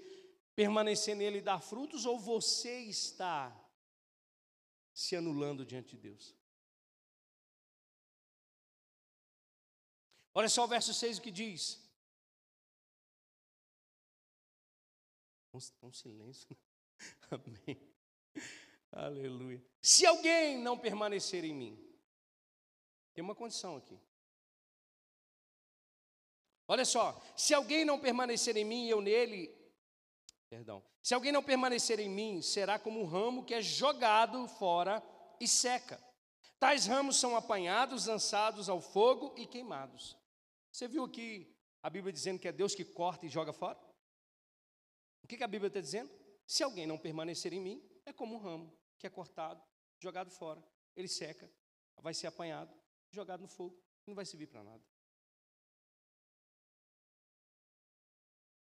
permanecer 0.57 1.15
nele 1.15 1.39
e 1.39 1.41
dar 1.41 1.61
frutos, 1.61 2.05
ou 2.05 2.19
você 2.19 2.81
está 2.81 3.57
se 4.93 5.15
anulando 5.15 5.65
diante 5.65 5.91
de 5.95 5.99
Deus? 5.99 6.37
Olha 10.35 10.49
só 10.49 10.65
o 10.65 10.69
verso 10.69 10.93
6 10.93 11.19
o 11.19 11.23
que 11.23 11.31
diz: 11.31 11.82
Um 15.83 15.93
silêncio. 15.93 16.57
Amém. 17.31 17.79
Aleluia. 18.91 19.63
Se 19.83 20.07
alguém 20.07 20.59
não 20.59 20.79
permanecer 20.79 21.45
em 21.45 21.55
mim, 21.55 21.93
tem 23.13 23.23
uma 23.23 23.35
condição 23.35 23.77
aqui. 23.77 23.99
Olha 26.67 26.85
só, 26.85 27.21
se 27.37 27.53
alguém 27.53 27.85
não 27.85 27.99
permanecer 27.99 28.57
em 28.57 28.65
mim 28.65 28.87
e 28.87 28.91
eu 28.91 29.03
nele, 29.03 29.55
perdão, 30.49 30.83
se 31.03 31.13
alguém 31.13 31.33
não 31.33 31.43
permanecer 31.43 32.01
em 32.01 32.09
mim, 32.09 32.41
será 32.41 32.79
como 32.79 33.01
um 33.01 33.05
ramo 33.05 33.45
que 33.45 33.53
é 33.53 33.61
jogado 33.61 34.49
fora 34.49 35.03
e 35.39 35.47
seca. 35.47 36.03
Tais 36.59 36.87
ramos 36.87 37.17
são 37.17 37.37
apanhados, 37.37 38.07
lançados 38.07 38.69
ao 38.69 38.81
fogo 38.81 39.35
e 39.37 39.47
queimados. 39.47 40.17
Você 40.71 40.89
viu 40.89 41.05
aqui 41.05 41.55
a 41.83 41.91
Bíblia 41.91 42.13
dizendo 42.13 42.39
que 42.39 42.49
é 42.49 42.53
Deus 42.53 42.75
que 42.75 42.85
corta 42.85 43.27
e 43.27 43.29
joga 43.29 43.53
fora? 43.53 43.79
O 45.23 45.27
que, 45.27 45.43
a 45.43 45.49
Bíblia 45.49 45.69
está 45.69 45.81
dizendo? 45.81 46.11
Se 46.47 46.63
alguém 46.63 46.87
não 46.87 46.99
permanecer 46.99 47.53
em 47.53 47.61
mim, 47.61 47.83
é 48.05 48.13
como 48.13 48.35
um 48.35 48.39
ramo 48.39 48.77
que 48.99 49.07
é 49.07 49.11
cortado, 49.11 49.63
jogado 49.99 50.31
fora. 50.31 50.63
Ele 50.95 51.09
seca, 51.09 51.51
vai 51.97 52.13
ser 52.13 52.27
apanhado, 52.27 52.75
jogado 53.11 53.41
no 53.41 53.49
fogo, 53.49 53.81
não 54.07 54.15
vai 54.15 54.27
servir 54.27 54.49
para 54.49 54.65
nada. 54.65 54.83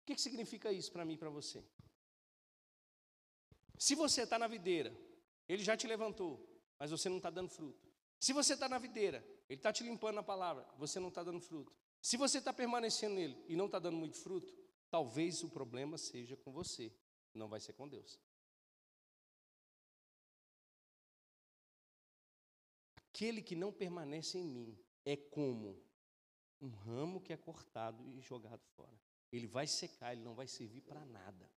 O 0.03 0.07
que, 0.07 0.15
que 0.15 0.21
significa 0.21 0.73
isso 0.73 0.93
para 0.93 1.05
mim 1.05 1.15
e 1.15 1.19
para 1.19 1.31
você? 1.31 1.65
Se 3.79 3.95
você 3.95 4.23
está 4.23 4.39
na 4.39 4.47
videira, 4.47 4.95
ele 5.49 5.65
já 5.65 5.77
te 5.77 5.87
levantou, 5.87 6.47
mas 6.79 6.91
você 6.91 7.09
não 7.09 7.17
está 7.17 7.31
dando 7.31 7.49
fruto. 7.49 7.89
Se 8.19 8.35
você 8.35 8.53
está 8.53 8.69
na 8.69 8.79
videira, 8.79 9.25
ele 9.49 9.59
está 9.59 9.73
te 9.73 9.83
limpando 9.83 10.17
na 10.17 10.23
palavra, 10.23 10.69
você 10.77 11.01
não 11.01 11.09
está 11.09 11.23
dando 11.23 11.41
fruto. 11.41 11.73
Se 12.03 12.17
você 12.19 12.39
está 12.39 12.53
permanecendo 12.53 13.15
nele 13.15 13.43
e 13.49 13.57
não 13.57 13.67
está 13.67 13.79
dando 13.79 13.97
muito 13.97 14.19
fruto, 14.19 14.55
talvez 14.91 15.43
o 15.43 15.49
problema 15.49 15.97
seja 15.97 16.37
com 16.37 16.53
você, 16.53 16.93
não 17.33 17.49
vai 17.49 17.61
ser 17.61 17.73
com 17.73 17.89
Deus. 17.89 18.21
Aquele 22.97 23.43
que 23.43 23.55
não 23.55 23.73
permanece 23.73 24.39
em 24.39 24.47
mim 24.47 24.79
é 25.05 25.17
como 25.17 25.79
um 26.61 26.69
ramo 26.71 27.21
que 27.21 27.33
é 27.33 27.37
cortado 27.37 28.07
e 28.09 28.21
jogado 28.21 28.65
fora. 28.77 28.99
Ele 29.31 29.47
vai 29.47 29.67
secar, 29.67 30.13
ele 30.13 30.23
não 30.23 30.35
vai 30.35 30.49
servir 30.49 30.81
para 30.81 31.05
nada. 31.05 31.51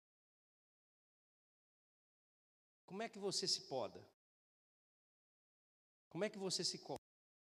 Como 2.86 3.02
é 3.02 3.10
que 3.10 3.18
você 3.18 3.48
se 3.48 3.62
poda? 3.62 4.06
Como 6.10 6.24
é 6.24 6.30
que 6.30 6.38
você 6.38 6.64
se 6.64 6.78
corta? 6.78 7.04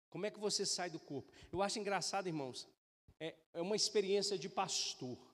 Como 0.10 0.26
é 0.26 0.32
que 0.32 0.40
você 0.40 0.66
sai 0.66 0.90
do 0.90 1.00
corpo? 1.00 1.32
Eu 1.52 1.62
acho 1.62 1.80
engraçado, 1.80 2.28
irmãos. 2.28 2.68
É, 3.20 3.36
é 3.54 3.62
uma 3.62 3.76
experiência 3.76 4.38
de 4.38 4.48
pastor. 4.48 5.33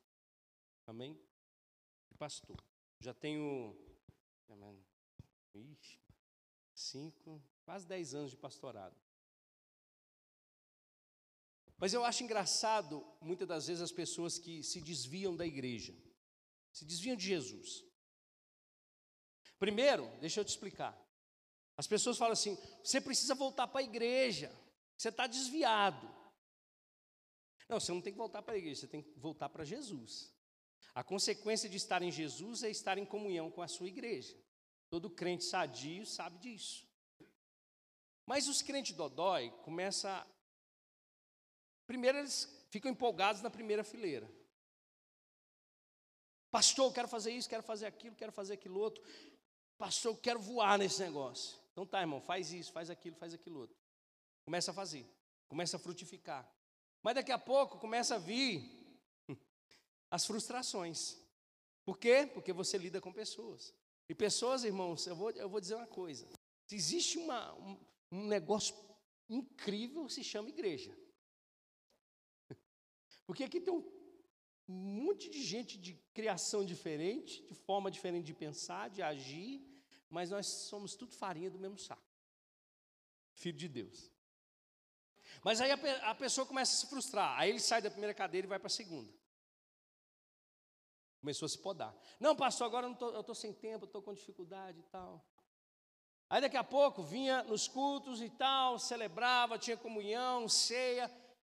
Amém? 0.89 1.15
Pastor. 2.17 2.57
Já 2.99 3.13
tenho 3.13 3.77
cinco, 6.73 7.39
quase 7.63 7.85
dez 7.87 8.15
anos 8.15 8.31
de 8.31 8.37
pastorado. 8.37 8.99
Mas 11.77 11.93
eu 11.93 12.03
acho 12.03 12.23
engraçado, 12.23 13.05
muitas 13.21 13.47
das 13.47 13.67
vezes, 13.67 13.83
as 13.83 13.91
pessoas 13.91 14.39
que 14.39 14.63
se 14.63 14.81
desviam 14.81 15.37
da 15.37 15.45
igreja, 15.45 15.95
se 16.73 16.83
desviam 16.83 17.15
de 17.15 17.23
Jesus. 17.23 17.85
Primeiro, 19.59 20.09
deixa 20.19 20.39
eu 20.39 20.45
te 20.45 20.49
explicar. 20.49 20.99
As 21.77 21.85
pessoas 21.85 22.17
falam 22.17 22.33
assim: 22.33 22.57
você 22.83 22.99
precisa 22.99 23.35
voltar 23.35 23.67
para 23.67 23.81
a 23.81 23.83
igreja, 23.83 24.51
você 24.97 25.09
está 25.09 25.27
desviado. 25.27 26.07
Não, 27.69 27.79
você 27.79 27.91
não 27.91 28.01
tem 28.01 28.11
que 28.11 28.17
voltar 28.17 28.41
para 28.41 28.55
a 28.55 28.57
igreja, 28.57 28.81
você 28.81 28.87
tem 28.87 29.03
que 29.03 29.19
voltar 29.19 29.49
para 29.49 29.63
Jesus. 29.63 30.38
A 30.99 31.03
consequência 31.03 31.69
de 31.69 31.77
estar 31.77 32.01
em 32.01 32.11
Jesus 32.11 32.61
é 32.61 32.69
estar 32.69 32.97
em 32.97 33.05
comunhão 33.05 33.49
com 33.49 33.61
a 33.61 33.69
sua 33.69 33.87
igreja. 33.87 34.35
Todo 34.89 35.09
crente 35.09 35.45
sadio 35.45 36.05
sabe 36.05 36.37
disso. 36.39 36.85
Mas 38.25 38.49
os 38.49 38.61
crentes 38.61 38.97
dodói 38.97 39.49
começam. 39.63 40.11
A... 40.11 40.27
Primeiro, 41.87 42.17
eles 42.17 42.53
ficam 42.69 42.91
empolgados 42.91 43.41
na 43.41 43.49
primeira 43.49 43.81
fileira. 43.81 44.29
Pastor, 46.51 46.89
eu 46.89 46.93
quero 46.93 47.07
fazer 47.07 47.31
isso, 47.31 47.47
quero 47.47 47.63
fazer 47.63 47.85
aquilo, 47.85 48.17
quero 48.17 48.33
fazer 48.33 48.55
aquilo 48.55 48.77
outro. 48.77 49.01
Pastor, 49.77 50.11
eu 50.11 50.17
quero 50.17 50.41
voar 50.41 50.77
nesse 50.77 51.01
negócio. 51.01 51.57
Então 51.71 51.85
tá, 51.85 52.01
irmão, 52.01 52.19
faz 52.19 52.51
isso, 52.51 52.73
faz 52.73 52.89
aquilo, 52.89 53.15
faz 53.15 53.33
aquilo 53.33 53.61
outro. 53.61 53.77
Começa 54.43 54.71
a 54.71 54.73
fazer, 54.73 55.09
começa 55.47 55.77
a 55.77 55.79
frutificar. 55.79 56.45
Mas 57.01 57.15
daqui 57.15 57.31
a 57.31 57.39
pouco 57.39 57.79
começa 57.79 58.15
a 58.15 58.19
vir 58.19 58.78
as 60.09 60.25
frustrações. 60.25 61.17
Por 61.83 61.97
quê? 61.97 62.29
Porque 62.33 62.53
você 62.53 62.77
lida 62.77 63.01
com 63.01 63.11
pessoas. 63.11 63.73
E 64.07 64.15
pessoas, 64.15 64.63
irmãos, 64.63 65.05
eu 65.05 65.15
vou, 65.15 65.31
eu 65.31 65.49
vou 65.49 65.61
dizer 65.61 65.75
uma 65.75 65.87
coisa. 65.87 66.27
Existe 66.71 67.17
uma, 67.17 67.53
um, 67.55 67.79
um 68.11 68.27
negócio 68.27 68.75
incrível, 69.29 70.09
se 70.09 70.23
chama 70.23 70.49
igreja. 70.49 70.95
Porque 73.25 73.43
aqui 73.43 73.59
tem 73.59 73.73
um 73.73 73.83
monte 74.67 75.29
de 75.29 75.43
gente 75.43 75.77
de 75.77 75.93
criação 76.13 76.65
diferente, 76.65 77.43
de 77.43 77.53
forma 77.53 77.89
diferente 77.89 78.25
de 78.25 78.33
pensar, 78.33 78.89
de 78.89 79.01
agir, 79.01 79.63
mas 80.09 80.29
nós 80.29 80.47
somos 80.47 80.95
tudo 80.95 81.13
farinha 81.13 81.49
do 81.49 81.59
mesmo 81.59 81.77
saco. 81.77 82.01
Filho 83.33 83.57
de 83.57 83.67
Deus. 83.67 84.11
Mas 85.43 85.61
aí 85.61 85.71
a, 85.71 86.09
a 86.09 86.15
pessoa 86.15 86.45
começa 86.45 86.73
a 86.73 86.77
se 86.77 86.87
frustrar. 86.87 87.37
Aí 87.39 87.49
ele 87.49 87.59
sai 87.59 87.81
da 87.81 87.91
primeira 87.91 88.13
cadeira 88.13 88.45
e 88.45 88.49
vai 88.49 88.59
para 88.59 88.67
a 88.67 88.71
segunda. 88.71 89.18
Começou 91.19 91.45
a 91.45 91.49
se 91.49 91.57
podar. 91.57 91.95
Não, 92.19 92.35
pastor, 92.35 92.65
agora 92.65 92.87
eu 92.87 93.19
estou 93.19 93.35
sem 93.35 93.53
tempo, 93.53 93.85
estou 93.85 94.01
com 94.01 94.13
dificuldade 94.13 94.79
e 94.79 94.83
tal. 94.83 95.23
Aí 96.29 96.41
daqui 96.41 96.57
a 96.57 96.63
pouco 96.63 97.01
vinha 97.01 97.43
nos 97.43 97.67
cultos 97.67 98.21
e 98.21 98.29
tal, 98.29 98.77
celebrava, 98.77 99.57
tinha 99.57 99.75
comunhão, 99.75 100.47
ceia. 100.47 101.11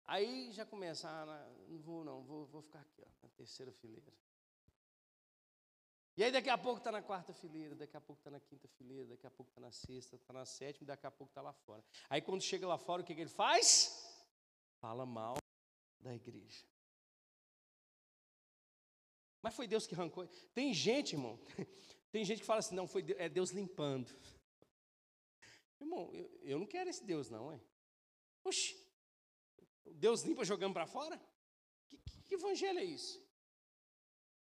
Aí 0.06 0.52
já 0.52 0.66
começa, 0.66 1.08
ah, 1.08 1.50
não 1.68 1.80
vou 1.80 2.04
não, 2.04 2.24
vou, 2.24 2.46
vou 2.48 2.62
ficar 2.62 2.80
aqui, 2.80 3.02
ó, 3.02 3.08
na 3.22 3.30
terceira 3.30 3.72
fileira. 3.72 4.12
E 6.18 6.24
aí 6.24 6.32
daqui 6.32 6.50
a 6.50 6.58
pouco 6.58 6.80
está 6.80 6.92
na 6.92 7.02
quarta 7.02 7.34
fileira, 7.34 7.76
daqui 7.76 7.96
a 7.96 8.02
pouco 8.02 8.20
está 8.20 8.30
na 8.30 8.40
quinta 8.40 8.68
fileira, 8.68 9.08
daqui 9.08 9.26
a 9.26 9.32
pouco 9.32 9.50
está 9.50 9.62
na 9.62 9.72
sexta, 9.72 10.16
está 10.16 10.34
na 10.34 10.46
sétima, 10.46 10.88
daqui 10.88 11.08
a 11.08 11.12
pouco 11.12 11.32
está 11.32 11.42
lá 11.42 11.54
fora. 11.54 11.84
Aí 12.10 12.22
quando 12.22 12.42
chega 12.42 12.68
lá 12.68 12.78
fora, 12.78 13.02
o 13.02 13.06
que, 13.06 13.16
que 13.16 13.22
ele 13.22 13.30
faz? 13.30 14.28
Fala 14.80 15.06
mal 15.06 15.38
da 16.00 16.14
igreja. 16.14 16.73
Mas 19.44 19.54
foi 19.54 19.68
Deus 19.68 19.86
que 19.86 19.94
arrancou. 19.94 20.26
Tem 20.54 20.74
gente, 20.74 21.14
irmão, 21.14 21.38
tem 22.10 22.24
gente 22.24 22.40
que 22.40 22.46
fala 22.46 22.60
assim, 22.60 22.74
não, 22.74 22.88
foi 22.88 23.04
Deus, 23.04 23.20
é 23.20 23.28
Deus 23.28 23.52
limpando. 23.52 24.10
Irmão, 25.82 26.10
eu, 26.14 26.40
eu 26.42 26.60
não 26.60 26.66
quero 26.66 26.90
esse 26.90 27.04
Deus, 27.04 27.30
não, 27.30 27.52
é? 27.52 27.60
Oxi, 28.46 28.74
Deus 29.86 30.22
limpa 30.22 30.46
jogando 30.46 30.74
para 30.74 30.88
fora? 30.88 31.22
Que, 31.90 31.98
que, 31.98 32.22
que 32.22 32.36
evangelho 32.36 32.80
é 32.80 32.86
isso? 32.86 33.22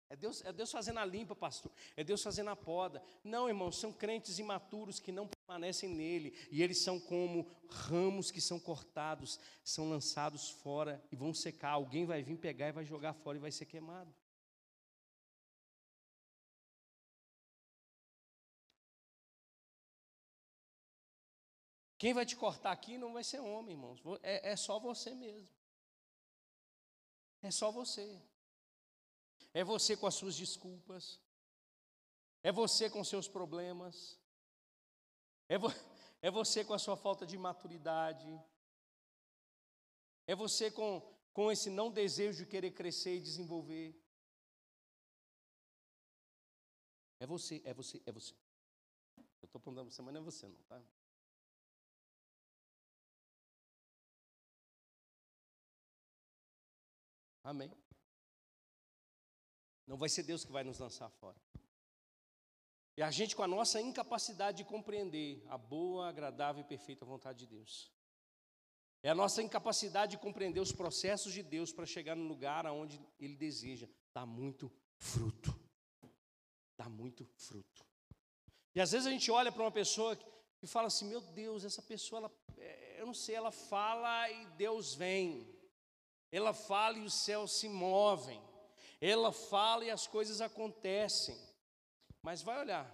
É 0.08 0.14
Deus, 0.14 0.44
é 0.44 0.52
Deus 0.52 0.70
fazendo 0.70 1.00
a 1.00 1.04
limpa, 1.04 1.34
pastor. 1.34 1.72
É 1.96 2.04
Deus 2.04 2.22
fazendo 2.22 2.50
a 2.50 2.56
poda. 2.56 3.02
Não, 3.24 3.48
irmãos, 3.48 3.78
são 3.78 3.92
crentes 3.92 4.38
imaturos 4.38 5.00
que 5.00 5.10
não 5.10 5.26
permanecem 5.26 5.88
nele. 5.88 6.36
E 6.50 6.62
eles 6.62 6.78
são 6.78 7.00
como 7.00 7.50
ramos 7.68 8.30
que 8.30 8.40
são 8.40 8.60
cortados, 8.60 9.40
são 9.64 9.88
lançados 9.88 10.50
fora 10.50 11.02
e 11.10 11.16
vão 11.16 11.34
secar. 11.34 11.70
Alguém 11.70 12.04
vai 12.04 12.22
vir 12.22 12.36
pegar 12.36 12.68
e 12.68 12.72
vai 12.72 12.84
jogar 12.84 13.14
fora 13.14 13.38
e 13.38 13.40
vai 13.40 13.50
ser 13.50 13.64
queimado. 13.64 14.14
Quem 22.02 22.12
vai 22.12 22.26
te 22.26 22.34
cortar 22.34 22.72
aqui 22.72 22.98
não 22.98 23.12
vai 23.12 23.22
ser 23.22 23.38
homem, 23.38 23.76
irmãos. 23.76 24.02
É, 24.24 24.50
é 24.50 24.56
só 24.56 24.76
você 24.80 25.14
mesmo. 25.14 25.48
É 27.40 27.48
só 27.52 27.70
você. 27.70 28.20
É 29.54 29.62
você 29.62 29.96
com 29.96 30.08
as 30.08 30.16
suas 30.16 30.34
desculpas. 30.34 31.20
É 32.42 32.50
você 32.50 32.90
com 32.90 33.04
seus 33.04 33.28
problemas. 33.28 34.18
É, 35.48 35.56
vo 35.56 35.68
é 36.20 36.28
você 36.28 36.64
com 36.64 36.74
a 36.74 36.78
sua 36.80 36.96
falta 36.96 37.24
de 37.24 37.38
maturidade. 37.38 38.26
É 40.26 40.34
você 40.34 40.72
com, 40.72 41.00
com 41.32 41.52
esse 41.52 41.70
não 41.70 41.88
desejo 41.88 42.38
de 42.38 42.50
querer 42.50 42.72
crescer 42.72 43.14
e 43.14 43.20
desenvolver. 43.20 43.96
É 47.20 47.28
você, 47.28 47.62
é 47.64 47.72
você, 47.72 48.02
é 48.04 48.10
você. 48.10 48.34
Eu 49.16 49.46
estou 49.46 49.60
apontando 49.60 49.88
você, 49.88 50.02
mas 50.02 50.12
não 50.12 50.20
é 50.20 50.24
você 50.24 50.48
não, 50.48 50.60
tá? 50.64 50.82
Amém. 57.42 57.72
Não 59.86 59.96
vai 59.96 60.08
ser 60.08 60.22
Deus 60.22 60.44
que 60.44 60.52
vai 60.52 60.64
nos 60.64 60.78
lançar 60.78 61.10
fora. 61.10 61.36
E 62.96 63.02
a 63.02 63.10
gente, 63.10 63.34
com 63.34 63.42
a 63.42 63.48
nossa 63.48 63.80
incapacidade 63.80 64.58
de 64.58 64.64
compreender 64.64 65.42
a 65.48 65.56
boa, 65.56 66.08
agradável 66.08 66.62
e 66.62 66.66
perfeita 66.66 67.04
vontade 67.04 67.40
de 67.40 67.46
Deus. 67.46 67.90
É 69.02 69.10
a 69.10 69.14
nossa 69.14 69.42
incapacidade 69.42 70.12
de 70.12 70.18
compreender 70.18 70.60
os 70.60 70.72
processos 70.72 71.32
de 71.32 71.42
Deus 71.42 71.72
para 71.72 71.86
chegar 71.86 72.14
no 72.14 72.28
lugar 72.28 72.66
aonde 72.66 73.00
Ele 73.18 73.34
deseja. 73.34 73.88
Dá 74.14 74.24
muito 74.24 74.70
fruto. 74.96 75.58
Dá 76.76 76.88
muito 76.88 77.24
fruto. 77.24 77.84
E 78.74 78.80
às 78.80 78.92
vezes 78.92 79.06
a 79.06 79.10
gente 79.10 79.30
olha 79.30 79.50
para 79.50 79.62
uma 79.62 79.72
pessoa 79.72 80.16
e 80.62 80.66
fala 80.66 80.86
assim: 80.86 81.08
Meu 81.08 81.20
Deus, 81.20 81.64
essa 81.64 81.82
pessoa, 81.82 82.20
ela, 82.20 82.32
é, 82.58 83.00
eu 83.00 83.06
não 83.06 83.14
sei, 83.14 83.34
ela 83.34 83.50
fala 83.50 84.30
e 84.30 84.46
Deus 84.50 84.94
vem. 84.94 85.48
Ela 86.32 86.54
fala 86.54 86.98
e 86.98 87.02
os 87.02 87.12
céus 87.12 87.52
se 87.52 87.68
movem. 87.68 88.42
Ela 89.00 89.30
fala 89.30 89.84
e 89.84 89.90
as 89.90 90.06
coisas 90.06 90.40
acontecem. 90.40 91.38
Mas 92.22 92.40
vai 92.40 92.58
olhar, 92.58 92.90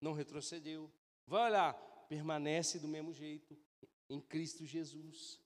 não 0.00 0.12
retrocedeu. 0.12 0.90
Vai 1.26 1.50
olhar, 1.50 1.74
permanece 2.08 2.78
do 2.78 2.86
mesmo 2.86 3.12
jeito 3.12 3.58
em 4.08 4.20
Cristo 4.20 4.64
Jesus. 4.64 5.40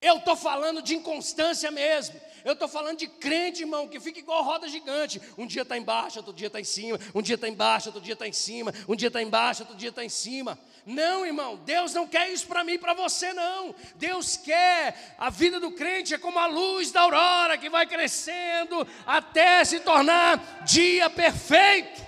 Eu 0.00 0.18
estou 0.18 0.36
falando 0.36 0.82
de 0.82 0.96
inconstância 0.96 1.70
mesmo. 1.70 2.20
Eu 2.44 2.52
estou 2.52 2.68
falando 2.68 2.98
de 2.98 3.06
crente, 3.06 3.62
irmão, 3.62 3.88
que 3.88 4.00
fica 4.00 4.18
igual 4.18 4.42
roda 4.42 4.68
gigante. 4.68 5.20
Um 5.36 5.46
dia 5.46 5.62
está 5.62 5.76
embaixo, 5.76 6.18
outro 6.18 6.32
dia 6.32 6.46
está 6.46 6.60
em 6.60 6.64
cima. 6.64 6.98
Um 7.14 7.22
dia 7.22 7.34
está 7.34 7.48
embaixo, 7.48 7.88
outro 7.88 8.02
dia 8.02 8.14
está 8.14 8.26
em 8.26 8.32
cima. 8.32 8.72
Um 8.88 8.96
dia 8.96 9.08
está 9.08 9.22
embaixo, 9.22 9.62
outro 9.62 9.76
dia 9.76 9.88
está 9.90 10.04
em 10.04 10.08
cima. 10.08 10.58
Não, 10.86 11.26
irmão, 11.26 11.56
Deus 11.64 11.92
não 11.92 12.06
quer 12.06 12.32
isso 12.32 12.46
para 12.46 12.64
mim 12.64 12.72
e 12.72 12.78
para 12.78 12.94
você, 12.94 13.32
não. 13.32 13.74
Deus 13.96 14.36
quer, 14.36 15.16
a 15.18 15.28
vida 15.30 15.60
do 15.60 15.72
crente 15.72 16.14
é 16.14 16.18
como 16.18 16.38
a 16.38 16.46
luz 16.46 16.90
da 16.90 17.02
aurora 17.02 17.58
que 17.58 17.68
vai 17.68 17.86
crescendo 17.86 18.86
até 19.06 19.64
se 19.64 19.80
tornar 19.80 20.64
dia 20.64 21.10
perfeito. 21.10 22.06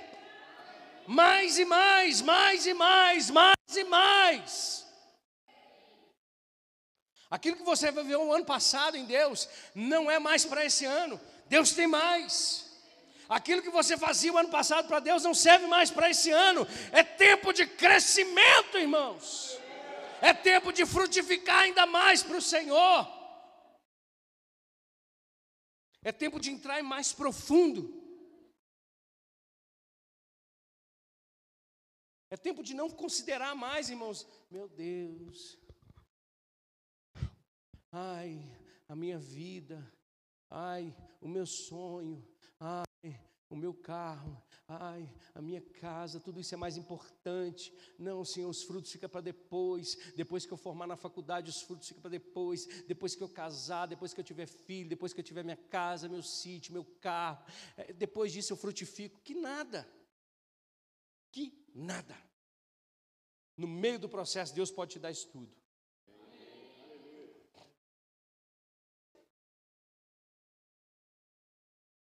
Mais 1.06 1.58
e 1.58 1.64
mais, 1.64 2.22
mais 2.22 2.66
e 2.66 2.72
mais, 2.72 3.30
mais 3.30 3.76
e 3.76 3.84
mais. 3.84 4.89
Aquilo 7.30 7.56
que 7.56 7.62
você 7.62 7.92
viveu 7.92 8.22
o 8.24 8.32
ano 8.32 8.44
passado 8.44 8.96
em 8.96 9.04
Deus, 9.04 9.48
não 9.74 10.10
é 10.10 10.18
mais 10.18 10.44
para 10.44 10.64
esse 10.64 10.84
ano. 10.84 11.20
Deus 11.46 11.72
tem 11.72 11.86
mais. 11.86 12.68
Aquilo 13.28 13.62
que 13.62 13.70
você 13.70 13.96
fazia 13.96 14.32
o 14.32 14.38
ano 14.38 14.48
passado 14.48 14.88
para 14.88 14.98
Deus 14.98 15.22
não 15.22 15.32
serve 15.32 15.68
mais 15.68 15.92
para 15.92 16.10
esse 16.10 16.32
ano. 16.32 16.66
É 16.90 17.04
tempo 17.04 17.52
de 17.52 17.64
crescimento, 17.64 18.76
irmãos. 18.76 19.56
É 20.20 20.34
tempo 20.34 20.72
de 20.72 20.84
frutificar 20.84 21.60
ainda 21.60 21.86
mais 21.86 22.24
para 22.24 22.36
o 22.36 22.42
Senhor. 22.42 23.08
É 26.02 26.10
tempo 26.10 26.40
de 26.40 26.50
entrar 26.50 26.82
mais 26.82 27.12
profundo. 27.12 27.96
É 32.28 32.36
tempo 32.36 32.62
de 32.64 32.74
não 32.74 32.90
considerar 32.90 33.54
mais, 33.54 33.88
irmãos. 33.88 34.26
Meu 34.50 34.68
Deus, 34.68 35.59
ai, 37.92 38.40
a 38.88 38.94
minha 38.94 39.18
vida, 39.18 39.90
ai, 40.48 40.94
o 41.20 41.28
meu 41.28 41.46
sonho, 41.46 42.26
ai, 42.58 42.84
o 43.50 43.56
meu 43.56 43.74
carro, 43.74 44.40
ai, 44.68 45.12
a 45.34 45.42
minha 45.42 45.60
casa, 45.60 46.20
tudo 46.20 46.38
isso 46.38 46.54
é 46.54 46.56
mais 46.56 46.76
importante. 46.76 47.74
Não, 47.98 48.24
Senhor, 48.24 48.48
os 48.48 48.62
frutos 48.62 48.92
ficam 48.92 49.08
para 49.08 49.20
depois. 49.20 49.96
Depois 50.14 50.46
que 50.46 50.52
eu 50.52 50.56
formar 50.56 50.86
na 50.86 50.96
faculdade, 50.96 51.50
os 51.50 51.60
frutos 51.60 51.88
ficam 51.88 52.00
para 52.00 52.12
depois. 52.12 52.84
Depois 52.86 53.16
que 53.16 53.22
eu 53.22 53.28
casar, 53.28 53.86
depois 53.86 54.14
que 54.14 54.20
eu 54.20 54.24
tiver 54.24 54.46
filho, 54.46 54.88
depois 54.88 55.12
que 55.12 55.18
eu 55.18 55.24
tiver 55.24 55.42
minha 55.42 55.56
casa, 55.56 56.08
meu 56.08 56.22
sítio, 56.22 56.72
meu 56.72 56.84
carro. 57.00 57.44
É, 57.76 57.92
depois 57.92 58.32
disso 58.32 58.52
eu 58.52 58.56
frutifico. 58.56 59.20
Que 59.20 59.34
nada. 59.34 59.88
Que 61.32 61.52
nada. 61.74 62.16
No 63.56 63.66
meio 63.66 63.98
do 63.98 64.08
processo, 64.08 64.54
Deus 64.54 64.70
pode 64.70 64.92
te 64.92 64.98
dar 65.00 65.10
isso 65.10 65.28
tudo. 65.28 65.59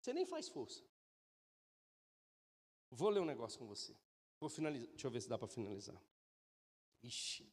Você 0.09 0.13
nem 0.13 0.25
faz 0.25 0.49
força. 0.49 0.83
Vou 2.89 3.09
ler 3.09 3.19
um 3.19 3.25
negócio 3.25 3.59
com 3.59 3.67
você. 3.67 3.95
Vou 4.39 4.49
finalizar. 4.49 4.89
Deixa 4.89 5.05
eu 5.05 5.11
ver 5.11 5.21
se 5.21 5.29
dá 5.29 5.37
para 5.37 5.47
finalizar. 5.47 6.01
Ixi, 7.03 7.47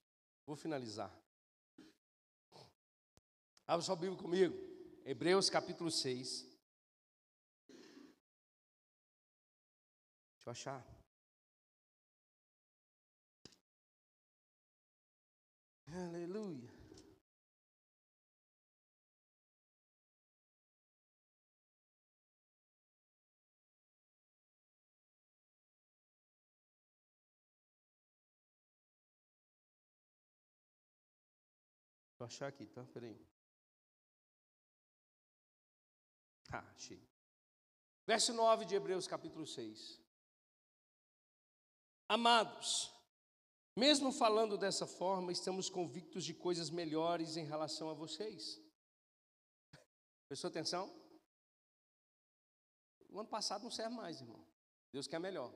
vou 0.46 0.56
finalizar. 0.56 1.14
Abra 3.66 3.84
sua 3.84 3.94
Bíblia 3.94 4.18
comigo. 4.18 4.56
Hebreus 5.04 5.50
capítulo 5.50 5.90
6. 5.90 6.46
Deixa 10.36 10.46
eu 10.46 10.50
achar. 10.50 10.82
Aleluia. 15.88 16.75
Achar 32.26 32.48
aqui, 32.48 32.66
tá? 32.66 32.84
Peraí. 32.92 33.24
Ah, 36.52 36.68
achei. 36.74 37.00
Verso 38.04 38.32
9 38.32 38.64
de 38.64 38.74
Hebreus, 38.74 39.06
capítulo 39.06 39.46
6. 39.46 40.02
Amados, 42.08 42.92
mesmo 43.76 44.10
falando 44.10 44.58
dessa 44.58 44.88
forma, 44.88 45.30
estamos 45.30 45.70
convictos 45.70 46.24
de 46.24 46.34
coisas 46.34 46.68
melhores 46.68 47.36
em 47.36 47.44
relação 47.44 47.90
a 47.90 47.94
vocês. 47.94 48.60
Prestou 50.26 50.48
atenção? 50.48 50.92
O 53.08 53.20
ano 53.20 53.28
passado 53.28 53.62
não 53.62 53.70
serve 53.70 53.94
mais, 53.94 54.20
irmão. 54.20 54.44
Deus 54.90 55.06
quer 55.06 55.20
melhor. 55.20 55.54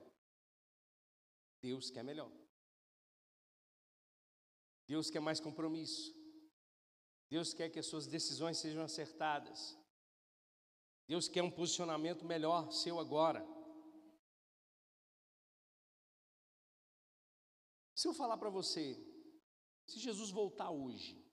Deus 1.61 1.91
quer 1.91 2.03
melhor. 2.03 2.31
Deus 4.87 5.09
quer 5.09 5.19
mais 5.19 5.41
compromisso. 5.41 6.20
Deus 7.31 7.53
quer 7.53 7.69
que 7.69 7.79
as 7.79 7.85
suas 7.85 8.07
decisões 8.07 8.57
sejam 8.57 8.83
acertadas. 8.83 9.77
Deus 11.07 11.29
quer 11.29 11.41
um 11.41 11.49
posicionamento 11.49 12.25
melhor 12.25 12.69
seu 12.73 12.99
agora. 12.99 13.41
Se 17.95 18.05
eu 18.05 18.13
falar 18.13 18.37
para 18.37 18.49
você, 18.49 18.85
se 19.87 19.97
Jesus 19.97 20.29
voltar 20.29 20.71
hoje, 20.71 21.25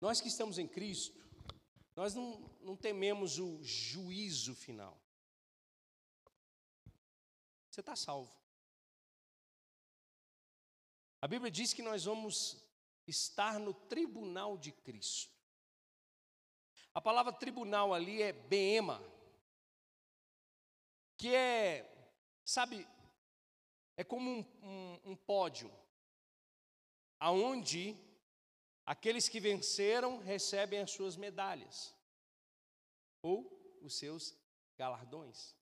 nós 0.00 0.18
que 0.18 0.28
estamos 0.28 0.56
em 0.56 0.66
Cristo, 0.66 1.22
nós 1.94 2.14
não, 2.14 2.38
não 2.62 2.74
tememos 2.74 3.38
o 3.38 3.62
juízo 3.62 4.54
final. 4.54 4.98
Você 7.70 7.80
está 7.80 7.94
salvo. 7.94 8.34
A 11.20 11.28
Bíblia 11.28 11.50
diz 11.50 11.74
que 11.74 11.82
nós 11.82 12.04
vamos 12.04 12.65
estar 13.06 13.58
no 13.58 13.72
tribunal 13.72 14.58
de 14.58 14.72
Cristo. 14.72 15.34
A 16.92 17.00
palavra 17.00 17.32
tribunal 17.32 17.92
ali 17.92 18.22
é 18.22 18.32
beema, 18.32 19.02
que 21.16 21.34
é, 21.34 22.10
sabe, 22.44 22.86
é 23.96 24.02
como 24.02 24.30
um, 24.30 24.44
um, 24.62 25.00
um 25.12 25.16
pódio, 25.16 25.70
aonde 27.20 27.96
aqueles 28.84 29.28
que 29.28 29.40
venceram 29.40 30.18
recebem 30.18 30.80
as 30.80 30.90
suas 30.90 31.16
medalhas 31.16 31.94
ou 33.22 33.78
os 33.82 33.98
seus 33.98 34.34
galardões. 34.76 35.54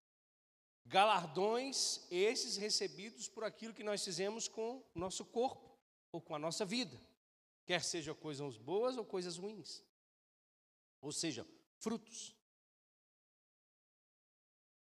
Galardões 0.86 2.06
esses 2.10 2.56
recebidos 2.56 3.28
por 3.28 3.42
aquilo 3.42 3.74
que 3.74 3.82
nós 3.82 4.04
fizemos 4.04 4.46
com 4.46 4.84
o 4.94 4.98
nosso 4.98 5.24
corpo 5.24 5.76
ou 6.12 6.20
com 6.20 6.34
a 6.34 6.38
nossa 6.38 6.64
vida 6.64 7.00
quer 7.64 7.82
seja 7.82 8.14
coisas 8.14 8.56
boas 8.56 8.96
ou 8.96 9.04
coisas 9.04 9.36
ruins. 9.36 9.82
Ou 11.00 11.12
seja, 11.12 11.46
frutos. 11.78 12.34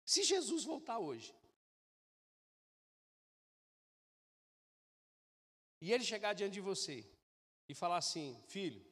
Se 0.05 0.23
Jesus 0.23 0.65
voltar 0.65 0.99
hoje, 0.99 1.35
e 5.81 5.93
ele 5.93 6.05
chegar 6.05 6.33
diante 6.33 6.55
de 6.55 6.61
você 6.61 7.07
e 7.69 7.75
falar 7.75 7.99
assim: 7.99 8.43
Filho, 8.49 8.85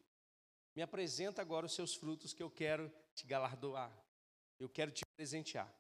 me 0.75 0.83
apresenta 0.83 1.41
agora 1.41 1.67
os 1.67 1.75
seus 1.75 1.95
frutos 1.95 2.33
que 2.33 2.43
eu 2.43 2.51
quero 2.51 2.93
te 3.15 3.27
galardoar, 3.27 3.93
eu 4.59 4.69
quero 4.69 4.91
te 4.91 5.03
presentear. 5.17 5.73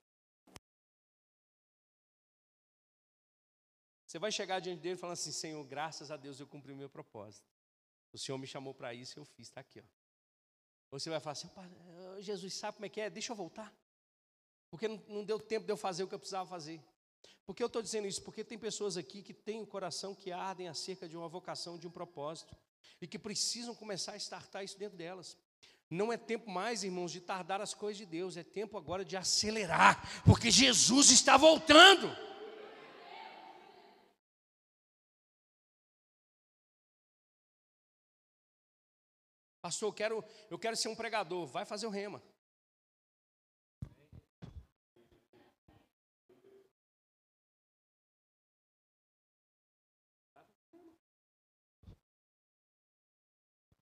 Você 4.06 4.18
vai 4.18 4.30
chegar 4.30 4.60
diante 4.60 4.80
dele 4.80 4.96
falando 4.96 5.14
assim: 5.14 5.32
Senhor, 5.32 5.62
graças 5.64 6.10
a 6.10 6.16
Deus 6.16 6.38
eu 6.38 6.46
cumpri 6.46 6.72
o 6.72 6.76
meu 6.76 6.88
propósito. 6.88 7.51
O 8.12 8.18
Senhor 8.18 8.38
me 8.38 8.46
chamou 8.46 8.74
para 8.74 8.92
isso 8.92 9.18
e 9.18 9.20
eu 9.20 9.24
fiz, 9.24 9.48
está 9.48 9.60
aqui. 9.60 9.80
Ó. 9.80 9.84
Você 10.90 11.08
vai 11.08 11.20
falar 11.20 11.32
assim, 11.32 11.48
Jesus 12.20 12.54
sabe 12.54 12.76
como 12.76 12.86
é 12.86 12.88
que 12.88 13.00
é, 13.00 13.08
deixa 13.08 13.32
eu 13.32 13.36
voltar. 13.36 13.74
Porque 14.70 14.86
não, 14.86 15.02
não 15.08 15.24
deu 15.24 15.40
tempo 15.40 15.64
de 15.64 15.72
eu 15.72 15.76
fazer 15.76 16.02
o 16.02 16.08
que 16.08 16.14
eu 16.14 16.18
precisava 16.18 16.48
fazer. 16.48 16.82
Por 17.44 17.56
que 17.56 17.62
eu 17.62 17.66
estou 17.66 17.82
dizendo 17.82 18.06
isso? 18.06 18.22
Porque 18.22 18.44
tem 18.44 18.58
pessoas 18.58 18.96
aqui 18.96 19.22
que 19.22 19.34
têm 19.34 19.60
o 19.60 19.66
coração 19.66 20.14
que 20.14 20.30
ardem 20.30 20.68
acerca 20.68 21.08
de 21.08 21.16
uma 21.16 21.28
vocação, 21.28 21.78
de 21.78 21.86
um 21.86 21.90
propósito, 21.90 22.54
e 23.00 23.06
que 23.06 23.18
precisam 23.18 23.74
começar 23.74 24.12
a 24.12 24.16
startar 24.16 24.62
isso 24.62 24.78
dentro 24.78 24.96
delas. 24.96 25.36
Não 25.90 26.12
é 26.12 26.16
tempo 26.16 26.50
mais, 26.50 26.84
irmãos, 26.84 27.12
de 27.12 27.20
tardar 27.20 27.60
as 27.60 27.74
coisas 27.74 27.98
de 27.98 28.06
Deus, 28.06 28.36
é 28.36 28.42
tempo 28.42 28.78
agora 28.78 29.04
de 29.04 29.16
acelerar, 29.16 30.22
porque 30.24 30.50
Jesus 30.50 31.10
está 31.10 31.36
voltando. 31.36 32.08
Pastor, 39.72 39.88
eu 39.88 39.92
quero, 39.94 40.24
eu 40.50 40.58
quero 40.58 40.76
ser 40.76 40.88
um 40.88 40.94
pregador. 40.94 41.46
Vai 41.46 41.64
fazer 41.64 41.86
o 41.86 41.90
rema. 41.90 42.22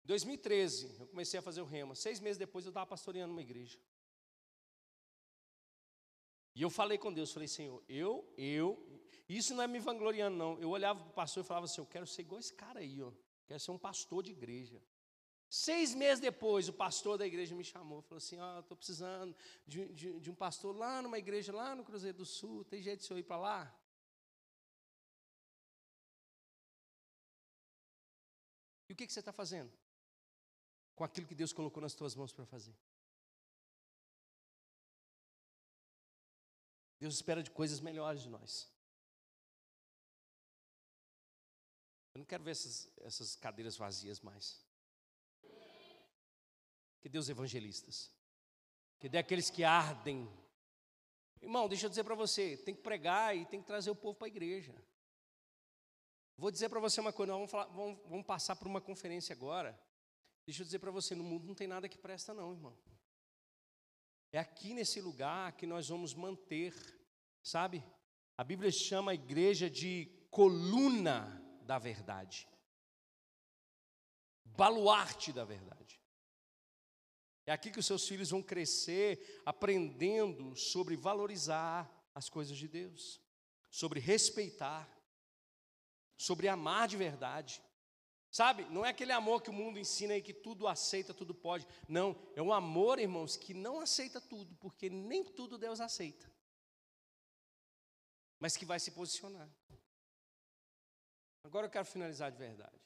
Em 0.03 0.07
2013, 0.07 0.95
eu 1.01 1.07
comecei 1.07 1.38
a 1.38 1.43
fazer 1.43 1.59
o 1.59 1.65
rema. 1.65 1.95
Seis 1.95 2.21
meses 2.21 2.38
depois, 2.38 2.63
eu 2.63 2.69
estava 2.69 2.86
pastoreando 2.88 3.34
uma 3.34 3.41
igreja. 3.41 3.77
E 6.55 6.61
eu 6.61 6.69
falei 6.69 6.97
com 6.97 7.11
Deus, 7.11 7.34
falei, 7.34 7.49
Senhor, 7.49 7.84
eu, 7.89 8.25
eu, 8.38 9.01
isso 9.27 9.53
não 9.53 9.63
é 9.63 9.67
me 9.67 9.79
vangloriando, 9.79 10.38
não. 10.38 10.57
Eu 10.59 10.69
olhava 10.69 11.01
para 11.01 11.09
o 11.09 11.13
pastor 11.13 11.43
e 11.43 11.47
falava 11.47 11.65
assim, 11.65 11.81
eu 11.81 11.86
quero 11.86 12.07
ser 12.07 12.21
igual 12.21 12.39
esse 12.39 12.53
cara 12.53 12.79
aí, 12.79 13.01
ó. 13.01 13.11
Quero 13.45 13.59
ser 13.59 13.71
um 13.71 13.77
pastor 13.77 14.23
de 14.23 14.31
igreja. 14.31 14.81
Seis 15.54 15.93
meses 15.93 16.20
depois, 16.20 16.68
o 16.68 16.74
pastor 16.74 17.16
da 17.16 17.28
igreja 17.28 17.54
me 17.54 17.64
chamou, 17.64 18.01
falou 18.01 18.18
assim, 18.18 18.39
ó, 18.39 18.56
oh, 18.56 18.60
estou 18.62 18.76
precisando 18.76 19.36
de, 19.68 19.86
de, 19.93 20.20
de, 20.20 20.32
um 20.32 20.34
pastor 20.34 20.76
lá 20.76 20.99
numa 20.99 21.20
igreja, 21.20 21.54
lá 21.54 21.76
no 21.76 21.84
Cruzeiro 21.84 22.18
do 22.18 22.26
Sul, 22.26 22.66
tem 22.66 22.82
jeito 22.82 23.06
de 23.06 23.12
eu 23.12 23.20
ir 23.20 23.24
para 23.24 23.38
lá? 23.38 23.80
E 28.89 28.93
o 28.93 28.95
que, 28.95 29.06
que 29.06 29.14
você 29.14 29.20
está 29.20 29.32
fazendo? 29.32 29.72
Com 30.95 31.04
aquilo 31.04 31.28
que 31.28 31.36
Deus 31.36 31.54
colocou 31.54 31.82
nas 31.82 31.93
tuas 31.93 32.16
mãos 32.16 32.34
para 32.34 32.47
fazer. 32.47 32.76
Deus 36.99 37.14
espera 37.14 37.43
de 37.43 37.51
coisas 37.51 37.80
melhores 37.80 38.24
de 38.24 38.30
nós. 38.30 38.68
Eu 42.16 42.18
não 42.18 42.26
quero 42.26 42.43
ver 42.43 42.51
essas, 42.51 42.91
essas 43.01 43.36
cadeiras 43.36 43.78
vazias 43.78 44.20
mais. 44.20 44.72
Que 47.04 47.10
Deus 47.10 47.28
evangelistas. 47.28 48.10
Que 48.97 49.10
dê 49.10 49.18
aqueles 49.18 49.49
que 49.49 49.62
ardem. 49.66 50.26
Irmão, 51.41 51.68
deixa 51.68 51.86
eu 51.86 51.89
dizer 51.89 52.06
para 52.06 52.16
você, 52.16 52.56
tem 52.56 52.74
que 52.74 52.82
pregar 52.82 53.36
e 53.36 53.45
tem 53.45 53.60
que 53.60 53.68
trazer 53.68 53.91
o 53.91 53.95
povo 53.95 54.18
para 54.18 54.28
a 54.28 54.30
igreja. 54.30 54.74
Vou 56.38 56.49
dizer 56.49 56.70
para 56.70 56.80
você 56.80 57.01
uma 57.01 57.12
coisa, 57.12 57.34
vamos, 57.34 57.51
falar, 57.51 57.66
vamos, 57.66 57.99
vamos 58.06 58.26
passar 58.26 58.56
por 58.56 58.68
uma 58.68 58.80
conferência 58.80 59.36
agora. 59.36 59.78
Deixa 60.45 60.62
eu 60.62 60.66
dizer 60.66 60.80
para 60.80 60.91
você, 60.91 61.14
no 61.14 61.26
mundo 61.26 61.45
não 61.45 61.54
tem 61.54 61.68
nada 61.68 61.89
que 61.89 61.97
presta 61.97 62.34
não, 62.34 62.54
irmão. 62.54 62.78
É 64.32 64.39
aqui 64.39 64.74
nesse 64.74 65.01
lugar 65.01 65.51
que 65.58 65.68
nós 65.68 65.89
vamos 65.89 66.14
manter, 66.14 66.74
sabe? 67.43 67.84
A 68.38 68.45
Bíblia 68.45 68.72
chama 68.72 69.12
a 69.12 69.16
igreja 69.16 69.70
de 69.70 70.10
coluna 70.32 71.41
da 71.64 71.78
verdade, 71.78 72.47
baluarte 74.45 75.34
da 75.34 75.43
verdade. 75.43 76.03
É 77.46 77.52
aqui 77.52 77.72
que 77.72 77.80
os 77.80 77.86
seus 77.86 78.08
filhos 78.08 78.30
vão 78.30 78.41
crescer 78.41 79.41
aprendendo 79.46 80.56
sobre 80.56 80.96
valorizar 80.96 81.91
as 82.16 82.30
coisas 82.30 82.58
de 82.58 82.68
Deus, 82.68 83.22
sobre 83.70 84.00
respeitar, 84.00 84.89
sobre 86.18 86.48
amar 86.48 86.88
de 86.88 86.96
verdade. 86.96 87.62
Sabe, 88.32 88.64
não 88.66 88.86
é 88.86 88.89
aquele 88.89 89.12
amor 89.12 89.44
que 89.44 89.50
o 89.50 89.54
mundo 89.54 89.78
ensina 89.78 90.14
aí 90.14 90.22
que 90.22 90.34
tudo 90.34 90.68
aceita, 90.68 91.14
tudo 91.14 91.36
pode. 91.36 91.68
Não, 91.88 92.16
é 92.36 92.41
um 92.41 92.54
amor, 92.54 92.98
irmãos, 92.98 93.36
que 93.36 93.54
não 93.54 93.80
aceita 93.80 94.20
tudo, 94.22 94.56
porque 94.56 94.89
nem 94.89 95.24
tudo 95.24 95.58
Deus 95.58 95.80
aceita. 95.80 96.32
Mas 98.39 98.58
que 98.58 98.66
vai 98.66 98.80
se 98.80 98.91
posicionar. 98.91 99.50
Agora 101.44 101.68
eu 101.68 101.70
quero 101.70 101.86
finalizar 101.86 102.32
de 102.32 102.38
verdade. 102.38 102.82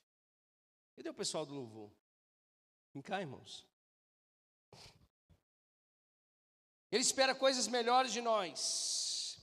Cadê 0.96 1.10
o 1.10 1.14
pessoal 1.14 1.46
do 1.46 1.54
louvor? 1.54 1.92
Vem 2.92 3.04
cá, 3.04 3.22
irmãos. 3.22 3.66
Ele 6.92 7.02
espera 7.02 7.36
coisas 7.36 7.68
melhores 7.68 8.12
de 8.12 8.22
nós. 8.22 9.40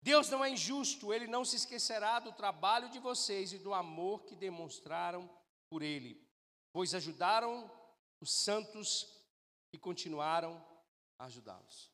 Deus 0.00 0.28
não 0.28 0.44
é 0.44 0.50
injusto, 0.50 1.14
ele 1.14 1.26
não 1.26 1.44
se 1.44 1.56
esquecerá 1.56 2.20
do 2.20 2.32
trabalho 2.32 2.90
de 2.90 2.98
vocês 2.98 3.52
e 3.52 3.58
do 3.58 3.72
amor 3.72 4.24
que 4.24 4.36
demonstraram 4.36 5.28
por 5.68 5.82
ele, 5.82 6.22
pois 6.72 6.94
ajudaram 6.94 7.70
os 8.20 8.30
santos 8.30 9.08
e 9.72 9.78
continuaram 9.78 10.62
a 11.18 11.24
ajudá-los. 11.24 11.90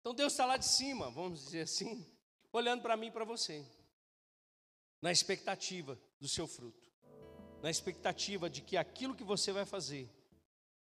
Então 0.00 0.14
Deus 0.14 0.32
está 0.32 0.46
lá 0.46 0.56
de 0.56 0.64
cima, 0.64 1.10
vamos 1.10 1.44
dizer 1.44 1.62
assim, 1.62 2.10
olhando 2.52 2.80
para 2.80 2.96
mim 2.96 3.08
e 3.08 3.12
para 3.12 3.24
você, 3.24 3.64
na 5.02 5.12
expectativa 5.12 6.00
do 6.18 6.26
seu 6.26 6.46
fruto, 6.46 6.90
na 7.62 7.70
expectativa 7.70 8.48
de 8.48 8.62
que 8.62 8.76
aquilo 8.76 9.14
que 9.14 9.24
você 9.24 9.52
vai 9.52 9.66
fazer 9.66 10.10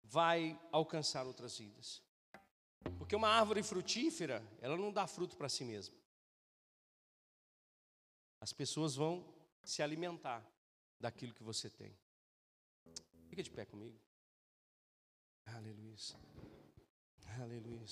vai 0.04 0.60
alcançar 0.70 1.26
outras 1.26 1.56
vidas. 1.56 2.02
Porque 2.98 3.16
uma 3.16 3.28
árvore 3.28 3.62
frutífera, 3.62 4.42
ela 4.60 4.76
não 4.76 4.92
dá 4.92 5.06
fruto 5.06 5.36
para 5.36 5.48
si 5.48 5.64
mesma. 5.64 5.94
As 8.40 8.52
pessoas 8.52 8.94
vão 8.94 9.24
se 9.64 9.82
alimentar 9.82 10.44
daquilo 10.98 11.34
que 11.34 11.42
você 11.42 11.70
tem. 11.70 11.96
Fica 13.28 13.42
de 13.42 13.50
pé 13.50 13.64
comigo. 13.64 13.98
Aleluia. 15.46 15.96
Aleluia. 17.40 17.84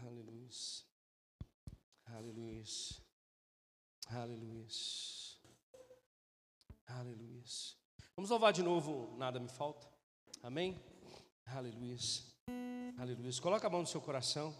Aleluia. 0.00 0.50
Aleluia. 2.06 2.64
Aleluia. 4.06 4.66
Aleluia. 6.86 7.44
Vamos 8.16 8.30
louvar 8.30 8.52
de 8.52 8.62
novo, 8.62 9.16
nada 9.16 9.38
me 9.38 9.48
falta. 9.48 9.86
Amém? 10.42 10.80
Aleluia. 11.44 11.96
Aleluia. 12.98 13.30
Coloca 13.40 13.64
a 13.64 13.70
mão 13.70 13.82
no 13.82 13.86
seu 13.86 14.00
coração. 14.00 14.52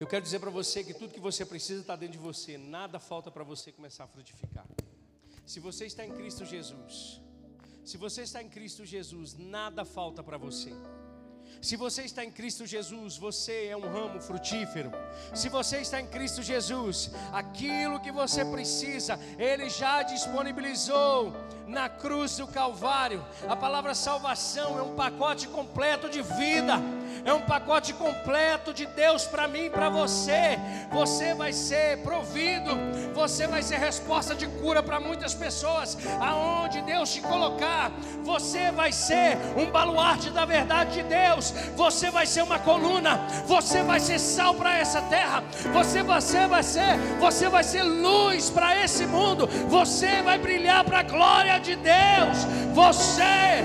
Eu 0.00 0.06
quero 0.06 0.22
dizer 0.22 0.40
para 0.40 0.48
você 0.48 0.82
que 0.82 0.94
tudo 0.94 1.12
que 1.12 1.20
você 1.20 1.44
precisa 1.44 1.82
está 1.82 1.94
dentro 1.94 2.14
de 2.14 2.18
você, 2.18 2.56
nada 2.56 2.98
falta 2.98 3.30
para 3.30 3.44
você 3.44 3.70
começar 3.70 4.04
a 4.04 4.06
frutificar. 4.06 4.66
Se 5.44 5.60
você 5.60 5.84
está 5.84 6.06
em 6.06 6.12
Cristo 6.14 6.46
Jesus, 6.46 7.20
se 7.84 7.98
você 7.98 8.22
está 8.22 8.42
em 8.42 8.48
Cristo 8.48 8.86
Jesus, 8.86 9.34
nada 9.34 9.84
falta 9.84 10.22
para 10.22 10.38
você. 10.38 10.72
Se 11.60 11.76
você 11.76 12.02
está 12.02 12.24
em 12.24 12.30
Cristo 12.30 12.66
Jesus, 12.66 13.16
você 13.16 13.66
é 13.66 13.76
um 13.76 13.80
ramo 13.80 14.20
frutífero. 14.20 14.92
Se 15.34 15.48
você 15.48 15.78
está 15.78 16.00
em 16.00 16.06
Cristo 16.06 16.42
Jesus, 16.42 17.10
aquilo 17.32 18.00
que 18.00 18.12
você 18.12 18.44
precisa, 18.44 19.18
Ele 19.38 19.68
já 19.68 20.02
disponibilizou 20.02 21.32
na 21.66 21.88
cruz 21.88 22.36
do 22.36 22.46
Calvário. 22.46 23.24
A 23.48 23.56
palavra 23.56 23.94
salvação 23.94 24.78
é 24.78 24.82
um 24.82 24.94
pacote 24.94 25.48
completo 25.48 26.08
de 26.08 26.22
vida 26.22 26.80
é 27.24 27.32
um 27.32 27.40
pacote 27.42 27.92
completo 27.92 28.72
de 28.72 28.86
Deus 28.86 29.24
para 29.24 29.48
mim 29.48 29.66
e 29.66 29.70
para 29.70 29.88
você. 29.88 30.58
Você 30.90 31.34
vai 31.34 31.52
ser 31.52 31.98
provido, 31.98 32.70
você 33.14 33.46
vai 33.46 33.62
ser 33.62 33.78
resposta 33.78 34.34
de 34.34 34.46
cura 34.46 34.82
para 34.82 35.00
muitas 35.00 35.34
pessoas, 35.34 35.96
aonde 36.20 36.82
Deus 36.82 37.12
te 37.12 37.20
colocar, 37.20 37.90
você 38.22 38.70
vai 38.70 38.92
ser 38.92 39.38
um 39.56 39.70
baluarte 39.70 40.30
da 40.30 40.44
verdade 40.44 40.94
de 40.94 41.02
Deus, 41.02 41.52
você 41.74 42.10
vai 42.10 42.26
ser 42.26 42.42
uma 42.42 42.58
coluna, 42.58 43.20
você 43.46 43.82
vai 43.82 44.00
ser 44.00 44.18
sal 44.18 44.54
para 44.54 44.78
essa 44.78 45.02
terra, 45.02 45.42
você, 45.72 46.02
você 46.02 46.46
vai 46.46 46.62
ser, 46.62 46.96
você 47.18 47.48
vai 47.48 47.64
ser 47.64 47.82
luz 47.82 48.50
para 48.50 48.82
esse 48.84 49.06
mundo, 49.06 49.46
você 49.68 50.22
vai 50.22 50.38
brilhar 50.38 50.84
para 50.84 51.00
a 51.00 51.02
glória 51.02 51.58
de 51.58 51.76
Deus, 51.76 52.44
você. 52.74 53.64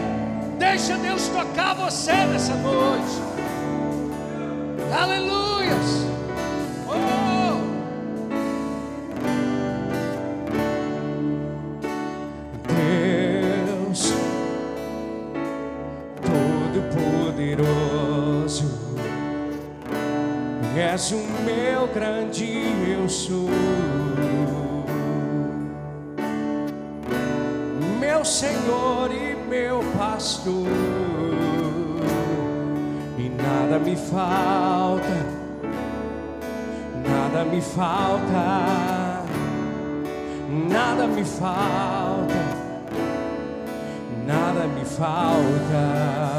Deixa 0.58 0.96
Deus 0.96 1.28
tocar 1.28 1.74
você 1.74 2.14
nessa 2.14 2.54
noite. 2.54 3.31
Aleluias. 4.92 6.06
Oh. 6.86 7.62
Deus 12.68 14.14
Todo-Poderoso, 16.22 17.66
és 20.76 21.12
o 21.12 21.20
meu 21.46 21.88
grande 21.94 22.46
eu 22.86 23.08
sou. 23.08 23.50
Meu 28.00 28.26
Senhor 28.26 29.10
e 29.14 29.36
meu 29.50 29.82
pastor 29.98 31.11
nada 33.52 33.80
me 33.80 33.96
falta, 33.96 35.18
nada 37.04 37.44
me 37.44 37.62
falta, 37.62 39.24
nada 40.70 41.08
me 41.08 41.24
falta, 41.24 42.42
nada 44.26 44.68
me 44.68 44.86
falta. 44.86 46.32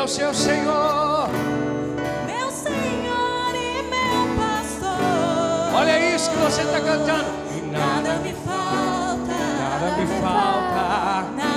É 0.00 0.02
o 0.02 0.08
seu 0.08 0.32
Senhor. 0.32 1.28
Olha 5.74 6.14
isso 6.14 6.30
que 6.30 6.36
você 6.36 6.62
está 6.62 6.80
cantando. 6.80 7.26
E 7.56 7.60
nada 7.70 8.14
me 8.20 8.32
falta, 8.32 9.34
nada 9.58 9.96
me 9.96 10.06
falta. 10.20 11.30
tem 11.36 11.49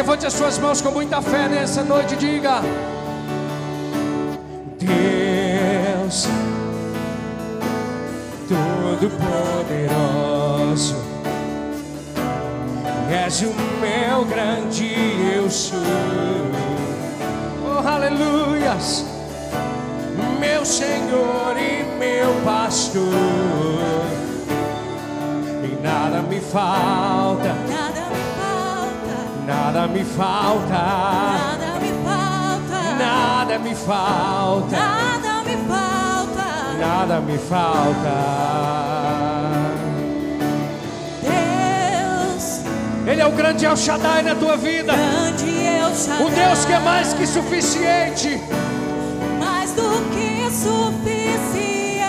levante 0.00 0.24
as 0.24 0.32
suas 0.32 0.56
mãos 0.58 0.80
com 0.80 0.90
muita 0.90 1.20
fé 1.20 1.46
nessa 1.46 1.84
noite 1.84 2.14
e 2.14 2.16
diga: 2.16 2.62
Deus 4.78 6.26
Todo-Poderoso, 8.48 10.96
és 13.10 13.42
o 13.42 13.52
meu 13.78 14.24
grande 14.24 14.90
eu 15.36 15.50
sou. 15.50 15.78
Oh, 17.62 17.86
aleluias, 17.86 19.04
meu 20.40 20.64
Senhor 20.64 21.58
e 21.58 21.84
meu 21.98 22.32
pastor, 22.42 23.04
e 25.62 25.76
nada 25.82 26.22
me 26.22 26.40
falta, 26.40 27.54
Nada 29.50 29.88
me 29.88 30.04
falta, 30.04 30.82
nada 31.42 31.78
me 31.80 31.92
falta, 32.04 32.80
nada 32.98 33.58
me 33.58 33.74
falta, 33.74 34.76
nada 34.76 35.42
me 35.44 35.56
falta. 35.68 36.46
nada 36.78 37.20
me 37.20 37.38
falta. 37.38 38.16
Deus, 41.22 42.60
Ele 43.06 43.20
é 43.20 43.26
o 43.26 43.32
grande 43.32 43.64
El 43.64 43.76
Shaddai 43.76 44.22
na 44.22 44.34
tua 44.36 44.56
vida. 44.56 44.92
grande 44.92 45.50
eu 45.50 45.94
Shaddai, 45.94 46.26
O 46.26 46.30
Deus 46.30 46.64
que 46.64 46.72
é 46.72 46.80
mais 46.80 47.12
que 47.14 47.26
suficiente. 47.26 48.40
mais 49.38 49.72
do 49.72 49.90
que 50.14 50.48
suficiente. 50.50 52.00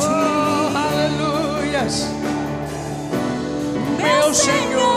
Oh, 0.00 0.76
aleluias. 0.76 2.08
Meu 4.02 4.34
Senhor 4.34 4.89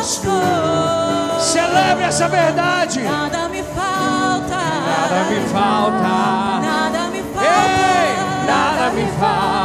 pastor. 0.00 1.40
Celebre 1.40 2.04
essa 2.04 2.26
verdade. 2.28 3.02
Nada 3.02 3.48
me 3.48 3.62
falta, 3.62 4.56
Nada 4.56 5.24
me 5.30 5.40
falta. 5.52 6.60
nada 6.60 7.10
me 7.10 7.22
falta, 7.22 7.44
Ei, 7.44 8.46
nada 8.46 8.90
me 8.92 9.06
falta. 9.18 9.59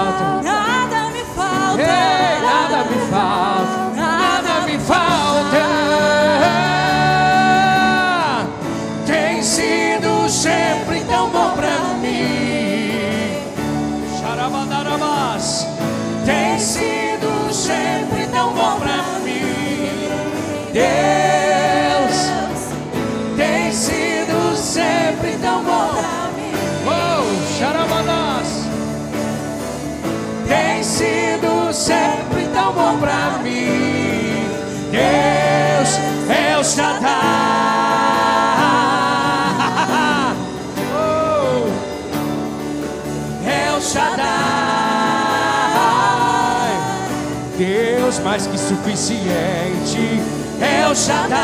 Mais 48.36 48.48
que 48.48 48.58
suficiente. 48.58 50.22
É 50.60 50.86
o 50.90 50.96
Shaddai. 50.96 51.40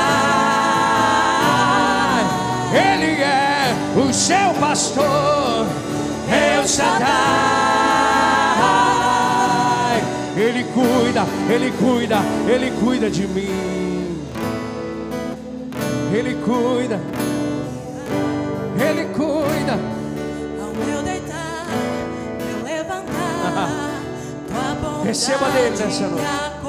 Ele 2.73 3.21
é 3.21 3.73
o 3.95 4.13
seu 4.13 4.53
pastor. 4.59 5.67
É 6.29 6.59
o 6.59 6.67
Shaddai. 6.67 7.07
Ele 10.35 10.65
cuida, 10.73 11.25
ele 11.49 11.71
cuida, 11.71 12.17
ele 12.47 12.71
cuida 12.71 13.09
de 13.09 13.25
mim. 13.27 14.17
Ele 16.13 16.35
cuida. 16.43 16.99
Ele 18.77 19.05
cuida. 19.13 19.79
Ao 20.61 20.73
meu 20.73 21.01
deitar, 21.03 21.67
meu 22.37 22.63
levantar, 22.65 23.79
tua 24.47 24.75
bondade 24.75 25.07
Receba 25.07 25.49
dele 25.51 25.69
nessa 25.69 26.07
noite. 26.07 26.60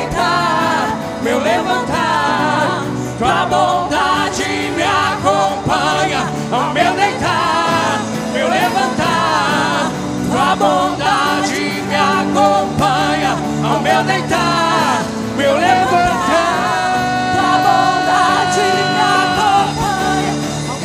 Deitar, 0.00 0.96
meu 1.22 1.38
levantar, 1.38 2.84
Tua 3.18 3.46
bondade 3.46 4.72
me 4.74 4.82
acompanha 4.82 6.20
ao 6.50 6.72
meu 6.72 6.94
deitar, 6.94 8.00
meu 8.32 8.48
levantar. 8.48 9.90
Tua 10.30 10.56
bondade 10.56 11.82
me 11.86 11.96
acompanha 11.96 13.36
ao 13.62 13.80
meu 13.80 14.02
deitar, 14.04 15.02
meu 15.36 15.54
levantar. 15.54 17.32
tua 17.34 17.58
bondade 17.66 18.66
me 18.94 19.02
acompanha. 19.20 20.32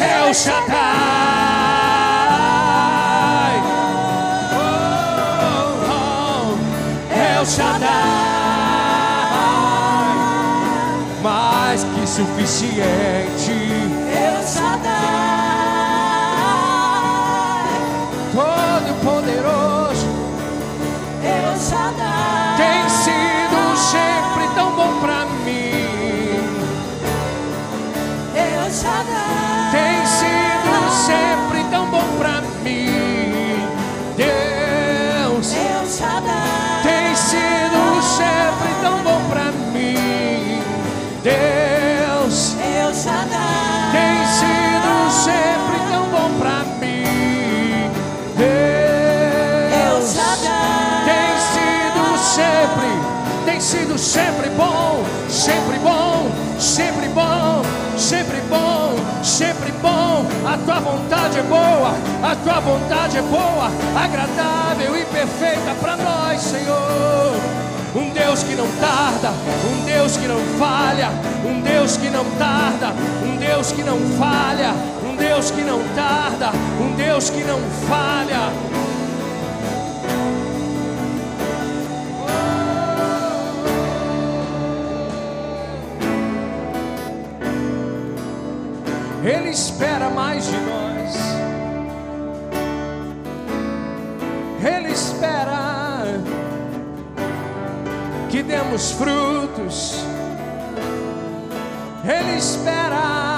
É 0.02 0.30
o 0.30 0.34
Shaddai. 0.34 0.76
Oh, 4.52 5.86
oh, 5.94 6.58
é. 7.14 8.25
Suficiente. 12.16 13.55
Sido 53.96 53.98
sempre 53.98 54.50
bom, 54.52 55.04
sempre 55.30 55.80
bom, 55.80 56.30
sempre 56.60 57.08
bom, 57.10 57.62
sempre 57.98 58.42
bom, 58.50 58.96
sempre 59.24 59.72
bom. 59.82 60.26
A 60.46 60.58
tua 60.58 60.80
vontade 60.80 61.40
é 61.40 61.44
boa, 61.44 61.94
a 62.24 62.36
tua 62.36 62.60
vontade 62.60 63.18
é 63.18 63.22
boa, 63.22 63.72
agradável 63.96 64.98
e 64.98 65.06
perfeita 65.06 65.76
para 65.80 65.96
nós, 65.98 66.42
Senhor. 66.42 67.36
Um 67.96 68.10
Deus 68.10 68.44
que 68.44 68.56
não 68.56 68.68
tarda, 68.80 69.32
um 69.72 69.86
Deus 69.86 70.18
que 70.18 70.28
não 70.28 70.40
falha, 70.60 71.10
um 71.46 71.62
Deus 71.62 71.96
que 71.96 72.10
não 72.10 72.26
tarda, 72.38 72.94
um 73.24 73.38
Deus 73.38 73.72
que 73.72 73.84
não 73.84 74.00
falha, 74.20 74.74
um 75.04 75.16
Deus 75.16 75.52
que 75.52 75.62
não 75.62 75.80
tarda, 75.96 76.52
um 76.82 76.94
Deus 76.96 77.30
que 77.30 77.44
não 77.44 77.60
falha. 77.88 78.65
Espera 89.56 90.10
mais 90.10 90.48
de 90.48 90.58
nós. 90.58 91.16
Ele 94.62 94.92
espera 94.92 96.20
que 98.30 98.44
demos 98.44 98.92
frutos. 98.92 100.06
Ele 102.04 102.38
espera. 102.38 103.35